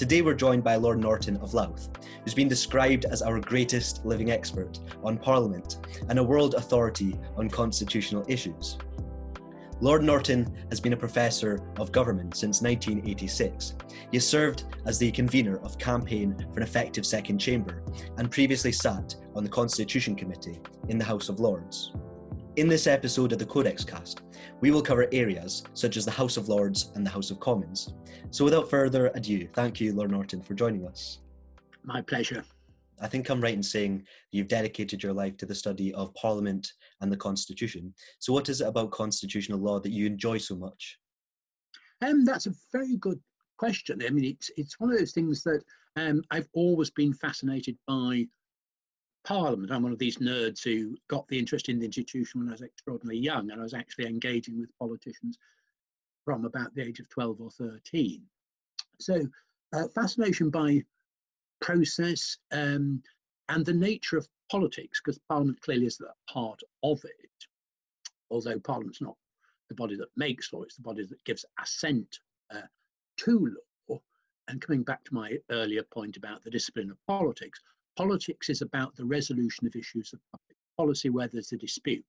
Today 0.00 0.22
we're 0.22 0.32
joined 0.32 0.64
by 0.64 0.76
Lord 0.76 0.98
Norton 0.98 1.36
of 1.42 1.52
Louth, 1.52 1.90
who's 2.24 2.32
been 2.32 2.48
described 2.48 3.04
as 3.04 3.20
our 3.20 3.38
greatest 3.38 4.02
living 4.06 4.30
expert 4.30 4.80
on 5.04 5.18
Parliament 5.18 5.76
and 6.08 6.18
a 6.18 6.24
world 6.24 6.54
authority 6.54 7.18
on 7.36 7.50
constitutional 7.50 8.24
issues. 8.26 8.78
Lord 9.82 10.02
Norton 10.02 10.56
has 10.70 10.80
been 10.80 10.94
a 10.94 10.96
professor 10.96 11.60
of 11.78 11.92
government 11.92 12.34
since 12.34 12.62
1986. 12.62 13.74
He 14.10 14.16
has 14.16 14.26
served 14.26 14.64
as 14.86 14.98
the 14.98 15.12
convener 15.12 15.58
of 15.58 15.76
Campaign 15.76 16.34
for 16.50 16.60
an 16.60 16.62
Effective 16.62 17.04
Second 17.04 17.38
Chamber 17.38 17.82
and 18.16 18.30
previously 18.30 18.72
sat 18.72 19.14
on 19.34 19.44
the 19.44 19.50
Constitution 19.50 20.16
Committee 20.16 20.62
in 20.88 20.96
the 20.96 21.04
House 21.04 21.28
of 21.28 21.40
Lords. 21.40 21.92
In 22.60 22.68
this 22.68 22.86
episode 22.86 23.32
of 23.32 23.38
the 23.38 23.46
Codex 23.46 23.86
Cast, 23.86 24.20
we 24.60 24.70
will 24.70 24.82
cover 24.82 25.08
areas 25.12 25.62
such 25.72 25.96
as 25.96 26.04
the 26.04 26.10
House 26.10 26.36
of 26.36 26.50
Lords 26.50 26.92
and 26.94 27.06
the 27.06 27.08
House 27.08 27.30
of 27.30 27.40
Commons. 27.40 27.94
So 28.30 28.44
without 28.44 28.68
further 28.68 29.06
ado, 29.14 29.48
thank 29.54 29.80
you, 29.80 29.94
Lord 29.94 30.10
Norton, 30.10 30.42
for 30.42 30.52
joining 30.52 30.86
us. 30.86 31.20
My 31.84 32.02
pleasure. 32.02 32.44
I 33.00 33.08
think 33.08 33.30
I'm 33.30 33.40
right 33.40 33.54
in 33.54 33.62
saying 33.62 34.06
you've 34.30 34.48
dedicated 34.48 35.02
your 35.02 35.14
life 35.14 35.38
to 35.38 35.46
the 35.46 35.54
study 35.54 35.94
of 35.94 36.12
Parliament 36.12 36.74
and 37.00 37.10
the 37.10 37.16
Constitution. 37.16 37.94
So, 38.18 38.34
what 38.34 38.50
is 38.50 38.60
it 38.60 38.66
about 38.66 38.90
constitutional 38.90 39.58
law 39.58 39.80
that 39.80 39.92
you 39.92 40.04
enjoy 40.04 40.36
so 40.36 40.54
much? 40.54 40.98
Um, 42.02 42.26
that's 42.26 42.44
a 42.44 42.52
very 42.72 42.98
good 42.98 43.20
question. 43.56 44.02
I 44.06 44.10
mean, 44.10 44.26
it's 44.26 44.50
it's 44.58 44.78
one 44.78 44.92
of 44.92 44.98
those 44.98 45.12
things 45.12 45.42
that 45.44 45.62
um, 45.96 46.22
I've 46.30 46.48
always 46.52 46.90
been 46.90 47.14
fascinated 47.14 47.78
by 47.86 48.26
Parliament. 49.24 49.70
I'm 49.70 49.82
one 49.82 49.92
of 49.92 49.98
these 49.98 50.18
nerds 50.18 50.62
who 50.62 50.96
got 51.08 51.26
the 51.28 51.38
interest 51.38 51.68
in 51.68 51.78
the 51.78 51.86
institution 51.86 52.40
when 52.40 52.48
I 52.48 52.52
was 52.52 52.62
extraordinarily 52.62 53.20
young, 53.20 53.50
and 53.50 53.60
I 53.60 53.64
was 53.64 53.74
actually 53.74 54.06
engaging 54.06 54.58
with 54.58 54.76
politicians 54.78 55.38
from 56.24 56.44
about 56.44 56.74
the 56.74 56.82
age 56.82 57.00
of 57.00 57.08
12 57.08 57.40
or 57.40 57.50
13. 57.50 58.22
So, 58.98 59.26
uh, 59.72 59.88
fascination 59.88 60.50
by 60.50 60.82
process 61.60 62.38
um, 62.52 63.02
and 63.48 63.64
the 63.64 63.72
nature 63.72 64.16
of 64.16 64.28
politics, 64.50 65.00
because 65.00 65.18
Parliament 65.28 65.60
clearly 65.60 65.86
is 65.86 66.00
a 66.00 66.32
part 66.32 66.60
of 66.82 67.02
it, 67.04 67.46
although 68.30 68.58
Parliament's 68.58 69.00
not 69.00 69.16
the 69.68 69.74
body 69.74 69.96
that 69.96 70.08
makes 70.16 70.52
law, 70.52 70.62
it's 70.62 70.76
the 70.76 70.82
body 70.82 71.04
that 71.04 71.24
gives 71.24 71.44
assent 71.62 72.18
uh, 72.54 72.62
to 73.18 73.54
law. 73.88 73.98
And 74.48 74.60
coming 74.60 74.82
back 74.82 75.04
to 75.04 75.14
my 75.14 75.38
earlier 75.50 75.84
point 75.84 76.16
about 76.16 76.42
the 76.42 76.50
discipline 76.50 76.90
of 76.90 77.06
politics, 77.06 77.60
politics 78.00 78.48
is 78.48 78.62
about 78.62 78.96
the 78.96 79.04
resolution 79.04 79.66
of 79.66 79.76
issues 79.76 80.14
of 80.14 80.20
public 80.32 80.56
policy 80.78 81.10
where 81.10 81.28
there's 81.28 81.52
a 81.52 81.56
dispute. 81.58 82.02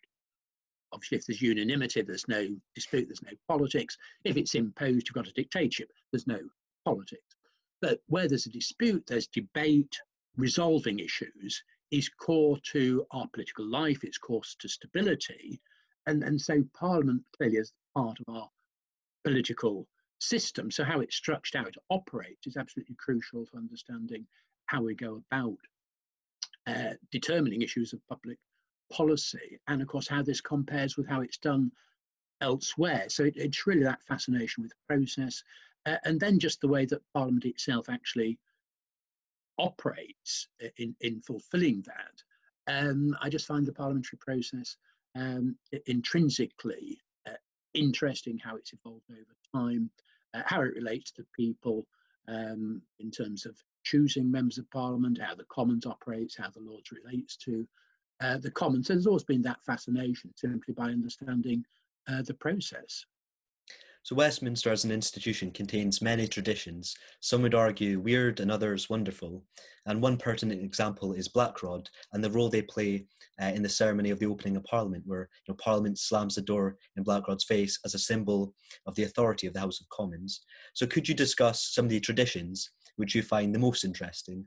Obviously, 0.93 1.17
if 1.17 1.25
there's 1.25 1.41
unanimity, 1.41 2.01
there's 2.01 2.29
no 2.29 2.47
dispute, 2.75 3.09
there's 3.09 3.21
no 3.23 3.37
politics. 3.49 3.97
If 4.23 4.37
it's 4.37 4.55
imposed, 4.55 5.07
you've 5.07 5.15
got 5.15 5.27
a 5.27 5.33
dictatorship, 5.33 5.91
there's 6.13 6.27
no 6.27 6.39
politics. 6.85 7.35
But 7.81 7.99
where 8.07 8.29
there's 8.29 8.45
a 8.45 8.51
dispute, 8.51 9.03
there's 9.05 9.27
debate, 9.27 9.99
resolving 10.37 10.99
issues 10.99 11.61
is 11.91 12.07
core 12.07 12.57
to 12.71 13.05
our 13.11 13.27
political 13.33 13.65
life, 13.65 14.05
it's 14.05 14.17
core 14.17 14.43
to 14.59 14.69
stability. 14.69 15.59
And, 16.07 16.23
and 16.23 16.39
so 16.39 16.63
Parliament 16.73 17.21
clearly 17.35 17.57
is 17.57 17.73
part 17.97 18.17
of 18.25 18.33
our 18.33 18.49
political 19.25 19.85
system. 20.19 20.71
So 20.71 20.85
how 20.85 21.01
it's 21.01 21.17
structured, 21.17 21.59
how 21.59 21.67
it 21.67 21.75
operates 21.89 22.47
is 22.47 22.55
absolutely 22.55 22.95
crucial 22.95 23.45
to 23.45 23.57
understanding 23.57 24.25
how 24.67 24.81
we 24.83 24.95
go 24.95 25.21
about 25.29 25.57
uh, 26.67 26.93
determining 27.11 27.61
issues 27.61 27.93
of 27.93 28.07
public 28.07 28.37
policy. 28.91 29.59
And 29.67 29.81
of 29.81 29.87
course, 29.87 30.07
how 30.07 30.21
this 30.21 30.41
compares 30.41 30.97
with 30.97 31.07
how 31.07 31.21
it's 31.21 31.37
done 31.37 31.71
elsewhere. 32.41 33.05
So 33.09 33.23
it, 33.23 33.35
it's 33.37 33.67
really 33.67 33.83
that 33.83 34.03
fascination 34.03 34.63
with 34.63 34.71
the 34.71 34.95
process 34.95 35.43
uh, 35.85 35.97
and 36.03 36.19
then 36.19 36.39
just 36.39 36.61
the 36.61 36.67
way 36.67 36.85
that 36.85 37.01
Parliament 37.13 37.45
itself 37.45 37.89
actually 37.89 38.37
operates 39.57 40.47
in, 40.77 40.95
in 41.01 41.21
fulfilling 41.21 41.83
that. 41.85 42.23
Um, 42.67 43.15
I 43.21 43.29
just 43.29 43.47
find 43.47 43.65
the 43.65 43.73
parliamentary 43.73 44.19
process 44.19 44.77
um, 45.15 45.55
intrinsically 45.87 47.01
uh, 47.27 47.33
interesting, 47.73 48.37
how 48.37 48.55
it's 48.55 48.73
evolved 48.73 49.09
over 49.09 49.35
time, 49.55 49.89
uh, 50.33 50.41
how 50.45 50.61
it 50.61 50.75
relates 50.75 51.11
to 51.11 51.25
people 51.35 51.85
um, 52.27 52.81
in 52.99 53.11
terms 53.11 53.45
of 53.45 53.55
choosing 53.83 54.31
members 54.31 54.57
of 54.57 54.69
parliament, 54.71 55.19
how 55.21 55.35
the 55.35 55.45
Commons 55.51 55.85
operates, 55.85 56.37
how 56.37 56.49
the 56.49 56.59
Lords 56.59 56.91
relates 56.91 57.37
to 57.37 57.67
uh, 58.21 58.37
the 58.37 58.51
Commons. 58.51 58.87
There's 58.87 59.07
always 59.07 59.23
been 59.23 59.41
that 59.43 59.63
fascination 59.65 60.31
simply 60.35 60.73
by 60.73 60.89
understanding 60.89 61.63
uh, 62.07 62.21
the 62.21 62.33
process. 62.35 63.05
So, 64.03 64.15
Westminster 64.15 64.71
as 64.71 64.83
an 64.83 64.91
institution 64.91 65.51
contains 65.51 66.01
many 66.01 66.27
traditions. 66.27 66.95
Some 67.19 67.43
would 67.43 67.53
argue 67.53 67.99
weird 67.99 68.39
and 68.39 68.51
others 68.51 68.89
wonderful. 68.89 69.43
And 69.85 70.01
one 70.01 70.17
pertinent 70.17 70.63
example 70.63 71.13
is 71.13 71.27
Black 71.27 71.61
Rod 71.61 71.87
and 72.11 72.23
the 72.23 72.31
role 72.31 72.49
they 72.49 72.63
play 72.63 73.05
uh, 73.39 73.51
in 73.53 73.61
the 73.61 73.69
ceremony 73.69 74.09
of 74.09 74.17
the 74.17 74.25
opening 74.25 74.57
of 74.57 74.63
Parliament, 74.63 75.03
where 75.05 75.29
you 75.45 75.51
know, 75.51 75.57
Parliament 75.57 75.99
slams 75.99 76.33
the 76.33 76.41
door 76.41 76.77
in 76.97 77.03
Black 77.03 77.27
Rod's 77.27 77.43
face 77.43 77.79
as 77.85 77.93
a 77.93 77.99
symbol 77.99 78.55
of 78.87 78.95
the 78.95 79.03
authority 79.03 79.45
of 79.45 79.53
the 79.53 79.59
House 79.59 79.79
of 79.79 79.89
Commons. 79.89 80.41
So, 80.73 80.87
could 80.87 81.07
you 81.07 81.13
discuss 81.13 81.71
some 81.71 81.85
of 81.85 81.91
the 81.91 81.99
traditions 81.99 82.71
which 83.01 83.15
you 83.15 83.23
find 83.23 83.53
the 83.53 83.57
most 83.57 83.83
interesting? 83.83 84.45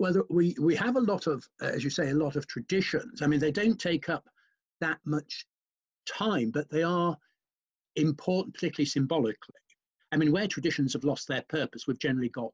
Well, 0.00 0.24
we, 0.28 0.56
we 0.60 0.74
have 0.74 0.96
a 0.96 1.00
lot 1.00 1.28
of, 1.28 1.46
uh, 1.62 1.66
as 1.66 1.84
you 1.84 1.90
say, 1.90 2.10
a 2.10 2.14
lot 2.14 2.34
of 2.34 2.48
traditions. 2.48 3.22
I 3.22 3.28
mean, 3.28 3.38
they 3.38 3.52
don't 3.52 3.78
take 3.78 4.08
up 4.08 4.28
that 4.80 4.98
much 5.04 5.46
time, 6.04 6.50
but 6.50 6.68
they 6.68 6.82
are 6.82 7.16
important, 7.94 8.54
particularly 8.54 8.86
symbolically. 8.86 9.54
I 10.10 10.16
mean, 10.16 10.32
where 10.32 10.48
traditions 10.48 10.94
have 10.94 11.04
lost 11.04 11.28
their 11.28 11.44
purpose, 11.48 11.86
we've 11.86 12.00
generally 12.00 12.30
got 12.30 12.50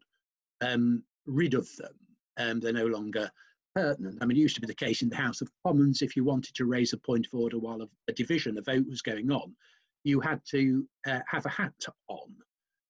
um, 0.61 1.03
rid 1.25 1.55
of 1.55 1.67
them. 1.77 1.95
Um, 2.37 2.61
they're 2.61 2.75
no 2.75 2.87
longer 2.87 3.31
pertinent. 3.75 4.19
I 4.21 4.27
mean, 4.27 4.37
it 4.37 4.41
used 4.41 4.57
to 4.57 4.61
be 4.61 4.67
the 4.67 4.75
case 4.75 5.01
in 5.01 5.09
the 5.09 5.17
House 5.17 5.41
of 5.41 5.51
Commons, 5.67 6.03
if 6.03 6.15
you 6.15 6.25
wanted 6.25 6.55
to 6.57 6.67
raise 6.67 6.93
a 6.93 6.99
point 6.99 7.27
of 7.27 7.41
order 7.41 7.59
while 7.59 7.81
a, 7.81 7.89
a 8.09 8.13
division, 8.13 8.59
a 8.59 8.63
vote 8.63 8.85
was 8.87 9.01
going 9.01 9.31
on, 9.31 9.57
you 10.03 10.21
had 10.21 10.43
to 10.51 10.87
uh, 11.07 11.21
have 11.27 11.47
a 11.47 11.49
hat 11.49 11.73
on. 12.09 12.35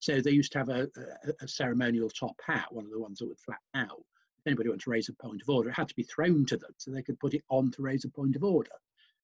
So 0.04 0.20
they 0.20 0.30
used 0.30 0.52
to 0.52 0.58
have 0.58 0.68
a, 0.68 0.88
a, 0.96 1.44
a, 1.44 1.48
ceremonial 1.48 2.10
top 2.10 2.38
hat, 2.46 2.66
one 2.70 2.84
of 2.84 2.90
the 2.90 3.00
ones 3.00 3.18
that 3.18 3.28
would 3.28 3.38
flap 3.38 3.62
out. 3.74 4.04
If 4.38 4.46
anybody 4.46 4.68
wanted 4.68 4.82
to 4.82 4.90
raise 4.90 5.08
a 5.08 5.14
point 5.14 5.40
of 5.42 5.48
order, 5.48 5.70
it 5.70 5.74
had 5.74 5.88
to 5.88 5.94
be 5.94 6.02
thrown 6.02 6.44
to 6.46 6.56
them 6.56 6.72
so 6.76 6.90
they 6.90 7.02
could 7.02 7.18
put 7.18 7.34
it 7.34 7.42
on 7.48 7.70
to 7.72 7.82
raise 7.82 8.04
a 8.04 8.08
point 8.08 8.36
of 8.36 8.44
order. 8.44 8.70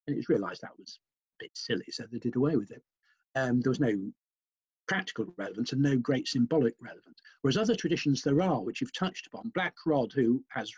And 0.06 0.14
it 0.14 0.18
was 0.18 0.28
realised 0.28 0.62
that 0.62 0.78
was 0.78 0.98
a 1.40 1.44
bit 1.44 1.50
silly, 1.54 1.84
so 1.90 2.04
they 2.10 2.18
did 2.18 2.36
away 2.36 2.56
with 2.56 2.70
it 2.70 2.82
um, 3.34 3.60
there 3.60 3.70
was 3.70 3.80
no 3.80 3.92
practical 4.88 5.32
relevance 5.36 5.72
and 5.72 5.82
no 5.82 5.96
great 5.96 6.26
symbolic 6.26 6.74
relevance. 6.80 7.20
Whereas 7.42 7.56
other 7.56 7.76
traditions 7.76 8.22
there 8.22 8.42
are, 8.42 8.60
which 8.62 8.80
you've 8.80 8.92
touched 8.92 9.26
upon. 9.26 9.52
Black 9.54 9.74
Rod, 9.86 10.12
who 10.12 10.42
has 10.48 10.72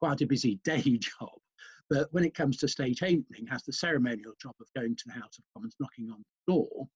quite 0.00 0.20
a 0.20 0.26
busy 0.26 0.56
day 0.64 0.98
job, 0.98 1.38
but 1.88 2.08
when 2.12 2.24
it 2.24 2.34
comes 2.34 2.58
to 2.58 2.68
state 2.68 3.02
opening, 3.02 3.46
has 3.48 3.62
the 3.62 3.72
ceremonial 3.72 4.34
job 4.40 4.54
of 4.60 4.66
going 4.74 4.96
to 4.96 5.04
the 5.06 5.12
House 5.12 5.38
of 5.38 5.44
Commons, 5.54 5.76
knocking 5.80 6.10
on 6.10 6.18
the 6.18 6.52
door, 6.52 6.88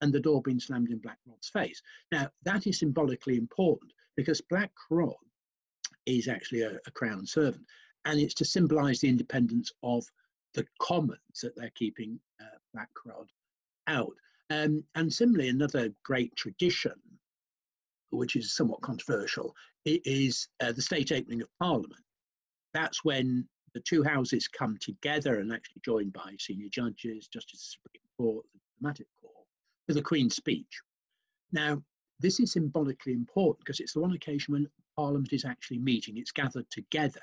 and 0.00 0.12
the 0.12 0.20
door 0.20 0.42
being 0.42 0.60
slammed 0.60 0.90
in 0.90 0.98
Black 0.98 1.18
Rod's 1.26 1.48
face. 1.48 1.82
Now, 2.12 2.28
that 2.44 2.66
is 2.66 2.78
symbolically 2.78 3.36
important 3.36 3.92
because 4.16 4.40
Black 4.40 4.72
Rod 4.90 5.14
is 6.06 6.28
actually 6.28 6.62
a, 6.62 6.78
a 6.86 6.90
crown 6.92 7.26
servant, 7.26 7.64
and 8.04 8.20
it's 8.20 8.34
to 8.34 8.44
symbolise 8.44 9.00
the 9.00 9.08
independence 9.08 9.72
of 9.82 10.04
the 10.54 10.66
Commons 10.80 11.40
that 11.42 11.54
they're 11.56 11.72
keeping 11.74 12.18
uh, 12.40 12.58
Black 12.72 12.90
Rod 13.04 13.28
out. 13.86 14.14
Um, 14.50 14.82
and 14.94 15.12
similarly, 15.12 15.48
another 15.48 15.90
great 16.04 16.34
tradition, 16.36 16.94
which 18.10 18.36
is 18.36 18.54
somewhat 18.54 18.80
controversial, 18.80 19.54
is 19.84 20.48
uh, 20.60 20.72
the 20.72 20.82
state 20.82 21.12
opening 21.12 21.42
of 21.42 21.48
Parliament. 21.60 22.02
That's 22.72 23.04
when 23.04 23.46
the 23.74 23.80
two 23.80 24.02
houses 24.02 24.48
come 24.48 24.76
together 24.80 25.40
and 25.40 25.52
actually 25.52 25.82
joined 25.84 26.12
by 26.12 26.34
senior 26.38 26.68
judges, 26.70 27.28
Justice 27.28 27.76
of 27.84 27.90
the 27.92 28.00
Supreme 28.00 28.08
Court, 28.16 28.46
the 28.52 28.60
diplomatic 28.74 29.06
for 29.88 29.94
the 29.94 30.02
Queen's 30.02 30.36
speech. 30.36 30.80
Now, 31.50 31.82
this 32.20 32.38
is 32.40 32.52
symbolically 32.52 33.14
important 33.14 33.64
because 33.64 33.80
it's 33.80 33.94
the 33.94 34.00
one 34.00 34.12
occasion 34.12 34.52
when 34.52 34.68
Parliament 34.96 35.32
is 35.32 35.44
actually 35.44 35.78
meeting, 35.78 36.18
it's 36.18 36.30
gathered 36.30 36.70
together. 36.70 37.20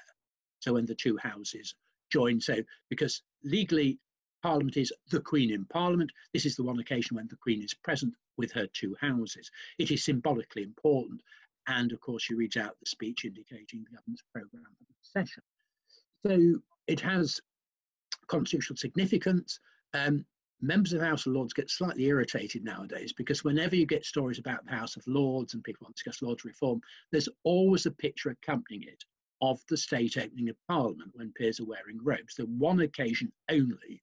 So 0.59 0.73
when 0.73 0.85
the 0.85 0.95
two 0.95 1.17
houses 1.21 1.75
join, 2.11 2.41
so 2.41 2.55
because 2.89 3.21
legally 3.43 3.99
Parliament 4.41 4.77
is 4.77 4.93
the 5.09 5.21
Queen 5.21 5.51
in 5.51 5.65
Parliament. 5.65 6.11
This 6.31 6.45
is 6.45 6.55
the 6.55 6.63
one 6.63 6.77
occasion 6.77 7.15
when 7.15 7.27
the 7.27 7.35
Queen 7.35 7.63
is 7.63 7.73
present 7.73 8.13
with 8.37 8.51
her 8.51 8.67
two 8.67 8.95
houses. 9.01 9.49
It 9.79 9.89
is 9.89 10.05
symbolically 10.05 10.61
important. 10.61 11.21
And 11.67 11.91
of 11.91 11.99
course, 11.99 12.21
she 12.21 12.35
reads 12.35 12.55
out 12.55 12.77
the 12.79 12.85
speech 12.85 13.25
indicating 13.25 13.83
the 13.83 13.95
government's 13.95 14.23
programme 14.31 14.75
for 14.77 14.85
the 14.87 14.93
session. 15.01 15.41
So 16.27 16.61
it 16.85 16.99
has 16.99 17.41
constitutional 18.27 18.77
significance. 18.77 19.59
Um, 19.95 20.25
members 20.61 20.93
of 20.93 20.99
the 20.99 21.05
House 21.05 21.25
of 21.25 21.33
Lords 21.33 21.53
get 21.53 21.69
slightly 21.69 22.05
irritated 22.05 22.63
nowadays 22.63 23.13
because 23.13 23.43
whenever 23.43 23.75
you 23.75 23.85
get 23.85 24.05
stories 24.05 24.39
about 24.39 24.65
the 24.65 24.71
House 24.71 24.95
of 24.95 25.05
Lords 25.07 25.53
and 25.53 25.63
people 25.63 25.85
want 25.85 25.95
to 25.95 26.03
discuss 26.03 26.21
Lords 26.21 26.45
reform, 26.45 26.81
there's 27.11 27.29
always 27.43 27.85
a 27.85 27.91
picture 27.91 28.29
accompanying 28.29 28.83
it 28.83 29.03
of 29.41 29.59
the 29.69 29.77
state 29.77 30.17
opening 30.17 30.49
of 30.49 30.55
Parliament 30.67 31.11
when 31.13 31.33
peers 31.33 31.59
are 31.59 31.65
wearing 31.65 31.99
robes. 32.01 32.35
The 32.35 32.45
one 32.45 32.79
occasion 32.79 33.31
only 33.49 34.01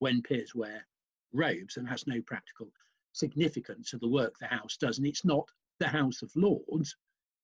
when 0.00 0.22
peers 0.22 0.54
wear 0.54 0.86
robes 1.32 1.76
and 1.76 1.88
has 1.88 2.06
no 2.06 2.20
practical 2.22 2.70
significance 3.12 3.92
of 3.92 4.00
the 4.00 4.08
work 4.08 4.34
the 4.38 4.46
House 4.46 4.76
does. 4.76 4.98
And 4.98 5.06
it's 5.06 5.24
not 5.24 5.48
the 5.78 5.88
House 5.88 6.22
of 6.22 6.30
Lords, 6.34 6.96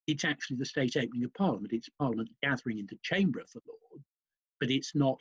it's 0.06 0.24
actually 0.24 0.56
the 0.56 0.64
state 0.64 0.96
opening 0.96 1.24
of 1.24 1.32
Parliament. 1.34 1.72
It's 1.72 1.88
Parliament 1.98 2.30
gathering 2.42 2.78
into 2.78 2.98
chamber 3.02 3.38
of 3.38 3.50
the 3.52 3.60
Lords, 3.66 4.04
but 4.58 4.70
it's 4.70 4.94
not 4.94 5.20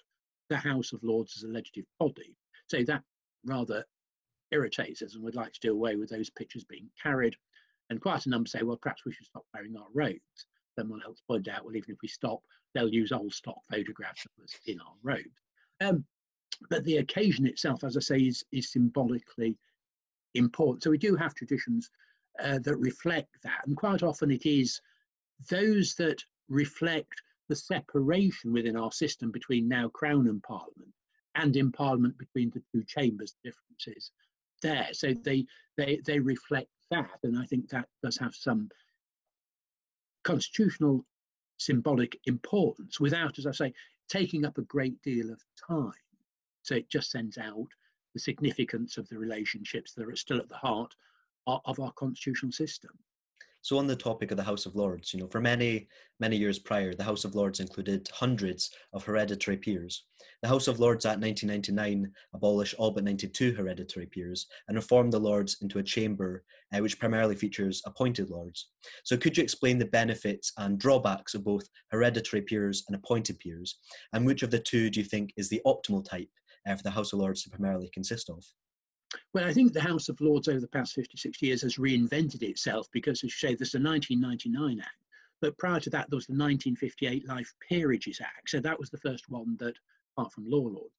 the 0.49 0.57
House 0.57 0.93
of 0.93 1.03
Lords 1.03 1.35
as 1.37 1.43
a 1.43 1.47
legislative 1.47 1.85
body. 1.99 2.35
So 2.67 2.83
that 2.83 3.03
rather 3.45 3.85
irritates 4.51 5.01
us 5.01 5.15
and 5.15 5.23
would 5.23 5.35
like 5.35 5.53
to 5.53 5.59
do 5.59 5.73
away 5.73 5.95
with 5.95 6.09
those 6.09 6.29
pictures 6.29 6.63
being 6.63 6.89
carried. 7.01 7.35
And 7.89 8.01
quite 8.01 8.25
a 8.25 8.29
number 8.29 8.47
say, 8.47 8.63
well, 8.63 8.77
perhaps 8.77 9.05
we 9.05 9.13
should 9.13 9.25
stop 9.25 9.45
wearing 9.53 9.75
our 9.75 9.87
robes. 9.93 10.45
Someone 10.77 11.01
else 11.03 11.21
pointed 11.27 11.49
out, 11.49 11.65
well, 11.65 11.75
even 11.75 11.91
if 11.91 12.01
we 12.01 12.07
stop, 12.07 12.41
they'll 12.73 12.93
use 12.93 13.11
old 13.11 13.33
stock 13.33 13.59
photographs 13.69 14.25
of 14.25 14.43
us 14.43 14.53
in 14.65 14.79
our 14.79 14.93
robes. 15.03 15.41
Um, 15.81 16.05
but 16.69 16.83
the 16.83 16.97
occasion 16.97 17.47
itself, 17.47 17.83
as 17.83 17.97
I 17.97 18.01
say, 18.01 18.17
is, 18.17 18.43
is 18.51 18.71
symbolically 18.71 19.57
important. 20.35 20.83
So 20.83 20.91
we 20.91 20.97
do 20.97 21.15
have 21.15 21.33
traditions 21.33 21.89
uh, 22.41 22.59
that 22.59 22.77
reflect 22.77 23.35
that. 23.43 23.61
And 23.65 23.75
quite 23.75 24.03
often 24.03 24.31
it 24.31 24.45
is 24.45 24.81
those 25.49 25.95
that 25.95 26.21
reflect 26.49 27.21
the 27.47 27.55
separation 27.55 28.53
within 28.53 28.75
our 28.75 28.91
system 28.91 29.31
between 29.31 29.67
now 29.67 29.89
Crown 29.89 30.27
and 30.27 30.41
Parliament 30.43 30.93
and 31.39 31.55
in 31.55 31.71
Parliament 31.71 32.17
between 32.17 32.51
the 32.51 32.61
two 32.71 32.83
chambers 32.83 33.35
differences 33.43 34.11
there. 34.61 34.89
So 34.91 35.13
they, 35.13 35.45
they, 35.77 36.01
they 36.05 36.19
reflect 36.19 36.69
that. 36.91 37.19
And 37.23 37.37
I 37.37 37.45
think 37.45 37.69
that 37.69 37.87
does 38.03 38.17
have 38.17 38.35
some 38.35 38.69
constitutional 40.23 41.05
symbolic 41.57 42.19
importance 42.25 42.99
without, 42.99 43.39
as 43.39 43.45
I 43.45 43.51
say, 43.51 43.73
taking 44.09 44.45
up 44.45 44.57
a 44.57 44.63
great 44.63 45.01
deal 45.01 45.31
of 45.31 45.41
time. 45.67 45.91
So 46.63 46.75
it 46.75 46.89
just 46.89 47.11
sends 47.11 47.37
out 47.37 47.67
the 48.13 48.19
significance 48.19 48.97
of 48.97 49.07
the 49.07 49.17
relationships 49.17 49.93
that 49.93 50.07
are 50.07 50.15
still 50.15 50.39
at 50.39 50.49
the 50.49 50.57
heart 50.57 50.93
of 51.47 51.79
our 51.79 51.91
constitutional 51.93 52.51
system. 52.51 52.91
So, 53.61 53.77
on 53.77 53.87
the 53.87 53.95
topic 53.95 54.31
of 54.31 54.37
the 54.37 54.43
House 54.43 54.65
of 54.65 54.75
Lords, 54.75 55.13
you 55.13 55.19
know, 55.19 55.27
for 55.27 55.41
many, 55.41 55.89
many 56.19 56.37
years 56.37 56.59
prior, 56.59 56.93
the 56.93 57.03
House 57.03 57.25
of 57.25 57.35
Lords 57.35 57.59
included 57.59 58.09
hundreds 58.13 58.71
of 58.93 59.03
hereditary 59.03 59.57
peers. 59.57 60.05
The 60.41 60.47
House 60.47 60.69
of 60.69 60.79
Lords 60.79 61.05
Act 61.05 61.19
1999 61.19 62.09
abolished 62.33 62.75
all 62.77 62.91
but 62.91 63.03
92 63.03 63.53
hereditary 63.53 64.05
peers 64.05 64.47
and 64.67 64.77
reformed 64.77 65.11
the 65.11 65.19
Lords 65.19 65.57
into 65.61 65.79
a 65.79 65.83
chamber 65.83 66.43
uh, 66.73 66.79
which 66.79 66.99
primarily 66.99 67.35
features 67.35 67.81
appointed 67.85 68.29
Lords. 68.29 68.69
So, 69.03 69.17
could 69.17 69.35
you 69.35 69.43
explain 69.43 69.77
the 69.77 69.85
benefits 69.85 70.53
and 70.57 70.79
drawbacks 70.79 71.33
of 71.33 71.43
both 71.43 71.67
hereditary 71.91 72.43
peers 72.43 72.85
and 72.87 72.95
appointed 72.95 73.39
peers? 73.39 73.79
And 74.13 74.25
which 74.25 74.41
of 74.41 74.51
the 74.51 74.59
two 74.59 74.89
do 74.89 75.01
you 75.01 75.05
think 75.05 75.33
is 75.35 75.49
the 75.49 75.61
optimal 75.65 76.07
type 76.07 76.29
uh, 76.65 76.75
for 76.75 76.83
the 76.83 76.91
House 76.91 77.11
of 77.11 77.19
Lords 77.19 77.43
to 77.43 77.49
primarily 77.49 77.89
consist 77.93 78.29
of? 78.29 78.41
Well, 79.33 79.45
I 79.45 79.53
think 79.53 79.73
the 79.73 79.81
House 79.81 80.09
of 80.09 80.21
Lords 80.21 80.47
over 80.47 80.59
the 80.59 80.67
past 80.67 80.93
50, 80.93 81.17
60 81.17 81.45
years 81.45 81.61
has 81.63 81.77
reinvented 81.77 82.43
itself 82.43 82.87
because, 82.91 83.19
as 83.19 83.23
you 83.23 83.29
say, 83.29 83.55
there's 83.55 83.71
the 83.71 83.81
1999 83.81 84.79
Act, 84.79 85.03
but 85.41 85.57
prior 85.57 85.79
to 85.79 85.89
that, 85.89 86.09
there 86.09 86.17
was 86.17 86.27
the 86.27 86.33
1958 86.33 87.27
Life 87.27 87.53
Peerages 87.67 88.21
Act. 88.21 88.49
So 88.49 88.59
that 88.59 88.79
was 88.79 88.89
the 88.89 88.97
first 88.97 89.29
one 89.29 89.57
that, 89.59 89.75
apart 90.15 90.33
from 90.33 90.49
law 90.49 90.67
lords, 90.67 90.93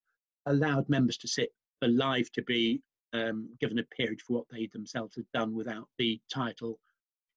allowed 0.47 0.89
members 0.89 1.19
to 1.19 1.29
sit 1.29 1.53
for 1.81 1.89
life 1.89 2.33
to 2.33 2.43
be 2.43 2.83
um, 3.13 3.49
given 3.61 3.79
a 3.79 3.85
peerage 3.85 4.23
for 4.23 4.39
what 4.39 4.47
they 4.51 4.67
themselves 4.73 5.17
had 5.17 5.27
done 5.33 5.55
without 5.55 5.89
the 5.99 6.21
title 6.33 6.79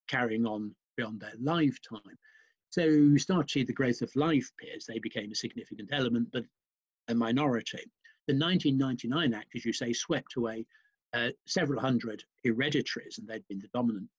carrying 0.08 0.46
on 0.46 0.76
beyond 0.96 1.20
their 1.20 1.34
lifetime. 1.40 2.18
So 2.70 2.84
you 2.84 3.20
start 3.20 3.48
to 3.48 3.52
see 3.52 3.64
the 3.64 3.74
growth 3.74 4.02
of 4.02 4.16
life 4.16 4.52
peers. 4.60 4.86
They 4.86 5.00
became 5.00 5.32
a 5.32 5.36
significant 5.36 5.90
element, 5.92 6.30
but 6.32 6.46
a 7.08 7.16
minority. 7.16 7.92
The 8.28 8.34
1999 8.34 9.34
Act, 9.34 9.56
as 9.56 9.66
you 9.66 9.74
say, 9.74 9.92
swept 9.92 10.36
away 10.38 10.66
uh, 11.14 11.30
several 11.46 11.80
hundred 11.80 12.24
hereditaries, 12.44 13.18
and 13.18 13.28
they'd 13.28 13.48
been 13.48 13.60
the 13.60 13.70
dominant 13.74 14.10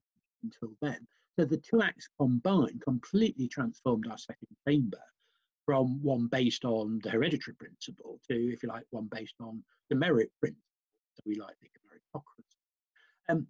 until 0.43 0.75
then. 0.81 1.07
So 1.39 1.45
the 1.45 1.57
two 1.57 1.83
acts 1.83 2.09
combined 2.19 2.83
completely 2.83 3.49
transformed 3.49 4.07
our 4.09 4.19
second 4.19 4.49
chamber 4.69 5.01
from 5.67 6.03
one 6.03 6.29
based 6.29 6.65
on 6.65 7.01
the 7.03 7.11
hereditary 7.11 7.55
principle 7.57 8.21
to, 8.29 8.53
if 8.53 8.63
you 8.63 8.69
like, 8.69 8.85
one 8.91 9.09
based 9.11 9.35
on 9.41 9.65
the 9.89 9.97
merit 9.97 10.31
principle. 10.41 10.63
So 11.15 11.23
we 11.27 11.37
like 11.37 11.57
the 11.61 11.69
meritocracy. 12.19 13.33
Um, 13.33 13.47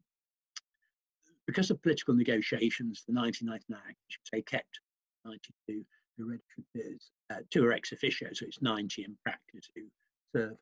because 1.46 1.70
of 1.70 1.82
political 1.82 2.14
negotiations, 2.14 3.02
the 3.06 3.12
1999 3.12 3.80
Act, 3.86 3.98
as 4.08 4.16
you 4.32 4.38
say, 4.38 4.42
kept 4.42 4.80
92 5.24 5.84
hereditary 6.16 6.64
peers, 6.74 7.10
uh, 7.30 7.40
two 7.50 7.64
are 7.66 7.72
ex 7.72 7.92
officio, 7.92 8.28
so 8.32 8.46
it's 8.46 8.62
90 8.62 9.04
in 9.04 9.16
practice 9.24 9.68
who 9.74 9.82
serve 10.34 10.56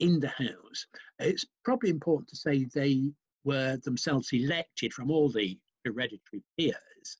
in 0.00 0.20
the 0.20 0.28
House. 0.28 0.86
It's 1.18 1.46
probably 1.64 1.90
important 1.90 2.28
to 2.30 2.36
say 2.36 2.64
they 2.64 3.12
were 3.44 3.76
themselves 3.78 4.30
elected 4.32 4.92
from 4.92 5.10
all 5.10 5.30
the 5.30 5.58
hereditary 5.84 6.42
peers 6.58 7.18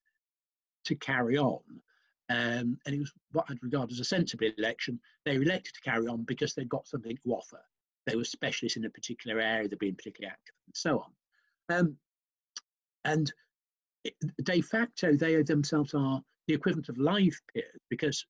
to 0.85 0.95
carry 0.97 1.39
on. 1.39 1.61
Um, 2.29 2.79
and 2.87 2.95
it 2.95 2.99
was 2.99 3.13
what 3.33 3.47
I'd 3.49 3.63
regard 3.63 3.93
as 3.93 4.01
a 4.01 4.05
sensible 4.05 4.49
election. 4.57 4.99
They 5.25 5.37
were 5.37 5.45
elected 5.45 5.75
to 5.75 5.81
carry 5.81 6.07
on 6.07 6.25
because 6.25 6.55
they'd 6.55 6.69
got 6.69 6.89
something 6.89 7.17
to 7.17 7.31
offer. 7.31 7.61
They 8.07 8.17
were 8.17 8.25
specialists 8.25 8.77
in 8.77 8.85
a 8.85 8.91
particular 8.91 9.41
area, 9.41 9.69
they'd 9.69 9.79
been 9.79 9.95
particularly 9.95 10.33
active, 10.33 10.55
and 10.67 10.77
so 10.77 11.05
on. 11.71 11.79
Um, 11.79 11.97
and 13.05 13.33
de 14.43 14.61
facto, 14.61 15.15
they 15.15 15.41
themselves 15.43 15.95
are 15.95 16.21
the 16.49 16.55
equivalent 16.55 16.89
of 16.89 16.99
life 16.99 17.41
peers 17.53 17.81
because 17.91 18.25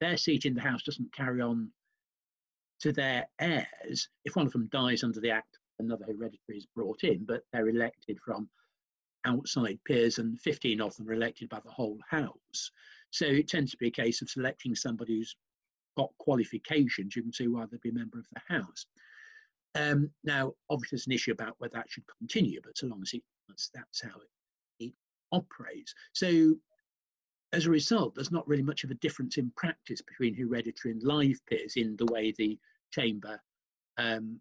their 0.00 0.16
seat 0.16 0.46
in 0.46 0.54
the 0.54 0.60
House 0.60 0.82
doesn't 0.82 1.12
carry 1.12 1.42
on 1.42 1.70
to 2.80 2.92
their 2.92 3.26
heirs. 3.40 4.08
If 4.24 4.36
one 4.36 4.46
of 4.46 4.52
them 4.52 4.68
dies 4.70 5.02
under 5.02 5.20
the 5.20 5.30
Act, 5.30 5.58
another 5.78 6.04
hereditary 6.06 6.58
is 6.58 6.66
brought 6.74 7.04
in, 7.04 7.24
but 7.24 7.42
they're 7.52 7.68
elected 7.68 8.18
from 8.24 8.48
outside 9.24 9.78
peers, 9.84 10.18
and 10.18 10.40
15 10.40 10.80
of 10.80 10.96
them 10.96 11.08
are 11.08 11.14
elected 11.14 11.48
by 11.48 11.60
the 11.60 11.70
whole 11.70 11.98
House. 12.08 12.70
So 13.10 13.26
it 13.26 13.48
tends 13.48 13.70
to 13.72 13.76
be 13.78 13.88
a 13.88 13.92
case 13.92 14.22
of 14.22 14.30
selecting 14.30 14.74
somebody 14.74 15.16
who's 15.16 15.36
got 15.96 16.10
qualifications. 16.18 17.16
You 17.16 17.22
can 17.22 17.32
see 17.32 17.48
why 17.48 17.64
they'd 17.66 17.80
be 17.80 17.90
a 17.90 17.94
member 17.94 18.18
of 18.18 18.26
the 18.32 18.54
House. 18.54 18.86
Um, 19.74 20.10
now, 20.24 20.52
obviously, 20.70 20.96
there's 20.96 21.06
an 21.06 21.12
issue 21.12 21.32
about 21.32 21.54
whether 21.58 21.74
that 21.74 21.90
should 21.90 22.04
continue, 22.18 22.60
but 22.62 22.76
so 22.76 22.86
long 22.86 23.02
as 23.02 23.12
it 23.12 23.22
that's 23.74 24.02
how 24.02 24.10
it, 24.20 24.84
it 24.84 24.92
operates. 25.32 25.94
So 26.12 26.54
as 27.52 27.66
a 27.66 27.70
result, 27.70 28.14
there's 28.14 28.30
not 28.30 28.46
really 28.46 28.62
much 28.62 28.84
of 28.84 28.90
a 28.90 28.94
difference 28.94 29.38
in 29.38 29.50
practice 29.56 30.02
between 30.02 30.34
hereditary 30.34 30.92
and 30.92 31.02
life 31.02 31.38
peers 31.48 31.74
in 31.76 31.96
the 31.96 32.06
way 32.06 32.32
the 32.36 32.58
chamber 32.92 33.40
um, 33.96 34.40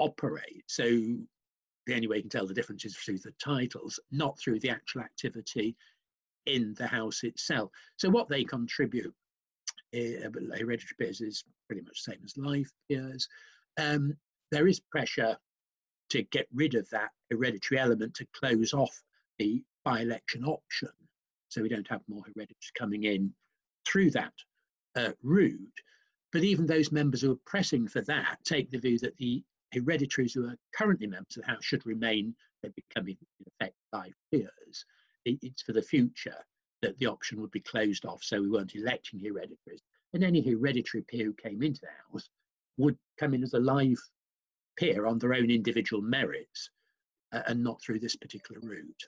operates. 0.00 0.74
So 0.74 0.84
the 0.84 1.94
only 1.94 2.08
way 2.08 2.16
you 2.16 2.22
can 2.22 2.30
tell 2.30 2.46
the 2.46 2.54
difference 2.54 2.84
is 2.84 2.96
through 2.96 3.18
the 3.18 3.34
titles, 3.42 4.00
not 4.10 4.38
through 4.38 4.60
the 4.60 4.70
actual 4.70 5.02
activity 5.02 5.76
in 6.46 6.74
the 6.74 6.86
house 6.86 7.22
itself. 7.22 7.70
So 7.96 8.10
what 8.10 8.28
they 8.28 8.42
contribute, 8.44 9.14
uh, 9.94 10.28
hereditary 10.34 10.96
peers 10.98 11.20
is 11.20 11.44
pretty 11.68 11.82
much 11.82 12.02
the 12.04 12.12
same 12.12 12.20
as 12.24 12.36
life 12.36 12.70
peers. 12.88 13.28
Um, 13.78 14.16
there 14.50 14.66
is 14.66 14.80
pressure 14.80 15.36
to 16.10 16.22
get 16.24 16.48
rid 16.52 16.74
of 16.74 16.88
that 16.90 17.10
hereditary 17.30 17.80
element 17.80 18.14
to 18.14 18.26
close 18.34 18.72
off 18.72 19.02
the 19.38 19.62
by-election 19.84 20.44
option 20.44 20.90
so 21.54 21.62
we 21.62 21.68
don't 21.68 21.88
have 21.88 22.02
more 22.08 22.24
hereditaries 22.26 22.72
coming 22.76 23.04
in 23.04 23.32
through 23.86 24.10
that 24.10 24.32
uh, 24.96 25.12
route. 25.22 25.80
But 26.32 26.42
even 26.42 26.66
those 26.66 26.90
members 26.90 27.22
who 27.22 27.32
are 27.32 27.46
pressing 27.46 27.86
for 27.86 28.00
that 28.02 28.38
take 28.44 28.70
the 28.70 28.78
view 28.78 28.98
that 28.98 29.16
the 29.18 29.42
hereditaries 29.72 30.34
who 30.34 30.46
are 30.46 30.56
currently 30.74 31.06
members 31.06 31.36
of 31.36 31.44
the 31.44 31.50
House 31.50 31.64
should 31.64 31.86
remain, 31.86 32.34
they're 32.60 32.72
becoming 32.72 33.16
in 33.38 33.46
effect 33.46 33.76
life 33.92 34.14
peers. 34.32 34.84
It, 35.24 35.38
it's 35.42 35.62
for 35.62 35.72
the 35.72 35.82
future 35.82 36.36
that 36.82 36.98
the 36.98 37.06
option 37.06 37.40
would 37.40 37.52
be 37.52 37.60
closed 37.60 38.04
off, 38.04 38.22
so 38.22 38.40
we 38.40 38.50
weren't 38.50 38.74
electing 38.74 39.20
hereditaries. 39.20 39.82
And 40.12 40.24
any 40.24 40.42
hereditary 40.42 41.04
peer 41.04 41.26
who 41.26 41.34
came 41.34 41.62
into 41.62 41.80
the 41.82 42.12
House 42.12 42.28
would 42.78 42.98
come 43.18 43.32
in 43.32 43.44
as 43.44 43.54
a 43.54 43.60
life 43.60 44.02
peer 44.76 45.06
on 45.06 45.20
their 45.20 45.34
own 45.34 45.50
individual 45.50 46.02
merits 46.02 46.70
uh, 47.32 47.42
and 47.46 47.62
not 47.62 47.80
through 47.80 48.00
this 48.00 48.16
particular 48.16 48.60
route. 48.60 49.04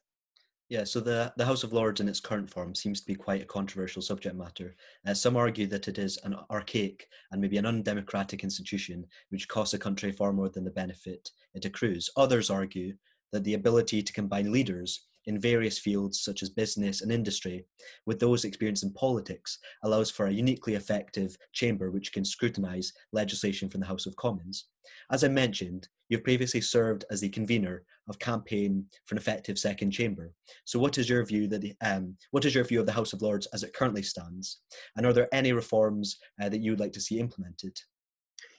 Yeah, 0.69 0.83
so 0.83 0.99
the, 0.99 1.33
the 1.37 1.45
House 1.45 1.63
of 1.63 1.73
Lords 1.73 2.01
in 2.01 2.09
its 2.09 2.19
current 2.19 2.51
form 2.51 2.75
seems 2.75 3.01
to 3.01 3.07
be 3.07 3.15
quite 3.15 3.41
a 3.41 3.47
controversial 3.47 4.03
subject 4.03 4.35
matter. 4.35 4.75
Uh, 5.07 5.15
some 5.15 5.37
argue 5.37 5.69
that 5.69 5.87
it 5.87 5.97
is 5.97 6.19
an 6.25 6.35
archaic 6.51 7.09
and 7.31 7.41
maybe 7.41 7.57
an 7.57 7.67
undemocratic 7.67 8.43
institution 8.43 9.07
which 9.29 9.47
costs 9.47 9.75
a 9.75 9.79
country 9.79 10.11
far 10.11 10.33
more 10.33 10.49
than 10.49 10.65
the 10.65 10.71
benefit 10.71 11.31
it 11.55 11.65
accrues. 11.65 12.11
Others 12.17 12.51
argue 12.51 12.95
that 13.33 13.45
the 13.45 13.55
ability 13.55 14.03
to 14.03 14.13
combine 14.13 14.51
leaders 14.51 15.07
in 15.27 15.41
various 15.41 15.79
fields 15.79 16.21
such 16.21 16.43
as 16.43 16.49
business 16.49 17.03
and 17.03 17.13
industry 17.13 17.65
with 18.05 18.19
those 18.19 18.45
experienced 18.45 18.83
in 18.83 18.93
politics 18.93 19.59
allows 19.85 20.11
for 20.11 20.27
a 20.27 20.33
uniquely 20.33 20.75
effective 20.75 21.37
chamber 21.53 21.93
which 21.93 22.13
can 22.13 22.25
scrutinise 22.25 22.93
legislation 23.13 23.69
from 23.69 23.81
the 23.81 23.87
House 23.87 24.07
of 24.07 24.17
Commons. 24.17 24.67
As 25.13 25.23
I 25.23 25.29
mentioned, 25.29 25.89
you've 26.09 26.25
previously 26.25 26.61
served 26.61 27.05
as 27.11 27.21
the 27.21 27.29
convener 27.29 27.85
of 28.09 28.19
campaign 28.19 28.87
for 29.05 29.15
an 29.15 29.19
effective 29.19 29.59
second 29.59 29.91
chamber. 29.91 30.33
So, 30.65 30.79
what 30.79 30.99
is 30.99 31.09
your 31.09 31.25
view 31.25 31.49
that 31.49 31.61
the, 31.61 31.75
um, 31.85 32.17
what 32.31 32.45
is 32.45 32.55
your 32.55 32.65
view 32.65 32.81
of 32.81 32.87
the 32.87 32.93
House 32.93 33.13
of 33.13 33.23
Lords 33.23 33.47
as 33.53 33.63
it 33.63 33.75
currently 33.75 34.03
stands, 34.03 34.61
and 34.97 35.07
are 35.07 35.13
there 35.13 35.29
any 35.33 35.53
reforms 35.53 36.19
uh, 36.41 36.49
that 36.49 36.61
you 36.61 36.73
would 36.73 36.81
like 36.81 36.93
to 36.93 37.01
see 37.01 37.19
implemented? 37.19 37.77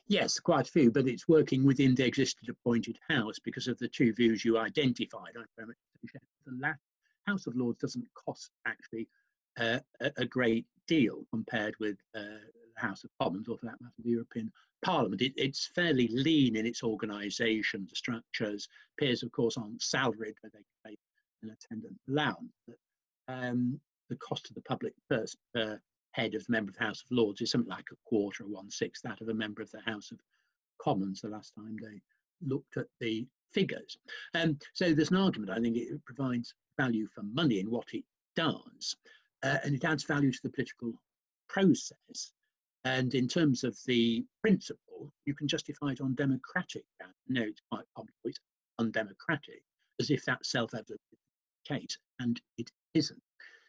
Yes, 0.09 0.39
quite 0.39 0.67
a 0.67 0.71
few, 0.71 0.89
but 0.89 1.07
it's 1.07 1.27
working 1.27 1.65
within 1.65 1.93
the 1.93 2.05
existing 2.05 2.49
appointed 2.49 2.97
House 3.09 3.39
because 3.43 3.67
of 3.67 3.77
the 3.79 3.89
two 3.89 4.13
views 4.13 4.45
you 4.45 4.57
identified. 4.57 5.33
I 5.37 5.43
very 5.57 5.67
much 5.67 5.77
the 6.45 6.75
House 7.25 7.45
of 7.45 7.55
Lords 7.57 7.79
doesn't 7.79 8.07
cost 8.13 8.51
actually 8.65 9.09
uh, 9.59 9.79
a, 9.99 10.25
great 10.25 10.65
deal 10.87 11.25
compared 11.31 11.75
with 11.79 11.97
uh, 12.15 12.21
the 12.75 12.81
House 12.81 13.03
of 13.03 13.09
Commons 13.19 13.47
or 13.47 13.57
for 13.57 13.65
that 13.65 13.81
matter 13.81 13.93
the 14.03 14.09
European 14.09 14.51
Parliament. 14.83 15.21
It, 15.21 15.33
it's 15.35 15.71
fairly 15.73 16.07
lean 16.09 16.55
in 16.55 16.65
its 16.65 16.83
organisation, 16.83 17.87
structures. 17.93 18.67
Peers, 18.99 19.23
of 19.23 19.31
course, 19.31 19.57
aren't 19.57 19.81
salaried, 19.81 20.35
but 20.41 20.51
they 20.53 20.59
can 20.59 20.65
pay 20.85 20.97
an 21.43 21.49
attendant 21.49 21.97
allowance. 22.07 22.53
Um, 23.27 23.79
the 24.09 24.15
cost 24.17 24.49
of 24.49 24.55
the 24.55 24.61
public 24.61 24.93
purse 25.09 25.35
per 25.53 25.79
head 26.11 26.33
of 26.33 26.45
the 26.45 26.51
member 26.51 26.69
of 26.69 26.77
the 26.77 26.83
House 26.83 27.03
of 27.03 27.11
Lords 27.11 27.41
is 27.41 27.51
something 27.51 27.69
like 27.69 27.85
a 27.91 28.09
quarter 28.09 28.43
or 28.43 28.47
one 28.47 28.71
sixth 28.71 29.03
that 29.03 29.21
of 29.21 29.29
a 29.29 29.33
member 29.33 29.61
of 29.61 29.71
the 29.71 29.81
House 29.81 30.11
of 30.11 30.19
Commons 30.81 31.21
the 31.21 31.29
last 31.29 31.53
time 31.55 31.75
they 31.81 32.01
looked 32.41 32.77
at 32.77 32.87
the 32.99 33.27
figures. 33.51 33.97
Um, 34.33 34.57
so 34.73 34.93
there's 34.93 35.11
an 35.11 35.17
argument, 35.17 35.51
I 35.51 35.59
think 35.59 35.77
it 35.77 36.03
provides 36.05 36.53
value 36.79 37.07
for 37.13 37.23
money 37.23 37.59
in 37.59 37.69
what 37.69 37.87
it 37.93 38.03
does, 38.35 38.95
uh, 39.43 39.57
and 39.63 39.75
it 39.75 39.83
adds 39.83 40.03
value 40.03 40.31
to 40.31 40.39
the 40.43 40.49
political 40.49 40.93
process. 41.49 42.31
And 42.85 43.13
in 43.15 43.27
terms 43.27 43.63
of 43.63 43.77
the 43.85 44.23
principle, 44.41 45.11
you 45.25 45.33
can 45.33 45.47
justify 45.47 45.91
it 45.91 46.01
on 46.01 46.15
democratic 46.15 46.83
grounds. 46.99 47.15
No, 47.27 47.41
it's 47.41 47.61
quite 47.69 47.85
common, 47.95 48.13
it's 48.23 48.39
undemocratic, 48.79 49.63
as 49.99 50.09
if 50.09 50.23
that's 50.25 50.51
self-evident 50.51 50.99
case, 51.67 51.97
and 52.19 52.39
it 52.57 52.71
isn't. 52.93 53.21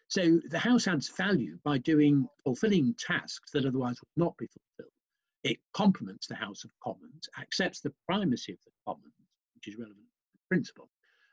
So 0.09 0.41
the 0.49 0.59
House 0.59 0.87
adds 0.89 1.09
value 1.09 1.59
by 1.65 1.79
doing 1.79 2.29
fulfilling 2.45 2.95
tasks 2.99 3.51
that 3.53 3.67
otherwise 3.67 3.99
would 4.01 4.23
not 4.25 4.37
be 4.39 4.47
fulfilled. 4.47 4.93
It 5.45 5.59
complements 5.75 6.27
the 6.27 6.35
House 6.35 6.65
of 6.65 6.71
Commons, 6.83 7.29
accepts 7.41 7.81
the 7.81 7.93
primacy 8.07 8.53
of 8.53 8.59
the 8.65 8.71
Commons, 8.87 9.13
which 9.55 9.69
is 9.69 9.79
relevant 9.79 10.07
principle. 10.49 10.89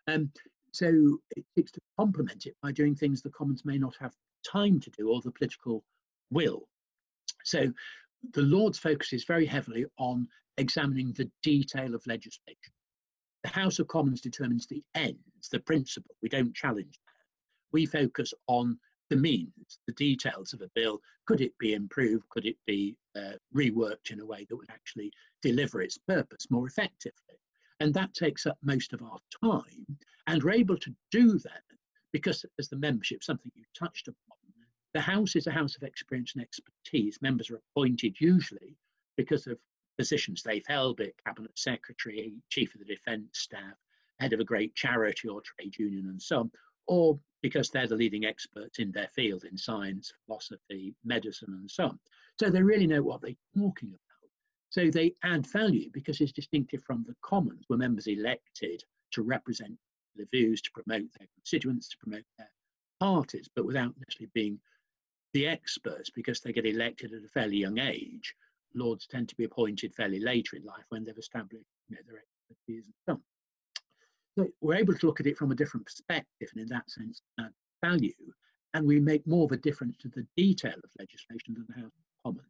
Um, 0.07 0.31
so 0.75 1.17
it 1.35 1.45
seeks 1.55 1.71
to 1.71 1.79
complement 1.97 2.45
it 2.45 2.55
by 2.61 2.71
doing 2.71 2.95
things 2.95 3.21
the 3.21 3.29
Commons 3.29 3.63
may 3.63 3.77
not 3.77 3.95
have 3.99 4.13
time 4.45 4.79
to 4.81 4.91
do 4.91 5.09
or 5.09 5.21
the 5.21 5.31
political 5.31 5.83
will. 6.31 6.67
So 7.43 7.71
the 8.33 8.41
Lords 8.41 8.77
focuses 8.77 9.23
very 9.23 9.45
heavily 9.45 9.85
on 9.97 10.27
examining 10.57 11.13
the 11.13 11.29
detail 11.43 11.95
of 11.95 12.05
legislation. 12.07 12.73
The 13.43 13.49
House 13.49 13.79
of 13.79 13.87
Commons 13.87 14.21
determines 14.21 14.67
the 14.67 14.83
ends, 14.95 15.49
the 15.51 15.59
principle. 15.59 16.15
We 16.21 16.29
don't 16.29 16.55
challenge 16.55 16.99
that. 17.05 17.23
We 17.71 17.85
focus 17.85 18.33
on 18.47 18.79
the 19.09 19.15
means, 19.15 19.79
the 19.85 19.93
details 19.93 20.53
of 20.53 20.61
a 20.61 20.69
bill. 20.73 20.99
Could 21.27 21.41
it 21.41 21.57
be 21.59 21.73
improved? 21.73 22.27
Could 22.29 22.45
it 22.45 22.57
be 22.65 22.97
uh, 23.15 23.33
reworked 23.55 24.11
in 24.11 24.19
a 24.19 24.25
way 24.25 24.45
that 24.49 24.55
would 24.55 24.69
actually 24.69 25.11
deliver 25.41 25.81
its 25.81 25.97
purpose 25.97 26.47
more 26.49 26.67
effectively? 26.67 27.39
And 27.79 27.93
that 27.93 28.13
takes 28.13 28.45
up 28.45 28.57
most 28.63 28.93
of 28.93 29.01
our 29.03 29.19
time. 29.43 29.85
And 30.27 30.43
we're 30.43 30.51
able 30.53 30.77
to 30.77 30.95
do 31.11 31.37
that 31.39 31.63
because, 32.11 32.45
as 32.59 32.69
the 32.69 32.77
membership, 32.77 33.23
something 33.23 33.51
you 33.55 33.63
touched 33.77 34.07
upon, 34.07 34.37
the 34.93 35.01
House 35.01 35.35
is 35.35 35.47
a 35.47 35.51
house 35.51 35.75
of 35.75 35.83
experience 35.83 36.33
and 36.35 36.43
expertise. 36.43 37.19
Members 37.21 37.51
are 37.51 37.61
appointed 37.71 38.15
usually 38.19 38.77
because 39.17 39.45
of 39.45 39.59
positions 39.97 40.41
they've 40.41 40.65
held, 40.67 40.97
be 40.97 41.05
it 41.05 41.15
cabinet 41.25 41.57
secretary, 41.57 42.33
chief 42.49 42.73
of 42.73 42.79
the 42.79 42.85
defence 42.85 43.39
staff, 43.39 43.75
head 44.19 44.33
of 44.33 44.39
a 44.39 44.45
great 44.45 44.73
charity 44.75 45.27
or 45.27 45.41
trade 45.41 45.77
union, 45.77 46.07
and 46.07 46.21
so 46.21 46.39
on, 46.39 46.51
or 46.87 47.19
because 47.41 47.69
they're 47.69 47.87
the 47.87 47.95
leading 47.95 48.25
experts 48.25 48.79
in 48.79 48.91
their 48.91 49.09
field 49.09 49.43
in 49.43 49.57
science, 49.57 50.13
philosophy, 50.25 50.95
medicine, 51.03 51.53
and 51.59 51.69
so 51.69 51.85
on. 51.85 51.99
So 52.39 52.49
they 52.49 52.61
really 52.61 52.87
know 52.87 53.03
what 53.03 53.21
they're 53.21 53.35
talking 53.55 53.89
about. 53.89 53.99
So 54.69 54.89
they 54.89 55.13
add 55.23 55.45
value 55.47 55.89
because 55.93 56.19
it's 56.21 56.31
distinctive 56.31 56.83
from 56.83 57.03
the 57.07 57.15
Commons, 57.21 57.65
where 57.67 57.77
members 57.77 58.07
elected 58.07 58.83
to 59.11 59.21
represent 59.21 59.77
the 60.15 60.27
views, 60.31 60.61
to 60.61 60.71
promote 60.71 61.07
their 61.17 61.27
constituents, 61.35 61.89
to 61.89 61.97
promote 61.97 62.23
their 62.37 62.51
parties, 62.99 63.49
but 63.55 63.65
without 63.65 63.93
necessarily 63.97 64.31
being 64.33 64.59
the 65.33 65.47
experts 65.47 66.09
because 66.09 66.39
they 66.39 66.53
get 66.53 66.65
elected 66.65 67.13
at 67.13 67.23
a 67.23 67.27
fairly 67.27 67.57
young 67.57 67.77
age. 67.77 68.33
Lords 68.73 69.05
tend 69.05 69.27
to 69.29 69.35
be 69.35 69.43
appointed 69.43 69.93
fairly 69.93 70.19
later 70.19 70.55
in 70.55 70.63
life 70.63 70.85
when 70.89 71.03
they've 71.03 71.17
established 71.17 71.65
you 71.89 71.95
know, 71.95 72.01
their 72.07 72.23
expertise 72.49 72.85
and 72.85 72.93
so 73.05 73.13
on. 73.13 73.21
So 74.37 74.51
we're 74.61 74.75
able 74.75 74.93
to 74.95 75.05
look 75.05 75.19
at 75.19 75.27
it 75.27 75.37
from 75.37 75.51
a 75.51 75.55
different 75.55 75.85
perspective 75.85 76.49
and 76.53 76.61
in 76.61 76.69
that 76.69 76.89
sense 76.89 77.21
add 77.39 77.51
value. 77.83 78.11
And 78.73 78.85
we 78.85 78.99
make 78.99 79.25
more 79.27 79.45
of 79.45 79.51
a 79.51 79.57
difference 79.57 79.97
to 79.97 80.09
the 80.09 80.25
detail 80.35 80.73
of 80.73 80.89
legislation 80.99 81.53
than 81.53 81.65
the 81.67 81.81
House 81.81 81.91
of 81.91 82.23
Commons. 82.23 82.47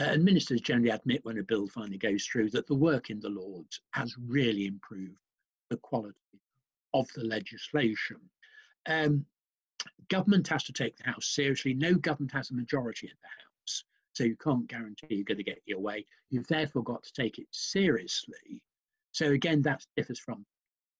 Uh, 0.00 0.14
and 0.14 0.24
ministers 0.24 0.60
generally 0.60 0.90
admit 0.90 1.24
when 1.24 1.38
a 1.38 1.42
bill 1.42 1.66
finally 1.68 1.98
goes 1.98 2.24
through 2.24 2.50
that 2.50 2.66
the 2.66 2.74
work 2.74 3.10
in 3.10 3.20
the 3.20 3.28
Lords 3.28 3.80
has 3.90 4.16
really 4.18 4.66
improved 4.66 5.18
the 5.68 5.76
quality 5.76 6.39
of 6.94 7.08
the 7.14 7.24
legislation. 7.24 8.16
Um, 8.86 9.24
government 10.08 10.48
has 10.48 10.64
to 10.64 10.72
take 10.72 10.96
the 10.96 11.10
House 11.10 11.26
seriously. 11.26 11.74
No 11.74 11.94
government 11.94 12.32
has 12.32 12.50
a 12.50 12.54
majority 12.54 13.06
in 13.06 13.16
the 13.22 13.28
House, 13.28 13.84
so 14.12 14.24
you 14.24 14.36
can't 14.36 14.66
guarantee 14.66 15.06
you're 15.10 15.24
going 15.24 15.38
to 15.38 15.44
get 15.44 15.62
your 15.66 15.80
way. 15.80 16.06
You've 16.30 16.48
therefore 16.48 16.82
got 16.82 17.02
to 17.04 17.12
take 17.12 17.38
it 17.38 17.46
seriously. 17.50 18.62
So 19.12 19.32
again, 19.32 19.62
that 19.62 19.84
differs 19.96 20.18
from 20.18 20.44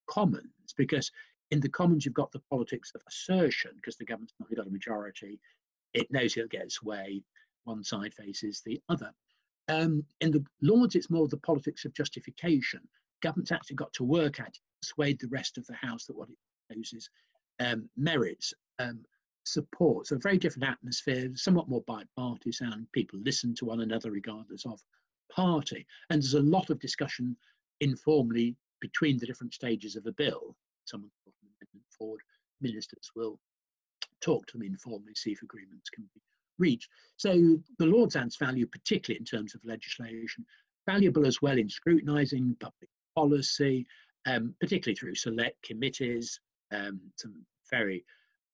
Commons 0.09 0.75
because 0.77 1.11
in 1.51 1.61
the 1.61 1.69
Commons 1.69 2.05
you've 2.05 2.15
got 2.15 2.33
the 2.33 2.43
politics 2.51 2.93
of 2.95 3.03
assertion 3.09 3.73
because 3.77 3.97
the 3.97 4.05
government's 4.05 4.35
not 4.41 4.55
got 4.55 4.67
a 4.67 4.71
majority. 4.71 5.41
It 5.95 6.11
knows 6.11 6.37
it'll 6.37 6.49
get 6.49 6.63
its 6.63 6.83
way. 6.83 7.23
One 7.65 7.85
side 7.85 8.15
faces 8.15 8.63
the 8.65 8.81
other. 8.89 9.13
Um, 9.69 10.05
in 10.21 10.33
the 10.33 10.45
Lords, 10.63 10.97
it's 10.97 11.11
more 11.11 11.29
the 11.29 11.37
politics 11.37 11.85
of 11.85 11.95
justification. 11.95 12.81
Government's 13.21 13.53
actually 13.53 13.77
got 13.77 13.93
to 13.95 14.05
work 14.05 14.41
at 14.41 14.57
persuade 14.81 15.21
the 15.21 15.29
rest 15.29 15.59
of 15.59 15.67
the 15.67 15.75
House 15.75 16.07
that 16.07 16.17
what 16.17 16.29
it 16.31 16.37
proposes 16.69 17.09
um, 17.61 17.89
merits 17.97 18.55
um, 18.79 19.01
support. 19.45 20.07
So 20.07 20.17
a 20.17 20.21
very 20.21 20.39
different 20.39 20.69
atmosphere, 20.69 21.31
somewhat 21.35 21.69
more 21.69 21.83
bipartisan. 21.87 22.87
People 22.93 23.21
listen 23.25 23.55
to 23.57 23.67
one 23.67 23.81
another 23.81 24.11
regardless 24.11 24.65
of 24.67 24.81
party. 25.31 25.87
And 26.09 26.23
there's 26.23 26.35
a 26.35 26.41
lot 26.41 26.71
of 26.71 26.81
discussion 26.81 27.37
informally 27.81 28.57
between 28.81 29.19
the 29.19 29.27
different 29.27 29.55
stages 29.55 29.97
of 29.97 30.07
a 30.07 30.13
bill. 30.13 30.57
Someone 30.85 31.11
brought 31.25 31.35
an 31.43 31.49
amendment 31.61 31.87
forward, 31.97 32.21
ministers 32.61 33.11
will 33.15 33.39
talk 34.21 34.47
to 34.47 34.59
them 34.59 34.67
informally, 34.67 35.15
see 35.15 35.33
if 35.33 35.43
agreements 35.43 35.91
can 35.91 36.09
be 36.15 36.21
reached. 36.59 36.89
So 37.17 37.59
the 37.79 37.87
Lords 37.87 38.17
adds 38.17 38.37
value, 38.37 38.67
particularly 38.67 39.19
in 39.19 39.25
terms 39.25 39.55
of 39.55 39.61
legislation, 39.65 40.45
valuable 40.87 41.27
as 41.27 41.41
well 41.41 41.59
in 41.59 41.69
scrutinising 41.69 42.57
public 42.61 42.91
policy, 43.15 43.87
um, 44.27 44.55
particularly 44.61 44.97
through 44.97 45.15
select 45.15 45.63
committees, 45.63 46.41
um, 46.73 47.01
some 47.17 47.35
very 47.71 48.05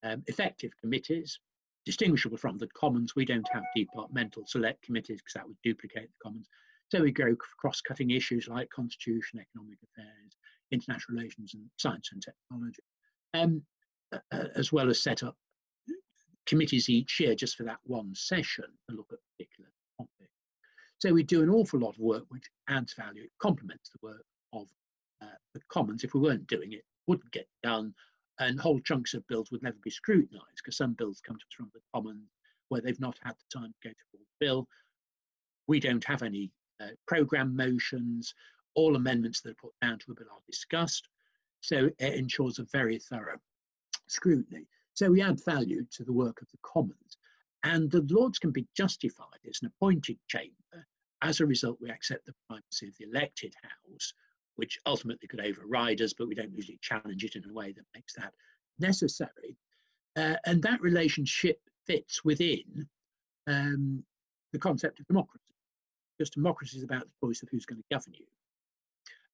um, 0.03 0.23
effective 0.27 0.71
committees, 0.81 1.39
distinguishable 1.85 2.37
from 2.37 2.59
the 2.59 2.69
Commons. 2.77 3.15
We 3.15 3.25
don't 3.25 3.49
have 3.53 3.65
departmental 3.75 4.45
select 4.47 4.83
committees 4.83 5.21
because 5.21 5.35
that 5.35 5.47
would 5.47 5.57
duplicate 5.63 6.09
the 6.09 6.23
Commons. 6.23 6.49
So 6.89 7.03
we 7.03 7.11
go 7.11 7.35
cross-cutting 7.59 8.11
issues 8.11 8.49
like 8.49 8.71
constitution, 8.71 9.41
economic 9.41 9.79
affairs, 9.83 10.37
international 10.71 11.19
relations, 11.19 11.55
and 11.55 11.65
science 11.79 12.11
and 12.13 12.23
technology, 12.23 12.83
um, 13.35 13.63
uh, 14.13 14.49
as 14.55 14.73
well 14.73 14.89
as 14.89 15.03
set 15.03 15.23
up 15.23 15.37
committees 16.47 16.89
each 16.89 17.19
year 17.19 17.35
just 17.35 17.57
for 17.57 17.65
that 17.65 17.79
one 17.85 18.15
session 18.15 18.65
to 18.89 18.97
look 18.97 19.09
at 19.13 19.19
particular 19.37 19.69
topics. 19.97 20.31
So 20.99 21.13
we 21.13 21.25
do 21.25 21.43
an 21.43 21.51
awful 21.51 21.81
lot 21.81 21.91
of 21.91 21.99
work 21.99 22.25
which 22.29 22.49
adds 22.69 22.95
value. 22.95 23.25
It 23.25 23.31
complements 23.41 23.91
the 23.91 23.99
work 24.07 24.25
of 24.57 24.69
uh, 25.23 25.37
the 25.55 25.61
Commons. 25.69 26.05
If 26.05 26.15
we 26.15 26.21
weren't 26.21 26.47
doing 26.47 26.73
it, 26.73 26.85
wouldn't 27.07 27.31
get 27.33 27.49
done 27.63 27.95
and 28.39 28.61
whole 28.61 28.81
chunks 28.81 29.15
of 29.15 29.27
bills 29.29 29.51
would 29.51 29.63
never 29.63 29.79
be 29.83 29.91
scrutinised 29.91 30.57
because 30.57 30.77
some 30.77 30.93
bills 30.93 31.23
come 31.27 31.37
to 31.37 31.45
us 31.45 31.55
from 31.57 31.71
the 31.73 31.81
Commons 31.95 32.29
where 32.69 32.81
they've 32.81 33.01
not 33.01 33.19
had 33.23 33.35
the 33.35 33.59
time 33.59 33.73
to 33.73 33.89
go 33.89 33.95
through 33.95 34.21
the 34.21 34.47
bill. 34.47 34.69
We 35.69 35.81
don't 35.81 36.05
have 36.05 36.23
any 36.23 36.51
uh, 36.81 36.89
programme 37.07 37.57
motions. 37.57 38.35
All 38.75 38.97
amendments 38.97 39.41
that 39.41 39.51
are 39.51 39.63
put 39.63 39.73
down 39.81 39.99
to 40.01 40.13
a 40.13 40.15
bill 40.15 40.27
are 40.31 40.43
discussed. 40.47 41.09
So 41.61 41.91
it 41.99 42.15
ensures 42.15 42.59
a 42.59 42.65
very 42.65 42.99
thorough 42.99 43.39
scrutiny. 44.09 44.67
So 44.95 45.11
we 45.11 45.23
add 45.23 45.45
value 45.45 45.87
to 45.93 46.05
the 46.05 46.13
work 46.13 46.43
of 46.43 46.49
the 46.51 46.59
Commons. 46.63 47.17
And 47.63 47.91
the 47.91 48.07
Lords 48.11 48.39
can 48.39 48.51
be 48.51 48.67
justified 48.77 49.41
as 49.49 49.59
an 49.63 49.69
appointed 49.69 50.19
chamber. 50.29 50.87
As 51.23 51.41
a 51.41 51.47
result, 51.47 51.79
we 51.81 51.91
accept 51.91 52.27
the 52.27 52.35
primacy 52.47 52.89
of 52.89 52.97
the 52.99 53.07
elected 53.07 53.55
House, 53.63 54.13
which 54.57 54.79
ultimately 54.87 55.29
could 55.29 55.41
override 55.41 56.01
us, 56.01 56.13
but 56.13 56.29
we 56.29 56.35
don't 56.35 56.55
usually 56.55 56.79
challenge 56.83 57.25
it 57.25 57.37
in 57.37 57.49
a 57.49 57.53
way 57.53 57.73
that 57.73 57.85
makes 57.95 58.15
that 58.15 58.33
necessary. 58.79 59.57
Uh, 60.17 60.37
and 60.47 60.63
that 60.63 60.81
relationship 60.81 61.61
fits 61.87 62.25
within 62.25 62.89
um, 63.47 64.03
the 64.53 64.59
concept 64.59 64.99
of 64.99 65.07
democracy, 65.07 65.55
because 66.17 66.31
democracy 66.31 66.79
is 66.79 66.85
about 66.85 67.05
the 67.05 67.27
choice 67.27 67.43
of 67.43 67.49
who's 67.51 67.67
going 67.67 67.79
to 67.79 67.95
govern 67.95 68.15
you. 68.15 68.27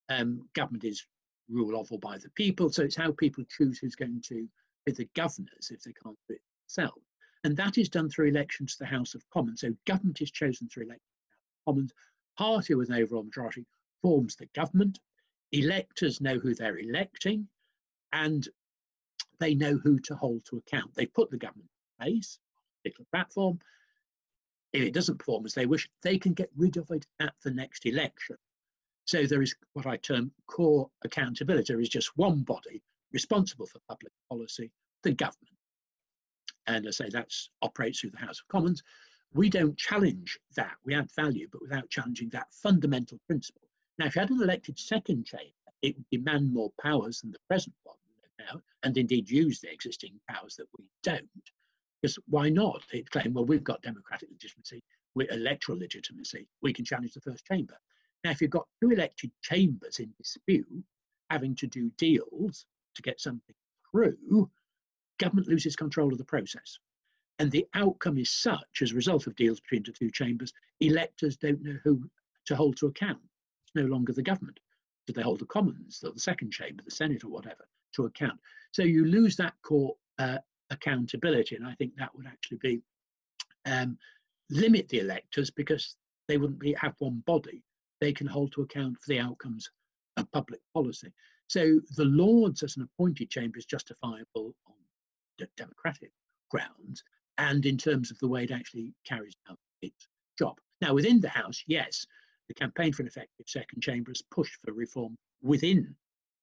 Um, 0.08 0.48
government 0.54 0.84
is 0.84 1.06
rule 1.48 1.80
of 1.80 1.90
or 1.92 1.98
by 1.98 2.18
the 2.18 2.30
people, 2.30 2.70
so 2.70 2.82
it's 2.82 2.96
how 2.96 3.12
people 3.12 3.44
choose 3.56 3.78
who's 3.78 3.94
going 3.94 4.20
to 4.28 4.48
be 4.84 4.92
the 4.92 5.08
governors 5.14 5.70
if 5.70 5.82
they 5.82 5.92
can't 6.02 6.18
do 6.28 6.34
it 6.34 6.40
themselves. 6.66 7.06
And 7.44 7.56
that 7.56 7.78
is 7.78 7.88
done 7.88 8.08
through 8.08 8.28
elections 8.28 8.72
to 8.72 8.80
the 8.80 8.90
House 8.90 9.14
of 9.14 9.22
Commons. 9.32 9.60
So 9.60 9.70
government 9.86 10.20
is 10.20 10.30
chosen 10.30 10.68
through 10.68 10.84
elections 10.84 11.10
to 11.10 11.22
the 11.22 11.30
House 11.30 11.58
of 11.60 11.74
Commons. 11.74 11.92
Party 12.38 12.74
with 12.74 12.88
an 12.88 12.96
overall 12.96 13.24
majority 13.24 13.66
forms 14.00 14.36
the 14.36 14.46
government 14.54 14.98
electors 15.52 16.20
know 16.20 16.38
who 16.38 16.54
they're 16.54 16.78
electing, 16.78 17.48
and 18.12 18.48
they 19.38 19.54
know 19.54 19.76
who 19.76 19.98
to 20.00 20.14
hold 20.14 20.44
to 20.46 20.56
account. 20.56 20.94
They 20.94 21.06
put 21.06 21.30
the 21.30 21.38
government 21.38 21.70
in 22.00 22.04
place, 22.04 22.38
a 22.38 22.82
particular 22.82 23.06
platform. 23.12 23.58
If 24.72 24.82
it 24.82 24.94
doesn't 24.94 25.18
perform 25.18 25.44
as 25.44 25.54
they 25.54 25.66
wish, 25.66 25.88
they 26.02 26.18
can 26.18 26.32
get 26.32 26.50
rid 26.56 26.76
of 26.76 26.90
it 26.90 27.06
at 27.20 27.34
the 27.44 27.50
next 27.50 27.84
election. 27.86 28.36
So 29.04 29.26
there 29.26 29.42
is 29.42 29.54
what 29.72 29.86
I 29.86 29.96
term 29.96 30.32
core 30.46 30.88
accountability. 31.04 31.72
There 31.72 31.80
is 31.80 31.88
just 31.88 32.16
one 32.16 32.42
body 32.42 32.82
responsible 33.12 33.66
for 33.66 33.80
public 33.88 34.12
policy, 34.28 34.70
the 35.02 35.12
government. 35.12 35.56
And 36.66 36.86
I 36.86 36.90
say 36.90 37.08
that 37.10 37.30
operates 37.60 38.00
through 38.00 38.10
the 38.10 38.18
House 38.18 38.40
of 38.40 38.48
Commons. 38.48 38.82
We 39.34 39.50
don't 39.50 39.76
challenge 39.76 40.38
that. 40.56 40.76
We 40.84 40.94
add 40.94 41.10
value, 41.16 41.48
but 41.50 41.62
without 41.62 41.90
challenging 41.90 42.28
that 42.30 42.52
fundamental 42.52 43.18
principle. 43.26 43.68
Now, 43.98 44.06
if 44.06 44.16
you 44.16 44.20
had 44.20 44.30
an 44.30 44.42
elected 44.42 44.78
second 44.78 45.26
chamber, 45.26 45.52
it 45.82 45.96
would 45.96 46.08
demand 46.10 46.52
more 46.52 46.72
powers 46.80 47.20
than 47.20 47.30
the 47.30 47.38
present 47.48 47.74
one 47.84 47.96
now, 48.38 48.60
and 48.82 48.96
indeed 48.96 49.30
use 49.30 49.60
the 49.60 49.72
existing 49.72 50.18
powers 50.28 50.56
that 50.56 50.66
we 50.78 50.84
don't. 51.02 51.28
Because 52.00 52.18
why 52.28 52.48
not? 52.48 52.82
It 52.92 53.10
claim, 53.10 53.34
well, 53.34 53.44
we've 53.44 53.64
got 53.64 53.82
democratic 53.82 54.30
legitimacy, 54.30 54.82
we're 55.14 55.30
electoral 55.30 55.78
legitimacy, 55.78 56.48
we 56.62 56.72
can 56.72 56.84
challenge 56.84 57.12
the 57.12 57.20
first 57.20 57.46
chamber. 57.46 57.76
Now, 58.24 58.30
if 58.30 58.40
you've 58.40 58.50
got 58.50 58.66
two 58.80 58.90
elected 58.90 59.30
chambers 59.42 59.98
in 59.98 60.12
dispute, 60.16 60.84
having 61.30 61.54
to 61.56 61.66
do 61.66 61.90
deals 61.98 62.66
to 62.94 63.02
get 63.02 63.20
something 63.20 63.54
through, 63.90 64.50
government 65.18 65.48
loses 65.48 65.76
control 65.76 66.12
of 66.12 66.18
the 66.18 66.24
process. 66.24 66.78
And 67.38 67.50
the 67.50 67.66
outcome 67.74 68.18
is 68.18 68.30
such, 68.30 68.82
as 68.82 68.92
a 68.92 68.96
result 68.96 69.26
of 69.26 69.36
deals 69.36 69.60
between 69.60 69.82
the 69.84 69.92
two 69.92 70.10
chambers, 70.10 70.52
electors 70.80 71.36
don't 71.36 71.62
know 71.62 71.78
who 71.82 72.08
to 72.46 72.56
hold 72.56 72.76
to 72.78 72.86
account. 72.86 73.20
No 73.74 73.82
longer 73.82 74.12
the 74.12 74.22
government. 74.22 74.58
Do 75.06 75.12
they 75.12 75.22
hold 75.22 75.40
the 75.40 75.46
Commons, 75.46 76.02
or 76.04 76.12
the 76.12 76.20
second 76.20 76.52
chamber, 76.52 76.82
the 76.84 76.90
Senate, 76.90 77.24
or 77.24 77.28
whatever, 77.28 77.66
to 77.96 78.06
account? 78.06 78.38
So 78.72 78.82
you 78.82 79.04
lose 79.04 79.36
that 79.36 79.54
core 79.62 79.94
uh, 80.18 80.38
accountability, 80.70 81.56
and 81.56 81.66
I 81.66 81.74
think 81.74 81.92
that 81.96 82.14
would 82.14 82.26
actually 82.26 82.58
be 82.58 82.82
um, 83.66 83.98
limit 84.50 84.88
the 84.88 85.00
electors 85.00 85.50
because 85.50 85.96
they 86.28 86.38
wouldn't 86.38 86.60
be 86.60 86.74
have 86.74 86.94
one 86.98 87.22
body. 87.26 87.62
They 88.00 88.12
can 88.12 88.26
hold 88.26 88.52
to 88.52 88.62
account 88.62 88.96
for 89.00 89.08
the 89.08 89.20
outcomes 89.20 89.68
of 90.16 90.30
public 90.32 90.60
policy. 90.74 91.12
So 91.48 91.80
the 91.96 92.04
Lords 92.04 92.62
as 92.62 92.76
an 92.76 92.82
appointed 92.82 93.30
chamber 93.30 93.58
is 93.58 93.66
justifiable 93.66 94.54
on 94.66 94.74
democratic 95.56 96.12
grounds 96.50 97.02
and 97.38 97.66
in 97.66 97.76
terms 97.76 98.10
of 98.10 98.18
the 98.18 98.28
way 98.28 98.44
it 98.44 98.50
actually 98.50 98.94
carries 99.04 99.36
out 99.50 99.58
its 99.80 100.08
job. 100.38 100.58
Now, 100.80 100.94
within 100.94 101.20
the 101.20 101.28
House, 101.28 101.62
yes, 101.66 102.06
the 102.48 102.54
campaign 102.54 102.92
for 102.92 103.02
an 103.02 103.08
effective 103.08 103.46
second 103.46 103.82
chamber 103.82 104.10
has 104.10 104.22
pushed 104.30 104.58
for 104.64 104.72
reform 104.72 105.16
within 105.42 105.94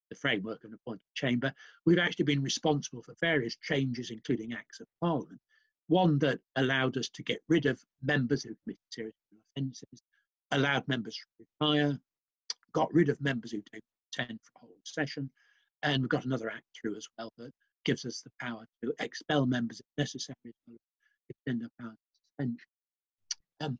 the 0.10 0.15
framework 0.15 0.63
of 0.63 0.72
an 0.72 0.77
appointed 0.82 1.01
chamber. 1.13 1.53
We've 1.86 2.00
actually 2.00 2.25
been 2.25 2.41
responsible 2.41 3.03
for 3.03 3.15
various 3.22 3.56
changes, 3.58 4.12
including 4.12 4.53
Acts 4.53 4.79
of 4.79 4.88
Parliament. 5.01 5.39
One 5.88 6.20
that 6.20 6.39
allowed 6.56 6.98
us 6.98 7.10
to 7.10 7.24
get 7.24 7.41
rid 7.48 7.65
of 7.65 7.82
members 8.01 8.44
who 8.44 8.56
committed 8.63 8.82
serious 8.91 9.15
offences, 9.56 10.03
allowed 10.51 10.88
members 10.88 11.15
to 11.15 11.46
retire, 11.62 12.00
got 12.74 12.94
rid 12.94 13.10
of 13.10 13.20
members 13.22 13.51
who 13.51 13.62
don't 13.72 13.84
attend 14.13 14.39
for 14.41 14.51
a 14.58 14.60
whole 14.62 14.75
session, 14.84 15.29
and 15.84 16.01
we've 16.01 16.10
got 16.10 16.25
another 16.25 16.50
act 16.50 16.65
through 16.79 16.96
as 16.96 17.08
well 17.18 17.32
that 17.38 17.51
gives 17.86 18.06
us 18.06 18.22
the 18.22 18.32
power 18.39 18.65
to 18.84 18.94
expel 19.00 19.46
members 19.46 19.79
if 19.79 19.86
necessary, 19.98 20.36
extend 21.29 21.63
our 21.63 21.70
power 21.79 21.91
to 21.91 22.44
suspension. 22.46 22.68
Um, 23.62 23.79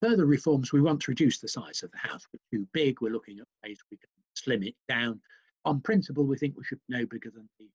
further 0.00 0.26
reforms, 0.26 0.72
we 0.72 0.80
want 0.80 1.00
to 1.02 1.10
reduce 1.10 1.38
the 1.38 1.48
size 1.48 1.82
of 1.82 1.90
the 1.92 1.98
House. 1.98 2.26
We're 2.32 2.58
too 2.58 2.66
big. 2.72 3.00
We're 3.00 3.12
looking 3.12 3.38
at 3.38 3.46
ways 3.64 3.80
we 3.90 3.96
can 3.96 4.08
slim 4.34 4.62
it 4.62 4.74
down. 4.88 5.20
On 5.64 5.80
principle, 5.80 6.24
we 6.24 6.38
think 6.38 6.56
we 6.56 6.64
should 6.64 6.80
be 6.88 6.98
no 6.98 7.06
bigger 7.06 7.30
than 7.30 7.48
the 7.58 7.66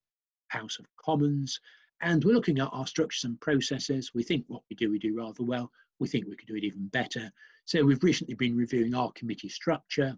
House 0.48 0.80
of 0.80 0.86
Commons. 1.04 1.60
And 2.02 2.24
we're 2.24 2.34
looking 2.34 2.60
at 2.60 2.70
our 2.72 2.88
structures 2.88 3.24
and 3.24 3.40
processes. 3.40 4.12
We 4.14 4.24
think 4.24 4.46
what 4.48 4.64
we 4.70 4.76
do, 4.76 4.92
we 4.92 5.00
do 5.00 5.16
rather 5.16 5.44
well. 5.44 5.72
We 6.00 6.08
think 6.08 6.26
we 6.28 6.36
could 6.36 6.48
do 6.48 6.56
it 6.56 6.64
even 6.64 6.88
better. 6.88 7.32
So 7.66 7.84
we've 7.84 8.04
recently 8.04 8.36
been 8.36 8.58
reviewing 8.58 8.94
our 8.96 9.12
committee 9.14 9.50
structure 9.50 10.18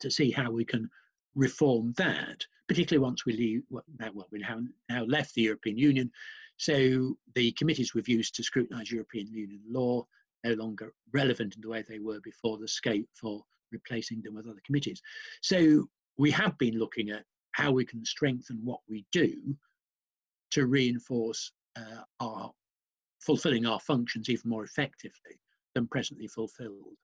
to 0.00 0.10
see 0.10 0.30
how 0.30 0.50
we 0.50 0.64
can 0.64 0.90
reform 1.34 1.94
that, 1.96 2.44
particularly 2.68 3.02
once 3.02 3.24
we 3.24 3.32
leave, 3.34 3.62
well, 3.70 4.26
we 4.30 4.42
have 4.42 4.60
now 4.88 5.04
left 5.04 5.34
the 5.34 5.42
European 5.42 5.78
Union. 5.78 6.10
So 6.56 7.16
the 7.34 7.52
committees 7.52 7.94
we've 7.94 8.08
used 8.08 8.34
to 8.34 8.42
scrutinise 8.42 8.90
European 8.90 9.28
Union 9.28 9.60
law 9.68 10.06
no 10.44 10.54
longer 10.54 10.92
relevant 11.12 11.54
in 11.54 11.60
the 11.60 11.68
way 11.68 11.84
they 11.88 11.98
were 11.98 12.20
before 12.22 12.58
the 12.58 12.68
scope 12.68 13.06
for 13.14 13.42
replacing 13.72 14.22
them 14.22 14.34
with 14.34 14.46
other 14.46 14.62
committees. 14.64 15.00
So 15.42 15.88
we 16.18 16.30
have 16.32 16.56
been 16.58 16.78
looking 16.78 17.10
at 17.10 17.24
how 17.52 17.72
we 17.72 17.84
can 17.84 18.04
strengthen 18.04 18.60
what 18.62 18.80
we 18.88 19.04
do 19.12 19.56
to 20.52 20.66
reinforce 20.66 21.52
uh, 21.76 22.02
our 22.20 22.50
fulfilling 23.20 23.66
our 23.66 23.80
functions 23.80 24.28
even 24.28 24.48
more 24.48 24.64
effectively 24.64 25.38
than 25.74 25.86
presently 25.86 26.26
fulfilled. 26.26 26.96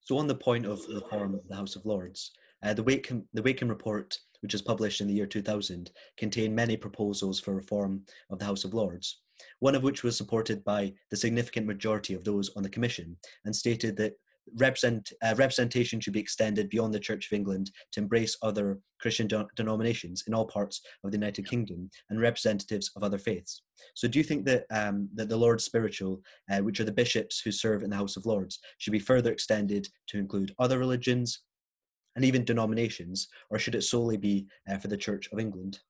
So, 0.00 0.18
on 0.18 0.28
the 0.28 0.36
point 0.36 0.66
of 0.66 0.80
reform 0.88 1.34
of 1.34 1.46
the 1.48 1.56
House 1.56 1.74
of 1.74 1.84
Lords, 1.84 2.30
uh, 2.62 2.72
the, 2.72 2.82
Wakeham, 2.82 3.28
the 3.34 3.42
Wakeham 3.42 3.68
report, 3.68 4.16
which 4.40 4.52
was 4.52 4.62
published 4.62 5.00
in 5.00 5.08
the 5.08 5.14
year 5.14 5.26
2000, 5.26 5.90
contained 6.16 6.54
many 6.54 6.76
proposals 6.76 7.40
for 7.40 7.54
reform 7.54 8.04
of 8.30 8.38
the 8.38 8.44
House 8.44 8.64
of 8.64 8.72
Lords, 8.72 9.22
one 9.60 9.74
of 9.74 9.82
which 9.82 10.02
was 10.02 10.16
supported 10.16 10.64
by 10.64 10.92
the 11.10 11.16
significant 11.16 11.66
majority 11.66 12.14
of 12.14 12.24
those 12.24 12.50
on 12.56 12.62
the 12.62 12.68
Commission 12.68 13.16
and 13.44 13.54
stated 13.54 13.96
that 13.96 14.14
represent, 14.54 15.12
uh, 15.22 15.34
representation 15.36 16.00
should 16.00 16.12
be 16.12 16.20
extended 16.20 16.68
beyond 16.68 16.94
the 16.94 17.00
Church 17.00 17.26
of 17.26 17.36
England 17.36 17.70
to 17.92 18.00
embrace 18.00 18.36
other 18.42 18.78
Christian 19.00 19.26
de- 19.26 19.46
denominations 19.56 20.24
in 20.26 20.34
all 20.34 20.46
parts 20.46 20.80
of 21.04 21.10
the 21.10 21.16
United 21.16 21.46
Kingdom 21.48 21.90
and 22.10 22.20
representatives 22.20 22.90
of 22.96 23.02
other 23.02 23.18
faiths. 23.18 23.62
So, 23.94 24.08
do 24.08 24.18
you 24.18 24.24
think 24.24 24.44
that 24.46 24.64
um, 24.70 25.08
that 25.14 25.28
the 25.28 25.36
Lords 25.36 25.64
Spiritual, 25.64 26.20
uh, 26.50 26.58
which 26.58 26.80
are 26.80 26.84
the 26.84 26.92
bishops 26.92 27.40
who 27.40 27.52
serve 27.52 27.82
in 27.82 27.90
the 27.90 27.96
House 27.96 28.16
of 28.16 28.26
Lords, 28.26 28.58
should 28.78 28.92
be 28.92 28.98
further 28.98 29.32
extended 29.32 29.88
to 30.08 30.18
include 30.18 30.54
other 30.58 30.78
religions 30.78 31.42
and 32.14 32.24
even 32.24 32.44
denominations, 32.44 33.28
or 33.50 33.58
should 33.58 33.74
it 33.74 33.82
solely 33.82 34.16
be 34.16 34.46
uh, 34.70 34.78
for 34.78 34.88
the 34.88 34.96
Church 34.96 35.28
of 35.32 35.38
England? 35.38 35.80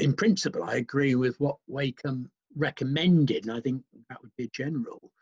In 0.00 0.12
principle, 0.14 0.64
I 0.64 0.76
agree 0.76 1.14
with 1.14 1.38
what 1.40 1.56
Wakeham 1.66 2.30
recommended, 2.56 3.46
and 3.46 3.56
I 3.56 3.60
think 3.60 3.82
that 4.08 4.20
would 4.22 4.32
be 4.36 4.44
a 4.44 4.48
general 4.48 5.12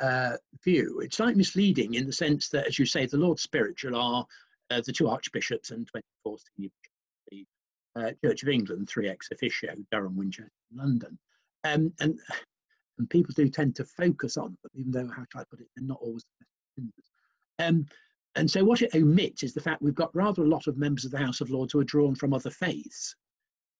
uh, 0.00 0.36
view. 0.64 1.00
It's 1.00 1.16
slightly 1.18 1.36
misleading 1.36 1.94
in 1.94 2.06
the 2.06 2.12
sense 2.12 2.48
that, 2.48 2.66
as 2.66 2.78
you 2.78 2.86
say, 2.86 3.06
the 3.06 3.16
Lord 3.16 3.38
Spiritual 3.38 3.96
are 3.96 4.26
uh, 4.70 4.80
the 4.84 4.92
two 4.92 5.08
archbishops 5.08 5.70
and 5.70 5.88
24th 6.26 6.42
the 7.30 7.46
uh, 7.96 8.10
Church 8.24 8.42
of 8.42 8.48
England, 8.48 8.88
three 8.88 9.08
ex 9.08 9.28
officio, 9.32 9.74
Durham, 9.90 10.16
Winchester, 10.16 10.50
London. 10.74 11.18
Um, 11.64 11.92
and, 12.00 12.18
and 12.98 13.10
people 13.10 13.34
do 13.36 13.48
tend 13.48 13.76
to 13.76 13.84
focus 13.84 14.36
on 14.36 14.56
them, 14.62 14.70
even 14.74 14.92
though, 14.92 15.08
how 15.08 15.24
shall 15.30 15.42
I 15.42 15.44
put 15.50 15.60
it, 15.60 15.66
they're 15.76 15.86
not 15.86 15.98
always 16.00 16.24
the 16.24 16.44
best 16.44 17.00
um, 17.60 17.86
and 18.36 18.50
so 18.50 18.64
what 18.64 18.80
it 18.80 18.94
omits 18.94 19.42
is 19.42 19.54
the 19.54 19.60
fact 19.60 19.82
we've 19.82 19.94
got 19.94 20.14
rather 20.14 20.42
a 20.42 20.48
lot 20.48 20.66
of 20.66 20.78
members 20.78 21.04
of 21.04 21.10
the 21.10 21.18
House 21.18 21.40
of 21.40 21.50
Lords 21.50 21.72
who 21.72 21.80
are 21.80 21.84
drawn 21.84 22.14
from 22.14 22.32
other 22.32 22.50
faiths. 22.50 23.14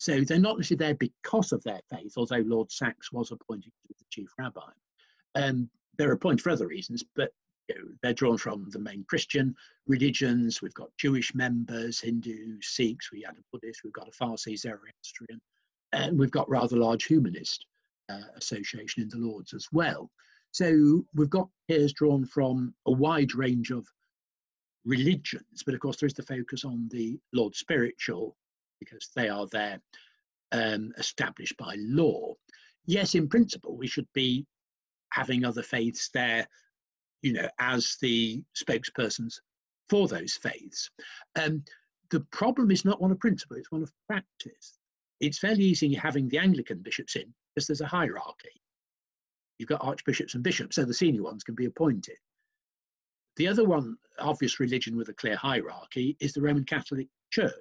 So 0.01 0.23
they're 0.23 0.39
not 0.39 0.57
necessarily 0.57 0.87
there 0.87 0.95
because 0.95 1.53
of 1.53 1.63
their 1.63 1.83
faith, 1.91 2.15
although 2.17 2.43
Lord 2.47 2.73
Sacks 2.73 3.13
was 3.13 3.33
appointed 3.33 3.71
as 3.91 3.99
the 3.99 4.05
chief 4.09 4.31
rabbi. 4.39 4.63
Um, 5.35 5.69
they're 5.99 6.13
appointed 6.13 6.41
for 6.41 6.49
other 6.49 6.67
reasons, 6.67 7.05
but 7.15 7.33
you 7.69 7.75
know, 7.75 7.85
they're 8.03 8.15
drawn 8.15 8.39
from 8.39 8.71
the 8.71 8.79
main 8.79 9.05
Christian 9.11 9.55
religions. 9.87 10.63
We've 10.63 10.73
got 10.73 10.89
Jewish 10.97 11.35
members, 11.35 12.01
Hindu, 12.01 12.63
Sikhs, 12.63 13.13
we 13.13 13.21
had 13.27 13.37
a 13.37 13.43
Buddhist, 13.53 13.83
we've 13.85 13.93
got 13.93 14.09
a 14.09 14.19
Parsi, 14.19 14.57
Zoroastrian, 14.57 15.39
and 15.93 16.19
we've 16.19 16.31
got 16.31 16.49
rather 16.49 16.79
large 16.79 17.05
humanist 17.05 17.67
uh, 18.09 18.23
association 18.37 19.03
in 19.03 19.11
the 19.11 19.19
Lords 19.19 19.53
as 19.53 19.67
well. 19.71 20.11
So 20.53 21.05
we've 21.15 21.29
got 21.29 21.51
peers 21.69 21.93
drawn 21.93 22.25
from 22.25 22.75
a 22.87 22.91
wide 22.91 23.35
range 23.35 23.71
of 23.71 23.87
religions, 24.87 25.63
but 25.63 25.75
of 25.75 25.81
course 25.81 25.99
there 25.99 26.07
is 26.07 26.15
the 26.15 26.23
focus 26.23 26.65
on 26.65 26.89
the 26.91 27.21
Lord 27.35 27.55
spiritual 27.55 28.39
because 28.81 29.11
they 29.15 29.29
are 29.29 29.47
there 29.53 29.81
um, 30.53 30.93
established 30.99 31.57
by 31.57 31.77
law. 31.79 32.35
Yes, 32.87 33.15
in 33.15 33.29
principle, 33.29 33.77
we 33.77 33.87
should 33.87 34.09
be 34.15 34.47
having 35.13 35.45
other 35.45 35.63
faiths 35.63 36.09
there, 36.13 36.47
you 37.23 37.33
know, 37.33 37.49
as 37.59 37.97
the 38.01 38.43
spokespersons 38.57 39.35
for 39.89 40.09
those 40.09 40.35
faiths. 40.35 40.91
Um, 41.37 41.65
the 42.11 42.21
problem 42.33 42.71
is 42.71 42.85
not 42.85 43.01
one 43.01 43.13
of 43.13 43.21
principle, 43.21 43.57
it's 43.57 43.71
one 43.71 43.83
of 43.83 43.93
practice. 44.09 44.79
It's 45.21 45.39
fairly 45.39 45.65
easy 45.65 45.95
having 45.95 46.29
the 46.29 46.39
Anglican 46.39 46.79
bishops 46.83 47.17
in 47.17 47.33
because 47.55 47.67
there's 47.67 47.83
a 47.83 47.87
hierarchy. 47.87 48.61
You've 49.59 49.69
got 49.69 49.85
archbishops 49.85 50.35
and 50.35 50.43
bishops, 50.43 50.77
so 50.77 50.85
the 50.85 50.95
senior 50.95 51.23
ones 51.23 51.45
can 51.45 51.55
be 51.55 51.67
appointed. 51.67 52.17
The 53.37 53.49
other 53.49 53.65
one, 53.65 53.97
obvious 54.19 54.59
religion 54.59 54.97
with 54.97 55.09
a 55.09 55.15
clear 55.15 55.37
hierarchy, 55.37 56.17
is 56.21 56.33
the 56.33 56.41
Roman 56.41 56.65
Catholic 56.65 57.09
Church. 57.31 57.53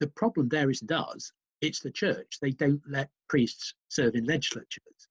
The 0.00 0.08
problem 0.08 0.48
there 0.48 0.70
isn't 0.70 0.92
us, 0.92 1.32
it's 1.60 1.80
the 1.80 1.90
church. 1.90 2.38
They 2.40 2.50
don't 2.52 2.82
let 2.88 3.10
priests 3.28 3.74
serve 3.88 4.14
in 4.14 4.24
legislatures. 4.24 5.08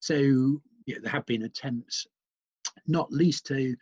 So 0.00 0.14
you 0.16 0.62
know, 0.88 1.00
there 1.02 1.12
have 1.12 1.26
been 1.26 1.42
attempts, 1.42 2.06
not 2.86 3.12
least 3.12 3.46
to 3.46 3.76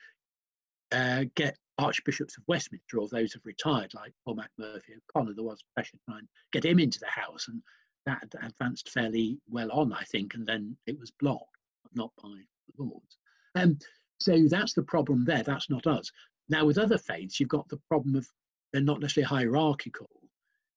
uh, 0.92 1.24
get 1.35 1.57
archbishops 1.78 2.37
of 2.37 2.44
Westminster 2.46 2.98
or 2.98 3.09
those 3.09 3.33
who 3.33 3.38
have 3.38 3.46
retired, 3.46 3.92
like 3.94 4.12
Cormac 4.24 4.50
Murphy-O'Connor, 4.59 5.35
there 5.35 5.44
was 5.44 5.64
pressure 5.74 5.92
to 5.92 6.02
try 6.09 6.18
and 6.18 6.28
get 6.52 6.64
him 6.64 6.78
into 6.78 7.00
the 7.00 7.07
House, 7.07 7.48
and 7.48 7.62
that 8.07 8.35
advanced 8.42 8.90
fairly 8.90 9.38
well 9.48 9.70
on, 9.72 9.92
I 9.92 10.02
think, 10.05 10.35
and 10.35 10.46
then 10.46 10.76
it 10.87 10.98
was 10.98 11.11
blocked, 11.11 11.57
not 11.94 12.11
by 12.22 12.31
the 12.31 12.85
Lords. 12.85 13.18
Um, 13.55 13.78
so 14.20 14.46
that's 14.48 14.74
the 14.74 14.83
problem 14.83 15.24
there. 15.24 15.42
That's 15.42 15.70
not 15.70 15.87
us. 15.87 16.11
Now, 16.48 16.64
with 16.64 16.78
other 16.78 16.98
faiths, 16.98 17.40
you've 17.40 17.48
got 17.48 17.68
the 17.68 17.81
problem 17.88 18.14
of 18.14 18.26
they're 18.72 18.83
not 18.83 19.00
necessarily 19.00 19.28
hierarchical. 19.28 20.09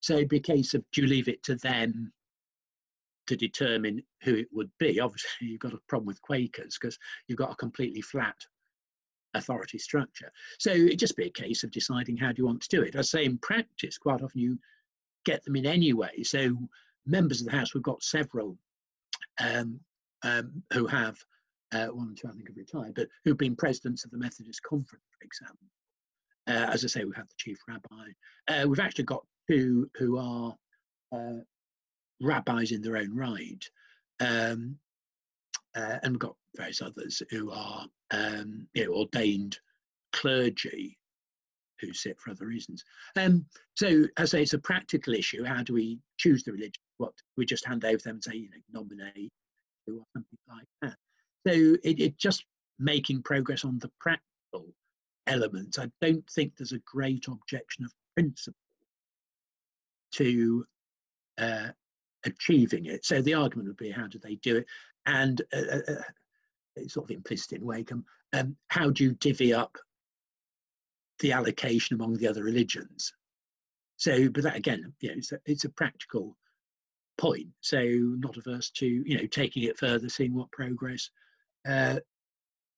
So 0.05 0.13
it'd 0.13 0.29
be 0.29 0.37
a 0.37 0.39
case 0.39 0.75
of 0.75 0.85
do 0.91 1.01
you 1.01 1.07
leave 1.07 1.27
it 1.27 1.41
to 1.45 1.55
them 1.55 2.13
to 3.25 3.35
determine 3.35 4.03
who 4.21 4.35
it 4.35 4.47
would 4.51 4.69
be? 4.77 4.99
Obviously, 4.99 5.29
you've 5.47 5.59
got 5.59 5.73
a 5.73 5.79
problem 5.87 6.05
with 6.05 6.21
Quakers 6.21 6.77
because 6.79 6.99
you've 7.27 7.39
got 7.39 7.51
a 7.51 7.55
completely 7.55 8.01
flat 8.01 8.35
authority 9.33 9.79
structure. 9.79 10.31
So 10.59 10.69
it'd 10.69 10.99
just 10.99 11.17
be 11.17 11.25
a 11.25 11.31
case 11.31 11.63
of 11.63 11.71
deciding 11.71 12.17
how 12.17 12.27
do 12.31 12.35
you 12.37 12.45
want 12.45 12.61
to 12.61 12.69
do 12.69 12.83
it. 12.83 12.95
I 12.95 13.01
say 13.01 13.25
in 13.25 13.39
practice, 13.39 13.97
quite 13.97 14.21
often 14.21 14.39
you 14.39 14.59
get 15.25 15.43
them 15.43 15.55
in 15.55 15.65
anyway. 15.65 16.21
So 16.21 16.55
members 17.07 17.41
of 17.41 17.47
the 17.47 17.57
House, 17.57 17.73
we've 17.73 17.81
got 17.81 18.03
several 18.03 18.59
um, 19.39 19.79
um, 20.21 20.61
who 20.71 20.85
have, 20.85 21.17
uh, 21.73 21.87
one 21.87 22.11
or 22.11 22.13
two 22.13 22.27
I 22.27 22.33
think 22.33 22.47
have 22.47 22.57
retired, 22.57 22.93
but 22.93 23.07
who've 23.23 23.39
been 23.39 23.55
presidents 23.55 24.05
of 24.05 24.11
the 24.11 24.19
Methodist 24.19 24.61
Conference, 24.61 25.03
for 25.19 25.25
example. 25.25 25.67
Uh, 26.47 26.71
as 26.71 26.85
I 26.85 26.89
say, 26.89 27.03
we've 27.03 27.15
had 27.15 27.25
the 27.25 27.33
chief 27.37 27.57
rabbi. 27.67 28.11
Uh, 28.47 28.67
we've 28.67 28.79
actually 28.79 29.05
got 29.05 29.25
two 29.49 29.89
who 29.95 30.17
are 30.17 30.55
uh, 31.11 31.39
rabbis 32.21 32.71
in 32.71 32.81
their 32.81 32.97
own 32.97 33.15
right. 33.15 33.63
Um, 34.19 34.77
uh, 35.75 35.97
and 36.03 36.13
we've 36.13 36.19
got 36.19 36.35
various 36.55 36.81
others 36.81 37.21
who 37.29 37.51
are 37.51 37.85
um, 38.11 38.67
you 38.73 38.85
know, 38.85 38.93
ordained 38.93 39.59
clergy 40.13 40.97
who 41.81 41.93
sit 41.93 42.19
for 42.19 42.31
other 42.31 42.45
reasons. 42.45 42.83
Um, 43.17 43.45
so, 43.75 44.05
as 44.17 44.33
I 44.33 44.37
say, 44.37 44.41
it's 44.43 44.53
a 44.53 44.59
practical 44.59 45.13
issue. 45.13 45.43
How 45.43 45.61
do 45.63 45.73
we 45.73 45.99
choose 46.17 46.43
the 46.43 46.53
religion? 46.53 46.81
What 46.97 47.13
we 47.35 47.45
just 47.45 47.65
hand 47.65 47.83
over 47.83 47.97
them 47.97 48.15
and 48.15 48.23
say, 48.23 48.35
you 48.35 48.49
know, 48.49 48.81
nominate 48.81 49.31
or 49.87 50.01
something 50.13 50.39
like 50.47 50.67
that. 50.81 50.95
So, 51.45 51.75
it, 51.83 51.99
it 51.99 52.17
just 52.17 52.45
making 52.79 53.23
progress 53.23 53.65
on 53.65 53.79
the 53.79 53.91
practical 53.99 54.73
elements. 55.27 55.77
I 55.77 55.89
don't 56.01 56.27
think 56.29 56.53
there's 56.55 56.71
a 56.71 56.79
great 56.79 57.27
objection 57.27 57.83
of 57.83 57.91
principle 58.15 58.55
to 60.17 60.65
uh, 61.37 61.67
achieving 62.25 62.85
it. 62.85 63.05
So 63.05 63.21
the 63.21 63.33
argument 63.33 63.67
would 63.69 63.77
be, 63.77 63.91
how 63.91 64.07
do 64.07 64.19
they 64.19 64.35
do 64.35 64.57
it? 64.57 64.65
And 65.05 65.41
uh, 65.53 65.77
uh, 65.77 65.91
uh 65.91 66.01
it's 66.75 66.93
sort 66.93 67.09
of 67.09 67.15
implicit 67.15 67.53
in 67.53 67.65
Wakeham. 67.65 68.05
Um, 68.33 68.57
how 68.67 68.89
do 68.89 69.03
you 69.03 69.13
divvy 69.13 69.53
up 69.53 69.77
the 71.19 71.31
allocation 71.31 71.95
among 71.95 72.17
the 72.17 72.27
other 72.27 72.43
religions? 72.43 73.13
So, 73.97 74.29
but 74.29 74.43
that 74.43 74.57
again, 74.57 74.93
you 74.99 75.09
know, 75.09 75.15
it's 75.17 75.31
a, 75.31 75.39
it's 75.45 75.63
a 75.63 75.69
practical 75.69 76.35
point. 77.17 77.47
So, 77.61 77.81
not 77.81 78.35
averse 78.35 78.71
to 78.71 78.85
you 78.85 79.17
know 79.17 79.25
taking 79.27 79.63
it 79.63 79.77
further, 79.77 80.09
seeing 80.09 80.33
what 80.33 80.51
progress 80.51 81.09
uh, 81.67 81.99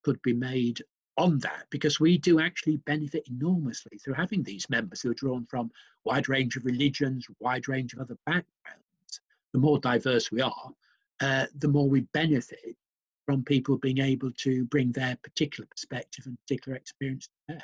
could 0.03 0.21
be 0.21 0.33
made 0.33 0.81
on 1.17 1.39
that, 1.39 1.65
because 1.69 1.99
we 1.99 2.17
do 2.17 2.39
actually 2.39 2.77
benefit 2.77 3.27
enormously 3.27 3.97
through 3.97 4.13
having 4.13 4.43
these 4.43 4.69
members 4.69 5.01
who 5.01 5.09
are 5.09 5.15
drawn 5.15 5.45
from 5.45 5.71
wide 6.03 6.29
range 6.29 6.55
of 6.55 6.65
religions, 6.65 7.25
wide 7.39 7.67
range 7.67 7.93
of 7.93 7.99
other 7.99 8.17
backgrounds. 8.25 9.21
The 9.53 9.59
more 9.59 9.79
diverse 9.79 10.31
we 10.31 10.41
are, 10.41 10.71
uh, 11.21 11.45
the 11.57 11.67
more 11.67 11.89
we 11.89 12.01
benefit 12.13 12.75
from 13.25 13.43
people 13.43 13.77
being 13.77 13.97
able 13.97 14.31
to 14.31 14.65
bring 14.65 14.91
their 14.91 15.17
particular 15.23 15.67
perspective 15.67 16.25
and 16.27 16.37
particular 16.47 16.77
experience 16.77 17.25
to 17.27 17.53
bear. 17.53 17.63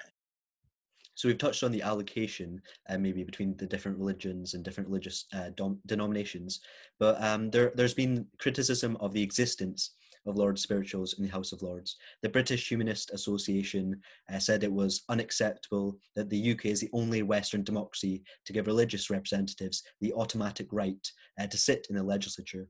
So 1.16 1.28
we've 1.28 1.38
touched 1.38 1.64
on 1.64 1.72
the 1.72 1.84
allocation, 1.84 2.60
uh, 2.90 2.98
maybe 2.98 3.24
between 3.24 3.56
the 3.58 3.68
different 3.68 4.00
religions 4.00 4.56
and 4.56 4.64
different 4.64 4.90
religious 4.90 5.26
uh, 5.32 5.52
dom- 5.56 5.80
denominations, 5.86 6.62
but 7.00 7.22
um, 7.24 7.52
there, 7.52 7.72
there's 7.76 7.94
been 7.94 8.26
criticism 8.40 8.98
of 9.00 9.14
the 9.14 9.22
existence 9.22 9.92
of 10.26 10.38
Lord 10.38 10.58
Spirituals 10.58 11.14
in 11.18 11.24
the 11.24 11.32
House 11.32 11.52
of 11.52 11.62
Lords. 11.62 11.98
The 12.22 12.30
British 12.30 12.70
Humanist 12.70 13.12
Association 13.12 14.00
uh, 14.34 14.40
said 14.40 14.64
it 14.64 14.72
was 14.72 15.04
unacceptable 15.10 15.98
that 16.16 16.30
the 16.30 16.52
UK 16.52 16.68
is 16.68 16.80
the 16.80 16.90
only 16.94 17.24
Western 17.24 17.64
democracy 17.64 18.24
to 18.46 18.54
give 18.54 18.68
religious 18.68 19.10
representatives 19.10 19.84
the 20.02 20.14
automatic 20.14 20.68
right 20.72 21.08
uh, 21.40 21.48
to 21.48 21.58
sit 21.58 21.88
in 21.90 21.96
the 21.96 22.04
legislature. 22.04 22.68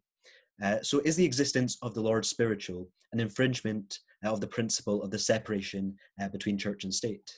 Uh, 0.63 0.77
so, 0.81 0.99
is 0.99 1.15
the 1.15 1.25
existence 1.25 1.77
of 1.81 1.93
the 1.93 2.01
Lord 2.01 2.25
spiritual 2.25 2.89
an 3.11 3.19
infringement 3.19 3.99
uh, 4.25 4.31
of 4.31 4.41
the 4.41 4.47
principle 4.47 5.03
of 5.03 5.11
the 5.11 5.19
separation 5.19 5.95
uh, 6.21 6.27
between 6.29 6.57
church 6.57 6.83
and 6.83 6.93
state? 6.93 7.31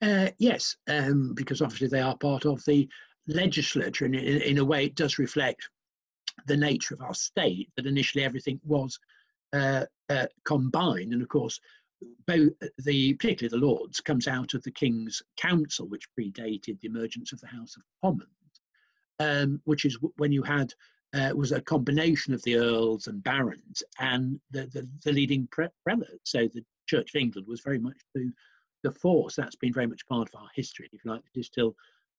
Uh, 0.00 0.28
yes, 0.38 0.76
um, 0.88 1.34
because 1.34 1.60
obviously 1.60 1.88
they 1.88 2.00
are 2.00 2.16
part 2.16 2.46
of 2.46 2.62
the 2.64 2.88
legislature, 3.26 4.04
and 4.04 4.14
in, 4.14 4.40
in, 4.42 4.58
a 4.58 4.64
way, 4.64 4.86
it 4.86 4.94
does 4.94 5.18
reflect 5.18 5.68
the 6.46 6.56
nature 6.56 6.94
of 6.94 7.02
our 7.02 7.14
state. 7.14 7.70
That 7.76 7.86
initially 7.86 8.24
everything 8.24 8.60
was 8.64 8.98
uh, 9.52 9.86
combined, 10.44 11.12
and 11.12 11.22
of 11.22 11.28
course, 11.28 11.60
both 12.26 12.52
the 12.84 13.14
particularly 13.14 13.58
the 13.58 13.66
Lords 13.66 14.00
comes 14.00 14.28
out 14.28 14.54
of 14.54 14.62
the 14.62 14.70
King's 14.70 15.22
Council, 15.36 15.88
which 15.88 16.08
predated 16.18 16.80
the 16.80 16.88
emergence 16.88 17.32
of 17.32 17.40
the 17.40 17.48
House 17.48 17.76
of 17.76 17.82
Commons, 18.02 18.28
um, 19.18 19.60
which 19.64 19.84
is 19.84 19.98
when 20.16 20.32
you 20.32 20.42
had 20.42 20.72
uh, 21.14 21.32
was 21.34 21.52
a 21.52 21.60
combination 21.60 22.34
of 22.34 22.42
the 22.42 22.56
earls 22.56 23.06
and 23.06 23.22
barons 23.22 23.82
and 23.98 24.38
the, 24.50 24.66
the, 24.66 24.86
the 25.04 25.12
leading 25.12 25.48
pre- 25.50 25.68
prelates. 25.84 26.30
So 26.30 26.48
the 26.48 26.64
Church 26.86 27.14
of 27.14 27.20
England 27.20 27.46
was 27.48 27.60
very 27.60 27.78
much 27.78 27.96
the, 28.14 28.30
the 28.82 28.92
force. 28.92 29.34
That's 29.34 29.56
been 29.56 29.72
very 29.72 29.86
much 29.86 30.06
part 30.06 30.28
of 30.28 30.40
our 30.40 30.48
history, 30.54 30.88
if 30.92 31.04
you 31.04 31.10
like. 31.10 31.22
It 31.34 31.40
is 31.40 31.46
still 31.46 31.74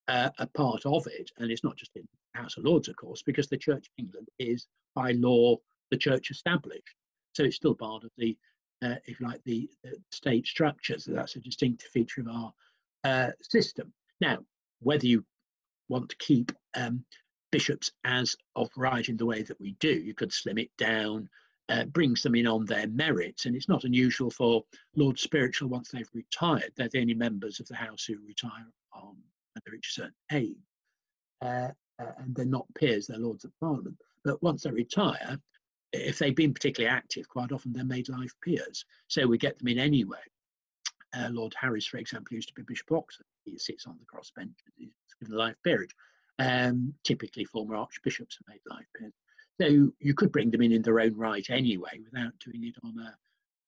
uh, 0.09 0.29
a 0.39 0.47
part 0.47 0.85
of 0.85 1.07
it. 1.07 1.31
And 1.37 1.51
it's 1.51 1.63
not 1.63 1.77
just 1.77 1.95
in 1.95 2.07
House 2.33 2.57
of 2.57 2.65
Lords, 2.65 2.89
of 2.89 2.95
course, 2.95 3.21
because 3.21 3.47
the 3.47 3.57
Church 3.57 3.87
of 3.87 3.93
England 4.03 4.27
is 4.39 4.67
by 4.95 5.11
law 5.13 5.55
the 5.91 5.97
church 5.97 6.29
established. 6.29 6.95
So 7.33 7.43
it's 7.43 7.55
still 7.55 7.75
part 7.75 8.03
of 8.03 8.11
the, 8.17 8.37
uh, 8.83 8.95
if 9.05 9.19
you 9.19 9.27
like, 9.27 9.41
the, 9.45 9.69
the, 9.83 9.95
state 10.11 10.45
structure. 10.45 10.99
So 10.99 11.13
that's 11.13 11.35
a 11.35 11.39
distinctive 11.39 11.89
feature 11.89 12.21
of 12.21 12.27
our 12.27 12.53
uh, 13.03 13.31
system. 13.41 13.93
Now, 14.19 14.39
whether 14.81 15.07
you 15.07 15.25
want 15.87 16.09
to 16.09 16.15
keep 16.17 16.51
um, 16.75 17.03
bishops 17.51 17.91
as 18.05 18.35
of 18.55 18.69
right 18.77 19.09
in 19.09 19.17
the 19.17 19.25
way 19.25 19.41
that 19.43 19.59
we 19.59 19.71
do. 19.79 19.91
You 19.91 20.13
could 20.13 20.31
slim 20.31 20.57
it 20.57 20.69
down, 20.77 21.29
uh, 21.69 21.85
bring 21.85 22.15
some 22.15 22.35
in 22.35 22.47
on 22.47 22.65
their 22.65 22.87
merits, 22.87 23.45
and 23.45 23.55
it's 23.55 23.69
not 23.69 23.83
unusual 23.83 24.29
for 24.29 24.63
Lord 24.95 25.19
Spiritual 25.19 25.69
once 25.69 25.89
they've 25.89 26.09
retired. 26.13 26.71
They're 26.75 26.89
the 26.89 27.01
only 27.01 27.15
members 27.15 27.59
of 27.59 27.67
the 27.67 27.75
House 27.75 28.05
who 28.05 28.17
retire 28.25 28.67
on 28.93 29.17
they 29.55 29.71
reach 29.71 29.89
a 29.89 30.01
certain 30.01 30.13
age, 30.31 30.57
uh, 31.41 31.69
uh, 31.99 32.11
and 32.17 32.35
they're 32.35 32.45
not 32.45 32.65
peers; 32.75 33.07
they're 33.07 33.17
Lords 33.17 33.45
of 33.45 33.51
Parliament. 33.59 33.97
But 34.23 34.41
once 34.43 34.63
they 34.63 34.71
retire, 34.71 35.39
if 35.93 36.19
they've 36.19 36.35
been 36.35 36.53
particularly 36.53 36.93
active, 36.93 37.27
quite 37.29 37.51
often 37.51 37.73
they're 37.73 37.83
made 37.83 38.09
life 38.09 38.33
peers. 38.43 38.85
So 39.07 39.25
we 39.25 39.37
get 39.37 39.57
them 39.57 39.67
in 39.67 39.79
anyway. 39.79 40.19
Uh, 41.17 41.29
Lord 41.31 41.55
Harries, 41.59 41.87
for 41.87 41.97
example, 41.97 42.35
used 42.35 42.49
to 42.49 42.53
be 42.53 42.61
Bishop 42.61 42.91
Oxford. 42.91 43.25
He 43.43 43.57
sits 43.57 43.87
on 43.87 43.97
the 43.97 44.05
crossbench. 44.05 44.53
He's 44.77 44.91
given 45.19 45.35
life 45.35 45.55
peerage. 45.63 45.95
Um, 46.37 46.93
typically, 47.03 47.45
former 47.45 47.75
archbishops 47.75 48.37
are 48.37 48.51
made 48.53 48.61
life 48.69 48.85
peers. 48.97 49.13
So 49.59 49.91
you 49.99 50.13
could 50.13 50.31
bring 50.31 50.51
them 50.51 50.61
in 50.61 50.71
in 50.71 50.81
their 50.81 50.99
own 50.99 51.15
right 51.15 51.45
anyway, 51.49 51.99
without 52.03 52.33
doing 52.39 52.65
it 52.65 52.75
on 52.83 52.95
a 52.99 53.15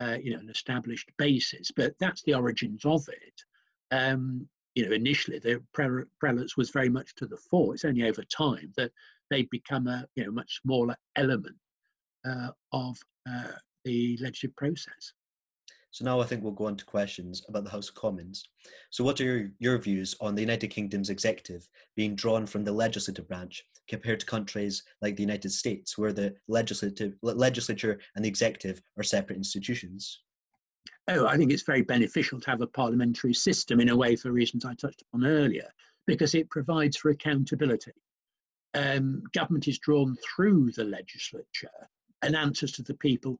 uh, 0.02 0.18
you 0.18 0.34
know 0.34 0.40
an 0.40 0.50
established 0.50 1.12
basis. 1.18 1.72
But 1.72 1.96
that's 2.00 2.22
the 2.24 2.36
origins 2.36 2.86
of 2.86 3.08
it. 3.10 3.44
Um, 3.92 4.48
you 4.76 4.86
know, 4.86 4.96
initially 4.96 5.40
the 5.40 5.62
pre- 5.74 6.06
prelates 6.20 6.58
was 6.58 6.70
very 6.70 6.90
much 6.90 7.14
to 7.16 7.26
the 7.26 7.38
fore. 7.38 7.74
It's 7.74 7.86
only 7.86 8.08
over 8.08 8.24
time 8.24 8.72
that 8.78 8.92
they 9.30 9.44
become 9.44 9.88
a 9.88 10.06
you 10.16 10.26
know 10.26 10.32
much 10.32 10.62
smaller 10.62 10.96
element 11.16 11.56
uh, 12.26 12.50
of 12.72 12.98
uh, 13.30 13.52
the 13.86 14.18
legislative 14.22 14.56
process. 14.56 15.14
So 15.92 16.06
now 16.06 16.22
I 16.22 16.26
think 16.26 16.42
we'll 16.42 16.54
go 16.54 16.68
on 16.68 16.78
to 16.78 16.86
questions 16.86 17.44
about 17.50 17.66
the 17.66 17.70
House 17.70 17.90
of 17.90 17.96
Commons. 17.96 18.48
So 18.92 19.04
what 19.04 19.20
are 19.20 19.26
your, 19.26 19.50
your 19.60 19.78
views 19.78 20.16
on 20.22 20.36
the 20.36 20.42
United 20.42 20.70
Kingdom's 20.70 21.10
executive 21.10 21.68
being 21.98 22.16
drawn 22.16 22.46
from 22.46 22.64
the 22.64 22.72
legislative 22.72 23.28
branch 23.28 23.62
compared 23.90 24.22
to 24.22 24.26
countries 24.26 24.84
like 25.02 25.18
the 25.18 25.24
United 25.24 25.52
States 25.52 25.98
where 25.98 26.14
the 26.14 26.34
legislative 26.48 27.16
legislature 27.22 28.00
and 28.16 28.24
the 28.24 28.30
executive 28.30 28.82
are 28.98 29.04
separate 29.04 29.36
institutions? 29.36 30.22
Oh, 31.08 31.26
I 31.26 31.36
think 31.36 31.52
it's 31.52 31.64
very 31.64 31.82
beneficial 31.82 32.40
to 32.40 32.50
have 32.50 32.62
a 32.62 32.68
parliamentary 32.68 33.34
system 33.34 33.80
in 33.80 33.90
a 33.90 33.96
way 33.96 34.16
for 34.16 34.32
reasons 34.32 34.66
I 34.66 34.76
touched 34.76 35.02
upon 35.02 35.26
earlier, 35.26 35.70
because 36.08 36.36
it 36.36 36.50
provides 36.50 36.98
for 36.98 37.10
accountability. 37.10 37.92
Um, 38.74 39.24
government 39.34 39.68
is 39.68 39.80
drawn 39.80 40.16
through 40.18 40.72
the 40.72 40.86
legislature 40.86 41.70
and 42.22 42.36
answers 42.36 42.72
to 42.74 42.84
the 42.84 42.94
people 42.94 43.40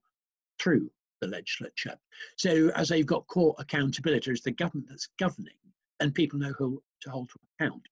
through 0.60 0.90
the 1.22 1.28
legislature. 1.28 1.96
So 2.36 2.70
as 2.76 2.90
they've 2.90 3.06
got 3.06 3.28
court 3.28 3.56
accountability, 3.60 4.32
it's 4.32 4.42
the 4.42 4.52
government 4.52 4.90
that's 4.90 5.10
governing, 5.20 5.54
and 6.00 6.14
people 6.14 6.40
know 6.40 6.54
who 6.58 6.82
to 7.02 7.10
hold 7.12 7.30
to 7.30 7.40
account. 7.60 7.88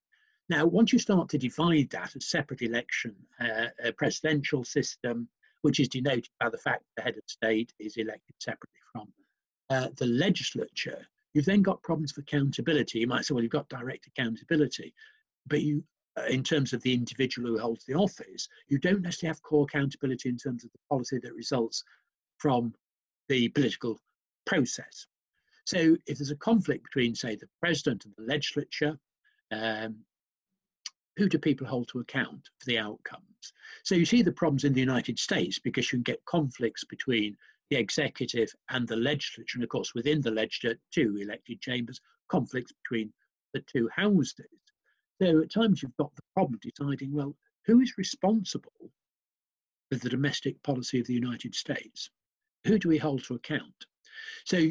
Now, 0.49 0.65
once 0.65 0.91
you 0.91 0.99
start 0.99 1.29
to 1.29 1.37
divide 1.37 1.91
that 1.91 2.15
as 2.15 2.25
separate 2.27 2.63
election, 2.63 3.15
uh, 3.39 3.67
a 3.83 3.91
presidential 3.91 4.63
system, 4.63 5.29
which 5.61 5.79
is 5.79 5.87
denoted 5.87 6.29
by 6.39 6.49
the 6.49 6.57
fact 6.57 6.83
the 6.97 7.03
head 7.03 7.17
of 7.17 7.23
state 7.27 7.71
is 7.79 7.97
elected 7.97 8.35
separately 8.39 8.79
from 8.91 9.07
uh, 9.69 9.89
the 9.97 10.05
legislature, 10.05 11.05
You've 11.33 11.45
then 11.45 11.61
got 11.61 11.83
problems 11.83 12.11
of 12.11 12.17
accountability. 12.23 12.99
You 12.99 13.07
might 13.07 13.25
say, 13.25 13.33
well, 13.33 13.43
you've 13.43 13.51
got 13.51 13.69
direct 13.69 14.07
accountability, 14.07 14.93
but 15.47 15.61
you, 15.61 15.83
uh, 16.17 16.23
in 16.23 16.43
terms 16.43 16.73
of 16.73 16.81
the 16.81 16.93
individual 16.93 17.49
who 17.49 17.59
holds 17.59 17.85
the 17.85 17.93
office, 17.93 18.47
you 18.67 18.79
don't 18.79 19.01
necessarily 19.01 19.35
have 19.35 19.43
core 19.43 19.65
accountability 19.65 20.29
in 20.29 20.37
terms 20.37 20.63
of 20.63 20.71
the 20.71 20.79
policy 20.89 21.19
that 21.19 21.33
results 21.33 21.83
from 22.37 22.73
the 23.27 23.49
political 23.49 23.99
process. 24.45 25.05
So 25.65 25.95
if 26.07 26.17
there's 26.17 26.31
a 26.31 26.35
conflict 26.35 26.83
between, 26.83 27.13
say, 27.13 27.35
the 27.35 27.49
president 27.59 28.05
and 28.05 28.13
the 28.17 28.23
legislature, 28.23 28.97
um, 29.51 29.97
who 31.17 31.29
do 31.29 31.37
people 31.37 31.67
hold 31.67 31.89
to 31.89 31.99
account 31.99 32.49
for 32.57 32.65
the 32.65 32.79
outcomes? 32.79 33.53
So 33.83 33.93
you 33.93 34.05
see 34.05 34.23
the 34.23 34.31
problems 34.31 34.63
in 34.63 34.73
the 34.73 34.79
United 34.79 35.19
States 35.19 35.59
because 35.59 35.91
you 35.91 35.97
can 35.97 36.03
get 36.03 36.25
conflicts 36.25 36.83
between 36.85 37.37
the 37.69 37.77
executive 37.77 38.53
and 38.69 38.87
the 38.87 38.95
legislature, 38.95 39.55
and 39.55 39.63
of 39.63 39.69
course 39.69 39.93
within 39.93 40.21
the 40.21 40.31
legislature, 40.31 40.79
two 40.91 41.17
elected 41.17 41.61
chambers, 41.61 42.01
conflicts 42.27 42.73
between 42.83 43.11
the 43.53 43.61
two 43.61 43.89
houses. 43.95 44.45
So 45.21 45.41
at 45.41 45.51
times 45.51 45.81
you've 45.81 45.97
got 45.97 46.15
the 46.15 46.21
problem 46.33 46.59
deciding, 46.61 47.13
well, 47.13 47.35
who 47.65 47.81
is 47.81 47.97
responsible 47.97 48.91
for 49.91 49.97
the 49.97 50.09
domestic 50.09 50.61
policy 50.63 50.99
of 50.99 51.07
the 51.07 51.13
United 51.13 51.53
States? 51.53 52.09
Who 52.65 52.79
do 52.79 52.89
we 52.89 52.97
hold 52.97 53.23
to 53.25 53.35
account? 53.35 53.85
So 54.45 54.69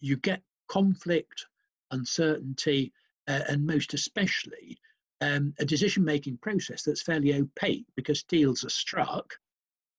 you 0.00 0.16
get 0.16 0.42
conflict, 0.68 1.46
uncertainty, 1.90 2.92
uh, 3.28 3.40
and 3.48 3.66
most 3.66 3.94
especially 3.94 4.78
um, 5.20 5.54
a 5.58 5.64
decision 5.64 6.04
making 6.04 6.38
process 6.38 6.82
that's 6.82 7.02
fairly 7.02 7.34
opaque 7.34 7.86
because 7.96 8.22
deals 8.24 8.64
are 8.64 8.70
struck. 8.70 9.34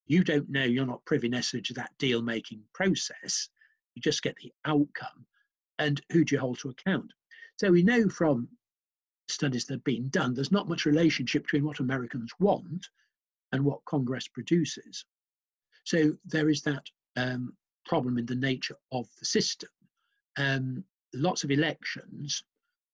You 0.08 0.24
don't 0.24 0.50
know, 0.50 0.64
you're 0.64 0.86
not 0.86 1.06
privy 1.06 1.30
necessarily 1.30 1.64
to 1.64 1.74
that 1.76 1.92
deal 1.98 2.22
making 2.22 2.62
process. 2.74 3.50
You 3.96 4.02
just 4.02 4.24
get 4.24 4.36
the 4.38 4.52
outcome. 4.66 5.26
And 5.80 6.02
who 6.12 6.24
do 6.24 6.36
you 6.36 6.42
hold 6.42 6.60
to 6.60 6.70
account? 6.70 7.12
So 7.58 7.72
we 7.72 7.84
know 7.84 8.08
from 8.10 8.48
studies 9.28 9.66
that 9.66 9.76
have 9.76 9.84
been 9.84 10.10
done, 10.10 10.34
there's 10.34 10.52
not 10.52 10.70
much 10.70 10.86
relationship 10.86 11.44
between 11.44 11.66
what 11.66 11.80
Americans 11.80 12.32
want 12.40 12.88
and 13.52 13.64
what 13.64 13.84
Congress 13.86 14.28
produces. 14.28 15.06
So 15.84 16.14
there 16.26 16.50
is 16.50 16.62
that 16.64 16.84
um, 17.16 17.54
problem 17.86 18.18
in 18.18 18.26
the 18.26 18.36
nature 18.36 18.78
of 18.92 19.08
the 19.20 19.26
system 19.26 19.70
um, 20.38 20.84
lots 21.14 21.44
of 21.44 21.52
elections, 21.52 22.44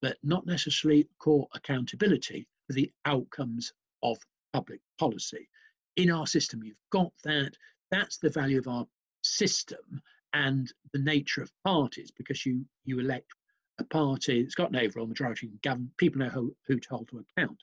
but 0.00 0.16
not 0.22 0.46
necessarily 0.46 1.08
core 1.18 1.48
accountability 1.54 2.46
for 2.66 2.72
the 2.72 2.90
outcomes 3.04 3.72
of 4.02 4.18
public 4.52 4.80
policy. 4.98 5.48
In 5.96 6.10
our 6.10 6.26
system, 6.26 6.62
you've 6.62 6.76
got 6.90 7.12
that. 7.24 7.52
That's 7.90 8.16
the 8.18 8.30
value 8.30 8.58
of 8.58 8.68
our 8.68 8.86
system 9.22 10.00
and 10.32 10.72
the 10.92 10.98
nature 10.98 11.42
of 11.42 11.52
parties 11.64 12.10
because 12.10 12.46
you, 12.46 12.64
you 12.84 12.98
elect 12.98 13.30
a 13.78 13.84
party 13.84 14.42
that's 14.42 14.54
got 14.54 14.70
an 14.70 14.76
overall 14.76 15.06
majority 15.06 15.46
and 15.46 15.60
govern, 15.62 15.90
people 15.98 16.20
know 16.20 16.28
who, 16.28 16.54
who 16.66 16.78
to 16.78 16.88
hold 16.88 17.08
to 17.08 17.18
account. 17.18 17.62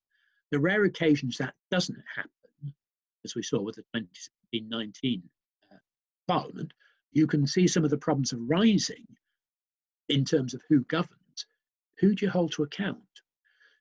The 0.52 0.60
rare 0.60 0.84
occasions 0.86 1.38
that 1.38 1.54
doesn't 1.72 1.98
happen, 2.16 2.74
as 3.26 3.36
we 3.36 3.44
saw 3.44 3.62
with 3.62 3.76
the 3.76 3.84
2019 3.96 5.24
uh, 5.72 5.76
Parliament, 6.28 6.74
you 7.12 7.28
can 7.28 7.48
see 7.48 7.68
some 7.68 7.84
of 7.84 7.90
the 7.90 7.98
problems 7.98 8.34
arising 8.34 9.06
in 10.10 10.26
terms 10.26 10.54
of 10.54 10.62
who 10.70 10.82
governs, 10.86 11.46
who 12.00 12.16
do 12.16 12.26
you 12.26 12.32
hold 12.32 12.52
to 12.54 12.64
account? 12.64 12.98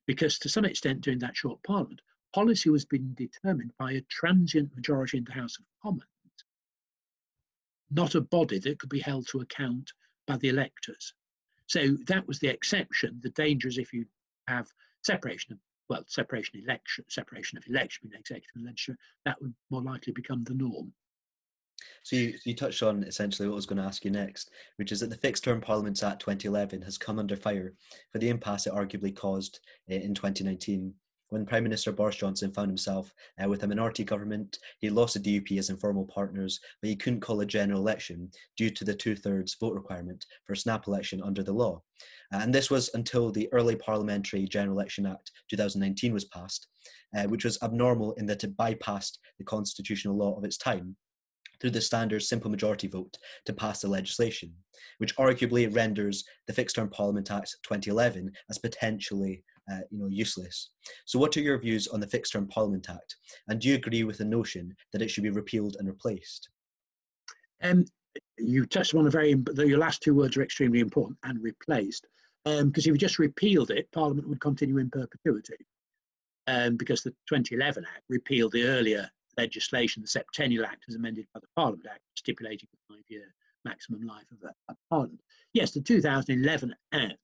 Because 0.06 0.38
to 0.40 0.48
some 0.48 0.64
extent, 0.64 1.02
during 1.02 1.18
that 1.20 1.36
short 1.36 1.62
parliament, 1.62 2.00
policy 2.34 2.70
was 2.70 2.84
being 2.84 3.14
determined 3.16 3.72
by 3.78 3.92
a 3.92 4.00
transient 4.02 4.74
majority 4.74 5.18
in 5.18 5.24
the 5.24 5.32
House 5.32 5.58
of 5.58 5.64
Commons, 5.82 6.04
not 7.90 8.14
a 8.14 8.20
body 8.20 8.58
that 8.58 8.78
could 8.78 8.90
be 8.90 9.00
held 9.00 9.26
to 9.28 9.40
account 9.40 9.92
by 10.26 10.36
the 10.36 10.48
electors. 10.48 11.14
So 11.66 11.96
that 12.06 12.26
was 12.26 12.38
the 12.38 12.48
exception. 12.48 13.20
The 13.22 13.30
danger 13.30 13.68
is 13.68 13.78
if 13.78 13.92
you 13.92 14.06
have 14.46 14.68
separation 15.02 15.52
of 15.52 15.58
well, 15.88 16.04
separation 16.06 16.60
election, 16.62 17.04
separation 17.08 17.56
of 17.56 17.64
election 17.66 18.00
between 18.02 18.20
executive 18.20 18.50
and 18.56 18.66
legislature, 18.66 18.98
that 19.24 19.40
would 19.40 19.54
more 19.70 19.82
likely 19.82 20.12
become 20.12 20.44
the 20.44 20.54
norm. 20.54 20.92
So 22.02 22.16
you, 22.16 22.34
you 22.44 22.54
touched 22.54 22.82
on 22.82 23.04
essentially 23.04 23.48
what 23.48 23.54
I 23.54 23.56
was 23.56 23.66
going 23.66 23.80
to 23.80 23.88
ask 23.88 24.04
you 24.04 24.10
next, 24.10 24.50
which 24.76 24.92
is 24.92 25.00
that 25.00 25.10
the 25.10 25.16
Fixed 25.16 25.44
Term 25.44 25.60
Parliaments 25.60 26.02
Act 26.02 26.20
2011 26.20 26.82
has 26.82 26.98
come 26.98 27.18
under 27.18 27.36
fire 27.36 27.74
for 28.12 28.18
the 28.18 28.28
impasse 28.28 28.66
it 28.66 28.72
arguably 28.72 29.14
caused 29.14 29.60
eh, 29.88 29.96
in 29.96 30.14
2019 30.14 30.92
when 31.30 31.44
Prime 31.44 31.62
Minister 31.62 31.92
Boris 31.92 32.16
Johnson 32.16 32.52
found 32.52 32.68
himself 32.68 33.12
uh, 33.42 33.48
with 33.48 33.62
a 33.62 33.66
minority 33.66 34.04
government, 34.04 34.58
he 34.78 34.90
lost 34.90 35.14
the 35.14 35.20
DUP 35.20 35.58
as 35.58 35.70
informal 35.70 36.06
partners, 36.06 36.60
but 36.80 36.88
he 36.88 36.96
couldn't 36.96 37.20
call 37.20 37.40
a 37.40 37.46
general 37.46 37.80
election 37.80 38.30
due 38.56 38.70
to 38.70 38.84
the 38.84 38.94
two 38.94 39.14
thirds 39.14 39.56
vote 39.60 39.74
requirement 39.74 40.24
for 40.44 40.54
a 40.54 40.56
snap 40.56 40.86
election 40.86 41.22
under 41.22 41.42
the 41.42 41.52
law. 41.52 41.82
Uh, 42.32 42.38
and 42.38 42.54
this 42.54 42.70
was 42.70 42.90
until 42.94 43.30
the 43.30 43.48
early 43.52 43.76
Parliamentary 43.76 44.46
General 44.46 44.76
Election 44.76 45.06
Act 45.06 45.30
2019 45.50 46.12
was 46.12 46.24
passed, 46.26 46.68
uh, 47.16 47.24
which 47.24 47.44
was 47.44 47.58
abnormal 47.62 48.12
in 48.14 48.26
that 48.26 48.44
it 48.44 48.56
bypassed 48.56 49.18
the 49.38 49.44
constitutional 49.44 50.16
law 50.16 50.36
of 50.36 50.44
its 50.44 50.56
time 50.56 50.96
through 51.60 51.70
the 51.70 51.80
standard 51.80 52.22
simple 52.22 52.50
majority 52.50 52.86
vote 52.86 53.18
to 53.44 53.52
pass 53.52 53.80
the 53.80 53.88
legislation, 53.88 54.52
which 54.98 55.16
arguably 55.16 55.74
renders 55.74 56.24
the 56.46 56.52
Fixed 56.52 56.76
Term 56.76 56.88
Parliament 56.88 57.30
Act 57.30 57.56
2011 57.64 58.30
as 58.48 58.58
potentially 58.58 59.42
uh, 59.70 59.80
you 59.90 59.98
know, 59.98 60.08
useless. 60.08 60.70
So, 61.04 61.18
what 61.18 61.36
are 61.36 61.40
your 61.40 61.58
views 61.58 61.88
on 61.88 62.00
the 62.00 62.06
Fixed 62.06 62.32
Term 62.32 62.46
Parliament 62.48 62.88
Act, 62.90 63.16
and 63.48 63.60
do 63.60 63.68
you 63.68 63.74
agree 63.74 64.04
with 64.04 64.18
the 64.18 64.24
notion 64.24 64.74
that 64.92 65.02
it 65.02 65.10
should 65.10 65.24
be 65.24 65.30
repealed 65.30 65.76
and 65.78 65.88
replaced? 65.88 66.48
Um, 67.62 67.84
you 68.38 68.66
touched 68.66 68.94
on 68.94 69.06
a 69.06 69.10
very 69.10 69.36
your 69.56 69.78
last 69.78 70.02
two 70.02 70.14
words 70.14 70.36
are 70.36 70.42
extremely 70.42 70.80
important 70.80 71.18
and 71.24 71.42
replaced 71.42 72.06
because 72.44 72.62
um, 72.62 72.72
if 72.74 72.86
you 72.86 72.96
just 72.96 73.18
repealed 73.18 73.70
it, 73.70 73.90
Parliament 73.92 74.28
would 74.28 74.40
continue 74.40 74.78
in 74.78 74.90
perpetuity. 74.90 75.66
Um, 76.46 76.76
because 76.76 77.02
the 77.02 77.10
2011 77.28 77.84
Act 77.84 78.04
repealed 78.08 78.52
the 78.52 78.64
earlier 78.64 79.10
legislation, 79.36 80.00
the 80.00 80.08
Septennial 80.08 80.64
Act, 80.64 80.84
as 80.88 80.94
amended 80.94 81.26
by 81.34 81.40
the 81.40 81.46
Parliament 81.54 81.86
Act, 81.90 82.00
stipulating 82.16 82.68
a 82.72 82.94
five-year 82.94 83.34
maximum 83.66 84.06
life 84.06 84.24
of 84.32 84.48
a, 84.48 84.72
a 84.72 84.76
parliament. 84.88 85.20
Yes, 85.52 85.72
the 85.72 85.82
2011 85.82 86.74
Act 86.92 87.14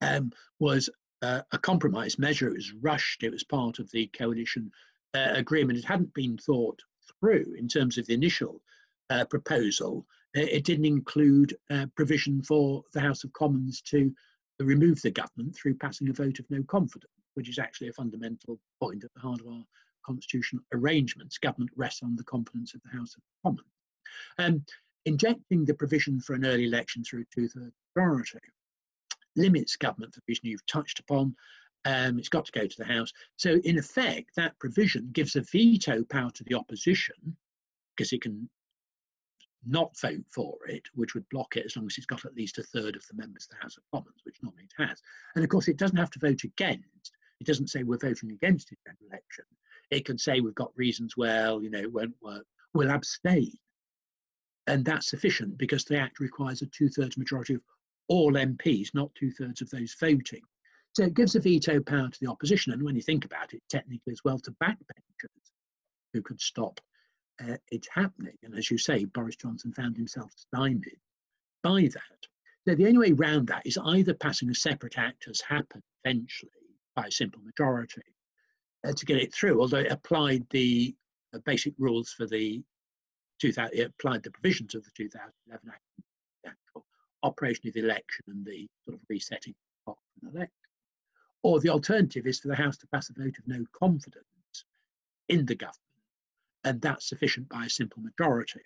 um, 0.00 0.32
was 0.58 0.88
uh, 1.22 1.42
a 1.52 1.58
compromise 1.58 2.18
measure. 2.18 2.48
It 2.48 2.54
was 2.54 2.72
rushed. 2.72 3.22
It 3.22 3.32
was 3.32 3.44
part 3.44 3.78
of 3.78 3.90
the 3.90 4.08
coalition 4.08 4.70
uh, 5.14 5.32
agreement. 5.34 5.78
It 5.78 5.84
hadn't 5.84 6.12
been 6.14 6.36
thought 6.36 6.80
through 7.20 7.54
in 7.56 7.68
terms 7.68 7.98
of 7.98 8.06
the 8.06 8.14
initial 8.14 8.60
uh, 9.10 9.24
proposal. 9.26 10.06
It 10.34 10.64
didn't 10.64 10.86
include 10.86 11.54
uh, 11.70 11.86
provision 11.94 12.42
for 12.42 12.82
the 12.94 13.00
House 13.00 13.22
of 13.22 13.32
Commons 13.34 13.82
to 13.82 14.12
remove 14.58 15.02
the 15.02 15.10
government 15.10 15.54
through 15.54 15.74
passing 15.74 16.08
a 16.08 16.12
vote 16.12 16.38
of 16.38 16.50
no 16.50 16.62
confidence, 16.62 17.12
which 17.34 17.48
is 17.48 17.58
actually 17.58 17.88
a 17.88 17.92
fundamental 17.92 18.58
point 18.80 19.04
at 19.04 19.12
the 19.14 19.20
heart 19.20 19.40
of 19.40 19.48
our 19.48 19.64
constitutional 20.06 20.62
arrangements, 20.72 21.38
government 21.38 21.70
rests 21.76 22.02
on 22.02 22.16
the 22.16 22.24
confidence 22.24 22.74
of 22.74 22.80
the 22.82 22.96
House 22.96 23.14
of 23.14 23.22
Commons. 23.44 23.68
Um, 24.38 24.64
injecting 25.04 25.64
the 25.64 25.74
provision 25.74 26.20
for 26.20 26.34
an 26.34 26.46
early 26.46 26.64
election 26.64 27.04
through 27.04 27.22
a 27.22 27.34
two-thirds 27.34 27.74
majority 27.94 28.38
limits 29.36 29.76
government 29.76 30.12
provision 30.12 30.46
you've 30.46 30.66
touched 30.66 31.00
upon. 31.00 31.34
Um, 31.84 32.18
it's 32.18 32.28
got 32.28 32.44
to 32.46 32.52
go 32.52 32.66
to 32.66 32.76
the 32.78 32.84
House. 32.84 33.12
So, 33.36 33.60
in 33.64 33.78
effect, 33.78 34.30
that 34.36 34.58
provision 34.60 35.10
gives 35.12 35.34
a 35.34 35.42
veto 35.52 36.04
power 36.04 36.30
to 36.30 36.44
the 36.44 36.54
opposition 36.54 37.36
because 37.96 38.12
it 38.12 38.22
can 38.22 38.48
not 39.66 39.98
vote 40.00 40.24
for 40.28 40.56
it, 40.66 40.82
which 40.94 41.14
would 41.14 41.28
block 41.28 41.56
it 41.56 41.66
as 41.66 41.76
long 41.76 41.86
as 41.86 41.96
it's 41.96 42.06
got 42.06 42.24
at 42.24 42.34
least 42.34 42.58
a 42.58 42.62
third 42.62 42.96
of 42.96 43.06
the 43.06 43.16
members 43.16 43.44
of 43.44 43.56
the 43.56 43.62
House 43.62 43.76
of 43.76 43.82
Commons, 43.92 44.20
which 44.24 44.36
normally 44.42 44.64
it 44.64 44.82
has. 44.82 45.00
And 45.34 45.44
of 45.44 45.50
course, 45.50 45.68
it 45.68 45.76
doesn't 45.76 45.96
have 45.96 46.10
to 46.10 46.18
vote 46.18 46.44
against. 46.44 47.12
It 47.40 47.46
doesn't 47.46 47.70
say 47.70 47.82
we're 47.82 47.98
voting 47.98 48.32
against 48.32 48.70
the 48.70 48.76
general 48.86 49.06
election. 49.10 49.44
It 49.90 50.04
can 50.04 50.18
say 50.18 50.40
we've 50.40 50.54
got 50.54 50.76
reasons, 50.76 51.16
well, 51.16 51.62
you 51.62 51.70
know, 51.70 51.80
it 51.80 51.92
won't 51.92 52.14
work. 52.22 52.46
We'll 52.74 52.90
abstain. 52.90 53.58
And 54.66 54.84
that's 54.84 55.08
sufficient 55.08 55.58
because 55.58 55.84
the 55.84 55.98
Act 55.98 56.20
requires 56.20 56.62
a 56.62 56.66
two 56.66 56.88
thirds 56.88 57.18
majority 57.18 57.54
of 57.54 57.62
all 58.08 58.32
MPs, 58.32 58.94
not 58.94 59.14
two 59.14 59.30
thirds 59.30 59.62
of 59.62 59.70
those 59.70 59.94
voting. 59.98 60.42
So 60.94 61.04
it 61.04 61.14
gives 61.14 61.34
a 61.34 61.40
veto 61.40 61.80
power 61.80 62.08
to 62.08 62.20
the 62.20 62.30
opposition. 62.30 62.72
And 62.72 62.82
when 62.82 62.96
you 62.96 63.02
think 63.02 63.24
about 63.24 63.54
it, 63.54 63.62
technically 63.70 64.12
as 64.12 64.20
well 64.24 64.38
to 64.40 64.50
backbenchers 64.62 65.50
who 66.12 66.20
could 66.22 66.40
stop 66.40 66.80
uh, 67.42 67.56
it 67.70 67.86
happening. 67.94 68.36
And 68.42 68.54
as 68.56 68.70
you 68.70 68.78
say, 68.78 69.04
Boris 69.06 69.36
Johnson 69.36 69.72
found 69.72 69.96
himself 69.96 70.30
stymied 70.36 70.98
by 71.62 71.82
that. 71.82 72.26
Now, 72.66 72.74
the 72.74 72.86
only 72.86 72.98
way 72.98 73.12
around 73.12 73.48
that 73.48 73.66
is 73.66 73.78
either 73.78 74.14
passing 74.14 74.50
a 74.50 74.54
separate 74.54 74.98
act, 74.98 75.26
as 75.28 75.40
happened 75.40 75.82
eventually 76.04 76.50
by 76.94 77.06
a 77.06 77.10
simple 77.10 77.40
majority, 77.42 78.02
uh, 78.86 78.92
to 78.92 79.06
get 79.06 79.16
it 79.16 79.34
through, 79.34 79.60
although 79.60 79.78
it 79.78 79.90
applied 79.90 80.44
the 80.50 80.94
uh, 81.34 81.38
basic 81.44 81.74
rules 81.78 82.12
for 82.12 82.26
the 82.26 82.62
2000, 83.40 83.76
it 83.76 83.92
applied 83.98 84.22
the 84.22 84.30
provisions 84.30 84.74
of 84.74 84.84
the 84.84 84.90
2011 84.96 85.68
Act, 85.68 85.80
operation 87.22 87.68
of 87.68 87.74
the 87.74 87.80
election 87.80 88.24
and 88.28 88.44
the 88.44 88.68
sort 88.84 88.96
of 88.96 89.00
resetting 89.08 89.54
of 89.86 89.96
an 90.22 90.28
election. 90.34 90.52
Or 91.42 91.60
the 91.60 91.70
alternative 91.70 92.26
is 92.26 92.40
for 92.40 92.48
the 92.48 92.54
House 92.56 92.76
to 92.78 92.86
pass 92.88 93.10
a 93.10 93.14
vote 93.14 93.38
of 93.38 93.46
no 93.48 93.64
confidence 93.72 94.26
in 95.28 95.46
the 95.46 95.54
government, 95.54 95.78
and 96.64 96.80
that's 96.80 97.08
sufficient 97.08 97.48
by 97.48 97.66
a 97.66 97.70
simple 97.70 98.02
majority. 98.02 98.60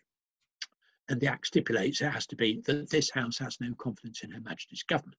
and 1.09 1.21
the 1.21 1.29
Act 1.29 1.47
stipulates 1.47 2.01
it 2.01 2.11
has 2.11 2.27
to 2.27 2.37
be 2.37 2.61
that 2.66 2.90
this 2.90 3.11
House 3.11 3.38
has 3.38 3.61
no 3.61 3.73
confidence 3.75 4.23
in 4.23 4.31
Her 4.31 4.40
Majesty's 4.40 4.83
government. 4.83 5.19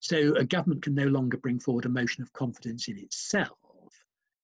So 0.00 0.34
a 0.34 0.44
government 0.44 0.82
can 0.82 0.94
no 0.94 1.06
longer 1.06 1.36
bring 1.36 1.58
forward 1.58 1.86
a 1.86 1.88
motion 1.88 2.22
of 2.22 2.32
confidence 2.32 2.88
in 2.88 2.98
itself. 2.98 3.56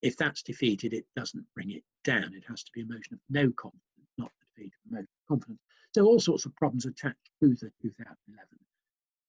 If 0.00 0.16
that's 0.16 0.42
defeated, 0.42 0.92
it 0.92 1.04
doesn't 1.14 1.46
bring 1.54 1.70
it 1.70 1.84
down. 2.04 2.32
It 2.34 2.44
has 2.48 2.62
to 2.64 2.72
be 2.72 2.82
a 2.82 2.86
motion 2.86 3.14
of 3.14 3.20
no 3.28 3.50
confidence, 3.52 4.10
not 4.18 4.30
the 4.40 4.62
defeat 4.62 4.72
of 4.74 4.90
a 4.90 4.94
motion 4.94 5.08
of 5.22 5.28
confidence. 5.28 5.60
So 5.94 6.06
all 6.06 6.20
sorts 6.20 6.46
of 6.46 6.54
problems 6.56 6.86
attached 6.86 7.30
to 7.40 7.50
the 7.50 7.70
2011 7.82 8.46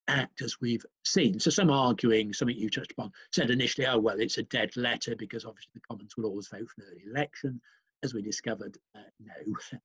Act, 0.10 0.41
as 0.41 0.60
we've 0.60 0.86
seen. 1.06 1.39
So 1.39 1.49
some 1.49 1.69
arguing, 1.69 2.34
something 2.34 2.58
you 2.58 2.69
touched 2.69 2.91
upon, 2.91 3.12
said 3.32 3.49
initially, 3.49 3.88
oh, 3.88 3.99
well, 3.99 4.19
it's 4.19 4.38
a 4.38 4.43
dead 4.43 4.76
letter 4.76 5.15
because 5.15 5.45
obviously 5.45 5.71
the 5.73 5.82
Commons 5.89 6.15
will 6.17 6.26
always 6.26 6.49
vote 6.49 6.67
for 6.69 6.82
an 6.82 6.88
early 6.91 7.04
election. 7.10 7.62
As 8.04 8.13
we 8.13 8.21
discovered, 8.21 8.78
uh, 8.95 8.99
no. 9.21 9.78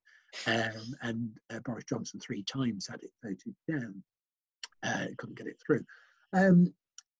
um, 0.53 0.95
and 1.03 1.31
uh, 1.51 1.61
Boris 1.61 1.85
Johnson 1.85 2.19
three 2.19 2.43
times 2.43 2.89
had 2.89 3.01
it 3.03 3.13
voted 3.23 3.55
down. 3.71 4.03
Uh, 4.83 5.07
couldn't 5.19 5.39
get 5.39 5.47
it 5.47 5.61
through. 5.65 5.85
Um, 6.33 6.73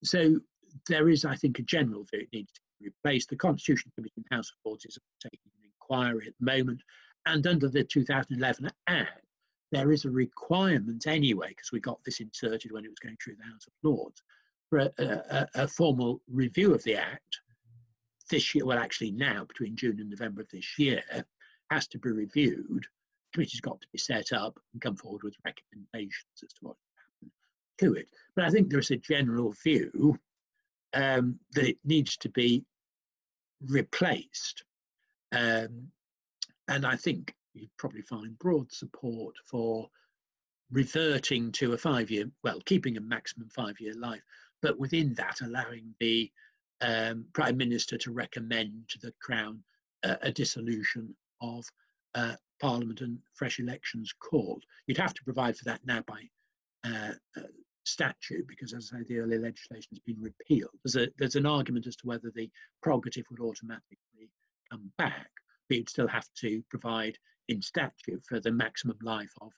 so 0.03 0.41
there 0.89 1.09
is, 1.09 1.25
I 1.25 1.37
think, 1.37 1.61
a 1.61 1.63
general 1.63 2.05
view 2.05 2.23
it 2.23 2.33
needs 2.33 2.53
to 2.53 2.61
be 2.81 2.87
replaced. 2.87 3.31
The 3.31 3.37
Constitution 3.37 3.93
Committee 3.95 4.15
in 4.17 4.37
House 4.37 4.51
of 4.51 4.57
Lords 4.69 4.85
is 4.85 4.99
taking 5.23 5.53
an 5.63 5.71
inquiry 5.71 6.27
at 6.27 6.35
the 6.41 6.47
moment, 6.47 6.83
and 7.27 7.47
under 7.47 7.69
the 7.69 7.85
2011 7.85 8.71
Act, 8.89 9.25
there 9.71 9.93
is 9.93 10.05
a 10.05 10.11
requirement 10.11 11.07
anyway, 11.07 11.49
because 11.49 11.73
we 11.73 11.81
got 11.81 12.03
this 12.05 12.21
inserted 12.21 12.73
when 12.73 12.85
it 12.85 12.91
was 12.91 12.99
going 12.99 13.17
through 13.23 13.37
the 13.37 13.45
House 13.45 13.67
of 13.67 13.73
Lords, 13.83 14.23
for 14.71 14.79
a, 14.79 14.91
a, 14.99 15.47
a, 15.55 15.69
formal 15.69 16.21
review 16.31 16.75
of 16.75 16.83
the 16.85 16.97
Act 16.97 17.41
this 18.31 18.55
year, 18.55 18.65
well, 18.65 18.79
actually 18.79 19.11
now, 19.11 19.45
between 19.45 19.77
June 19.77 20.01
and 20.01 20.11
November 20.11 20.43
of 20.43 20.49
this 20.51 20.79
year, 20.79 21.03
has 21.71 21.87
to 21.89 21.99
be 21.99 22.11
reviewed. 22.11 22.87
Committee's 23.33 23.61
got 23.61 23.81
to 23.81 23.87
be 23.93 23.99
set 23.99 24.33
up 24.33 24.59
and 24.73 24.83
come 24.83 24.97
forward 24.97 25.23
with 25.23 25.35
recommendations 25.45 26.43
as 26.43 26.53
to 26.55 26.59
what 26.61 26.77
happened 26.97 27.31
to 27.79 27.95
it. 27.95 28.09
But 28.35 28.45
I 28.45 28.51
think 28.51 28.71
there's 28.71 28.91
a 28.91 28.97
general 28.97 29.53
view 29.63 30.19
um, 30.95 31.39
that 31.53 31.69
it 31.69 31.79
needs 31.85 32.17
to 32.19 32.29
be 32.29 32.65
replaced. 33.67 34.65
Um, 35.33 35.89
and 36.69 36.87
I 36.87 36.97
think 36.97 37.35
you'd 37.59 37.77
probably 37.77 38.03
find 38.03 38.39
broad 38.39 38.71
support 38.73 39.35
for 39.45 39.89
reverting 40.71 41.51
to 41.53 41.73
a 41.73 41.79
five 41.79 42.11
year, 42.11 42.31
well, 42.43 42.61
keeping 42.67 42.97
a 42.97 43.01
maximum 43.01 43.49
five 43.49 43.81
year 43.81 43.95
life, 43.95 44.23
but 44.63 44.79
within 44.79 45.15
that, 45.15 45.41
allowing 45.41 45.95
the 46.01 46.31
um, 46.81 47.25
Prime 47.33 47.57
Minister 47.57 47.99
to 47.99 48.13
recommend 48.13 48.89
to 48.89 48.99
the 49.01 49.13
Crown 49.21 49.63
uh, 50.05 50.17
a 50.23 50.31
dissolution 50.31 51.15
of 51.41 51.65
uh, 52.15 52.35
Parliament 52.61 53.01
and 53.01 53.19
fresh 53.35 53.59
elections 53.59 54.13
called. 54.13 54.65
You'd 54.87 54.99
have 54.99 55.15
to 55.15 55.25
provide 55.25 55.57
for 55.57 55.65
that 55.65 55.81
now 55.85 56.03
by 56.07 56.23
uh, 56.85 57.13
uh 57.37 57.43
statute 57.85 58.47
because, 58.47 58.75
as 58.75 58.91
I 58.93 58.99
say, 58.99 59.05
the 59.09 59.19
early 59.19 59.39
legislation 59.39 59.89
has 59.91 59.99
been 60.01 60.21
repealed. 60.21 60.71
There's, 60.85 60.97
a, 60.97 61.11
there's 61.19 61.37
an 61.37 61.47
argument 61.47 61.87
as 61.87 61.97
to 61.97 62.07
whether 62.07 62.31
the 62.35 62.51
prerogative 62.83 63.25
would 63.31 63.41
automatically 63.41 64.31
come 64.71 64.93
back, 64.99 65.31
but 65.69 65.79
you'd 65.79 65.89
still 65.89 66.09
have 66.09 66.29
to 66.41 66.63
provide 66.69 67.17
in 67.49 67.63
statute 67.63 68.23
for 68.29 68.41
the 68.41 68.53
maximum 68.53 68.99
life 69.03 69.33
of 69.41 69.53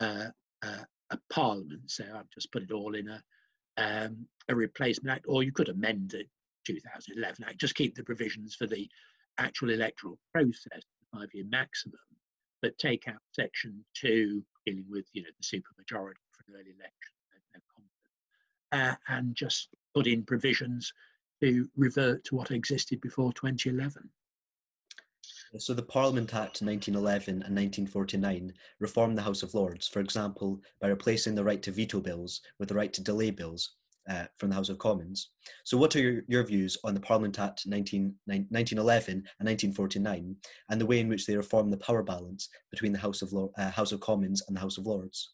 uh, 0.00 0.28
uh, 0.62 0.84
a 1.10 1.18
parliament. 1.30 1.90
So 1.90 2.04
I've 2.04 2.30
just 2.30 2.50
put 2.52 2.62
it 2.62 2.72
all 2.72 2.94
in 2.94 3.08
a 3.08 3.22
um, 3.78 4.26
a 4.48 4.54
replacement 4.54 5.14
act, 5.14 5.26
or 5.28 5.42
you 5.42 5.52
could 5.52 5.68
amend 5.68 6.10
the 6.10 6.24
2011 6.66 7.44
act, 7.44 7.58
just 7.60 7.74
keep 7.74 7.94
the 7.94 8.02
provisions 8.02 8.54
for 8.54 8.66
the 8.66 8.88
actual 9.38 9.70
electoral 9.70 10.18
process, 10.32 10.70
the 10.72 11.18
five-year 11.18 11.44
maximum, 11.48 11.98
but 12.62 12.78
take 12.78 13.06
out 13.06 13.20
section 13.32 13.84
two 13.94 14.42
dealing 14.64 14.86
with 14.88 15.06
you 15.12 15.22
know 15.22 15.28
the 15.38 15.44
supermajority 15.44 16.24
for 16.32 16.44
an 16.48 16.54
early 16.54 16.74
election, 16.78 17.16
uh, 18.72 18.94
and 19.08 19.34
just 19.34 19.68
put 19.94 20.06
in 20.06 20.24
provisions 20.24 20.92
to 21.42 21.68
revert 21.76 22.24
to 22.24 22.34
what 22.34 22.50
existed 22.50 23.00
before 23.00 23.32
2011. 23.34 24.08
So 25.58 25.74
the 25.74 25.82
Parliament 25.82 26.34
Act 26.34 26.62
1911 26.62 27.34
and 27.34 27.54
1949 27.54 28.52
reformed 28.80 29.16
the 29.16 29.22
House 29.22 29.42
of 29.42 29.54
Lords, 29.54 29.88
for 29.88 30.00
example, 30.00 30.60
by 30.80 30.88
replacing 30.88 31.34
the 31.34 31.44
right 31.44 31.62
to 31.62 31.70
veto 31.70 32.00
bills 32.00 32.40
with 32.58 32.68
the 32.68 32.74
right 32.74 32.92
to 32.92 33.02
delay 33.02 33.30
bills 33.30 33.76
uh, 34.08 34.24
from 34.38 34.50
the 34.50 34.54
House 34.54 34.68
of 34.68 34.78
Commons. 34.78 35.30
So 35.64 35.76
what 35.76 35.94
are 35.96 36.00
your, 36.00 36.22
your 36.28 36.44
views 36.44 36.76
on 36.84 36.94
the 36.94 37.00
Parliament 37.00 37.38
Act 37.38 37.66
19, 37.66 38.14
1911 38.26 39.12
and 39.12 39.48
1949 39.48 40.36
and 40.70 40.80
the 40.80 40.86
way 40.86 41.00
in 41.00 41.08
which 41.08 41.26
they 41.26 41.36
reform 41.36 41.70
the 41.70 41.76
power 41.78 42.02
balance 42.02 42.48
between 42.70 42.92
the 42.92 42.98
House 42.98 43.22
of, 43.22 43.32
uh, 43.34 43.70
House 43.70 43.92
of 43.92 44.00
Commons 44.00 44.42
and 44.46 44.56
the 44.56 44.60
House 44.60 44.78
of 44.78 44.86
Lords? 44.86 45.32